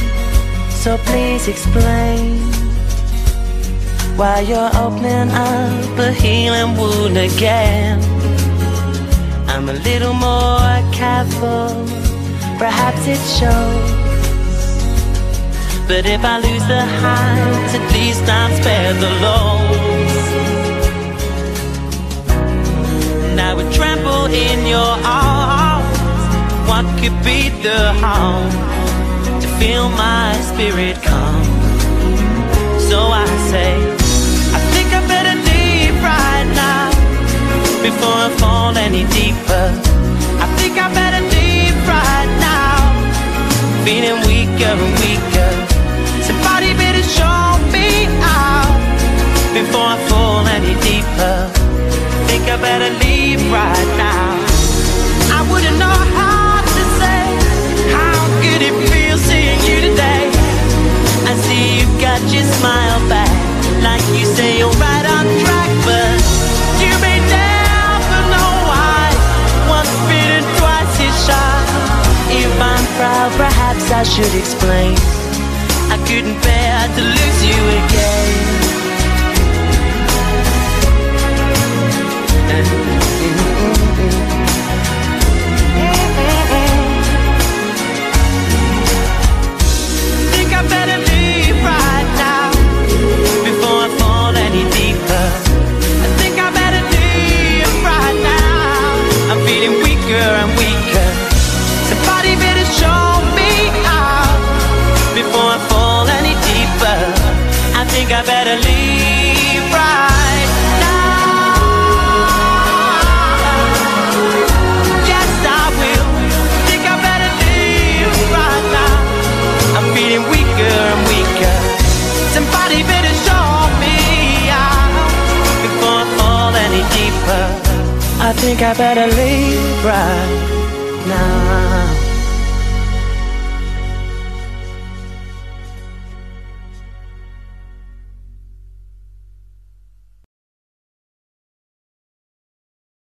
so 0.70 0.98
please 1.06 1.48
explain 1.48 2.42
why 4.18 4.42
you're 4.42 4.72
opening 4.76 5.32
up 5.32 5.98
a 5.98 6.12
healing 6.12 6.76
wound 6.76 7.18
again. 7.18 7.98
I'm 9.48 9.70
a 9.70 9.78
little 9.88 10.14
more 10.14 10.74
careful, 10.92 11.88
perhaps 12.60 13.08
it 13.08 13.22
shows. 13.40 14.11
But 15.92 16.06
if 16.06 16.24
I 16.24 16.38
lose 16.40 16.66
the 16.68 16.86
highs, 17.04 17.76
at 17.76 17.86
least 17.92 18.24
I'm 18.24 18.52
spared 18.56 18.96
the 18.96 19.12
lows. 19.26 20.24
And 23.28 23.42
I 23.42 23.54
would 23.54 23.70
trample 23.74 24.28
in 24.28 24.66
your 24.66 24.94
arms. 25.04 25.98
What 26.70 26.86
could 26.96 27.18
be 27.28 27.50
the 27.68 27.92
harm 28.00 28.50
to 29.42 29.48
feel 29.60 29.90
my 29.90 30.32
spirit 30.50 30.96
calm? 31.04 31.44
So 32.90 32.98
I 33.12 33.28
say, 33.52 33.76
I 34.58 34.60
think 34.72 34.88
I 34.96 35.02
better 35.12 35.36
leave 35.52 35.96
right 36.02 36.48
now 36.56 36.88
before 37.84 38.18
I 38.28 38.30
fall 38.40 38.78
any 38.78 39.04
deeper. 39.20 39.68
I 40.40 40.48
think 40.56 40.74
I 40.80 40.88
better 40.94 41.22
leave 41.36 41.76
right 41.86 42.32
now, 42.40 42.80
feeling 43.84 44.20
weaker 44.26 44.72
and 44.72 45.00
weaker. 45.04 45.71
Show 47.18 47.60
me 47.76 48.08
out 48.24 48.72
before 49.54 49.84
I 49.84 49.98
fall 50.08 50.48
any 50.48 50.76
deeper. 50.80 51.38
Think 52.28 52.48
I 52.48 52.56
better 52.56 52.92
leave 53.04 53.42
right 53.52 53.90
now. 54.00 54.40
I 55.36 55.44
wouldn't 55.52 55.78
know 55.78 56.00
how 56.16 56.64
to 56.64 56.84
say 57.00 57.24
how 57.92 58.16
good 58.40 58.62
it 58.64 58.76
feels 58.88 59.20
seeing 59.28 59.60
you 59.68 59.92
today. 59.92 60.32
I 61.28 61.34
see 61.44 61.84
you 61.84 61.86
got 62.00 62.22
your 62.32 62.48
smile 62.58 63.02
back, 63.12 63.36
like 63.84 64.06
you 64.16 64.26
say 64.26 64.60
you're 64.60 64.78
right 64.80 65.06
on 65.16 65.28
track, 65.44 65.70
but 65.84 66.16
you 66.80 66.94
may 67.04 67.20
never 67.28 68.20
know 68.32 68.52
why. 68.72 69.04
Once 69.68 69.92
bitten, 70.08 70.48
twice 70.64 70.96
shy. 71.28 71.60
If 72.40 72.54
I'm 72.56 72.86
proud, 72.96 73.32
perhaps 73.36 73.92
I 73.92 74.04
should 74.04 74.34
explain. 74.34 75.21
Couldn't 76.12 76.42
bear 76.44 76.88
to 76.90 77.02
lose 77.02 77.46
you 77.46 77.56
again. 77.56 78.21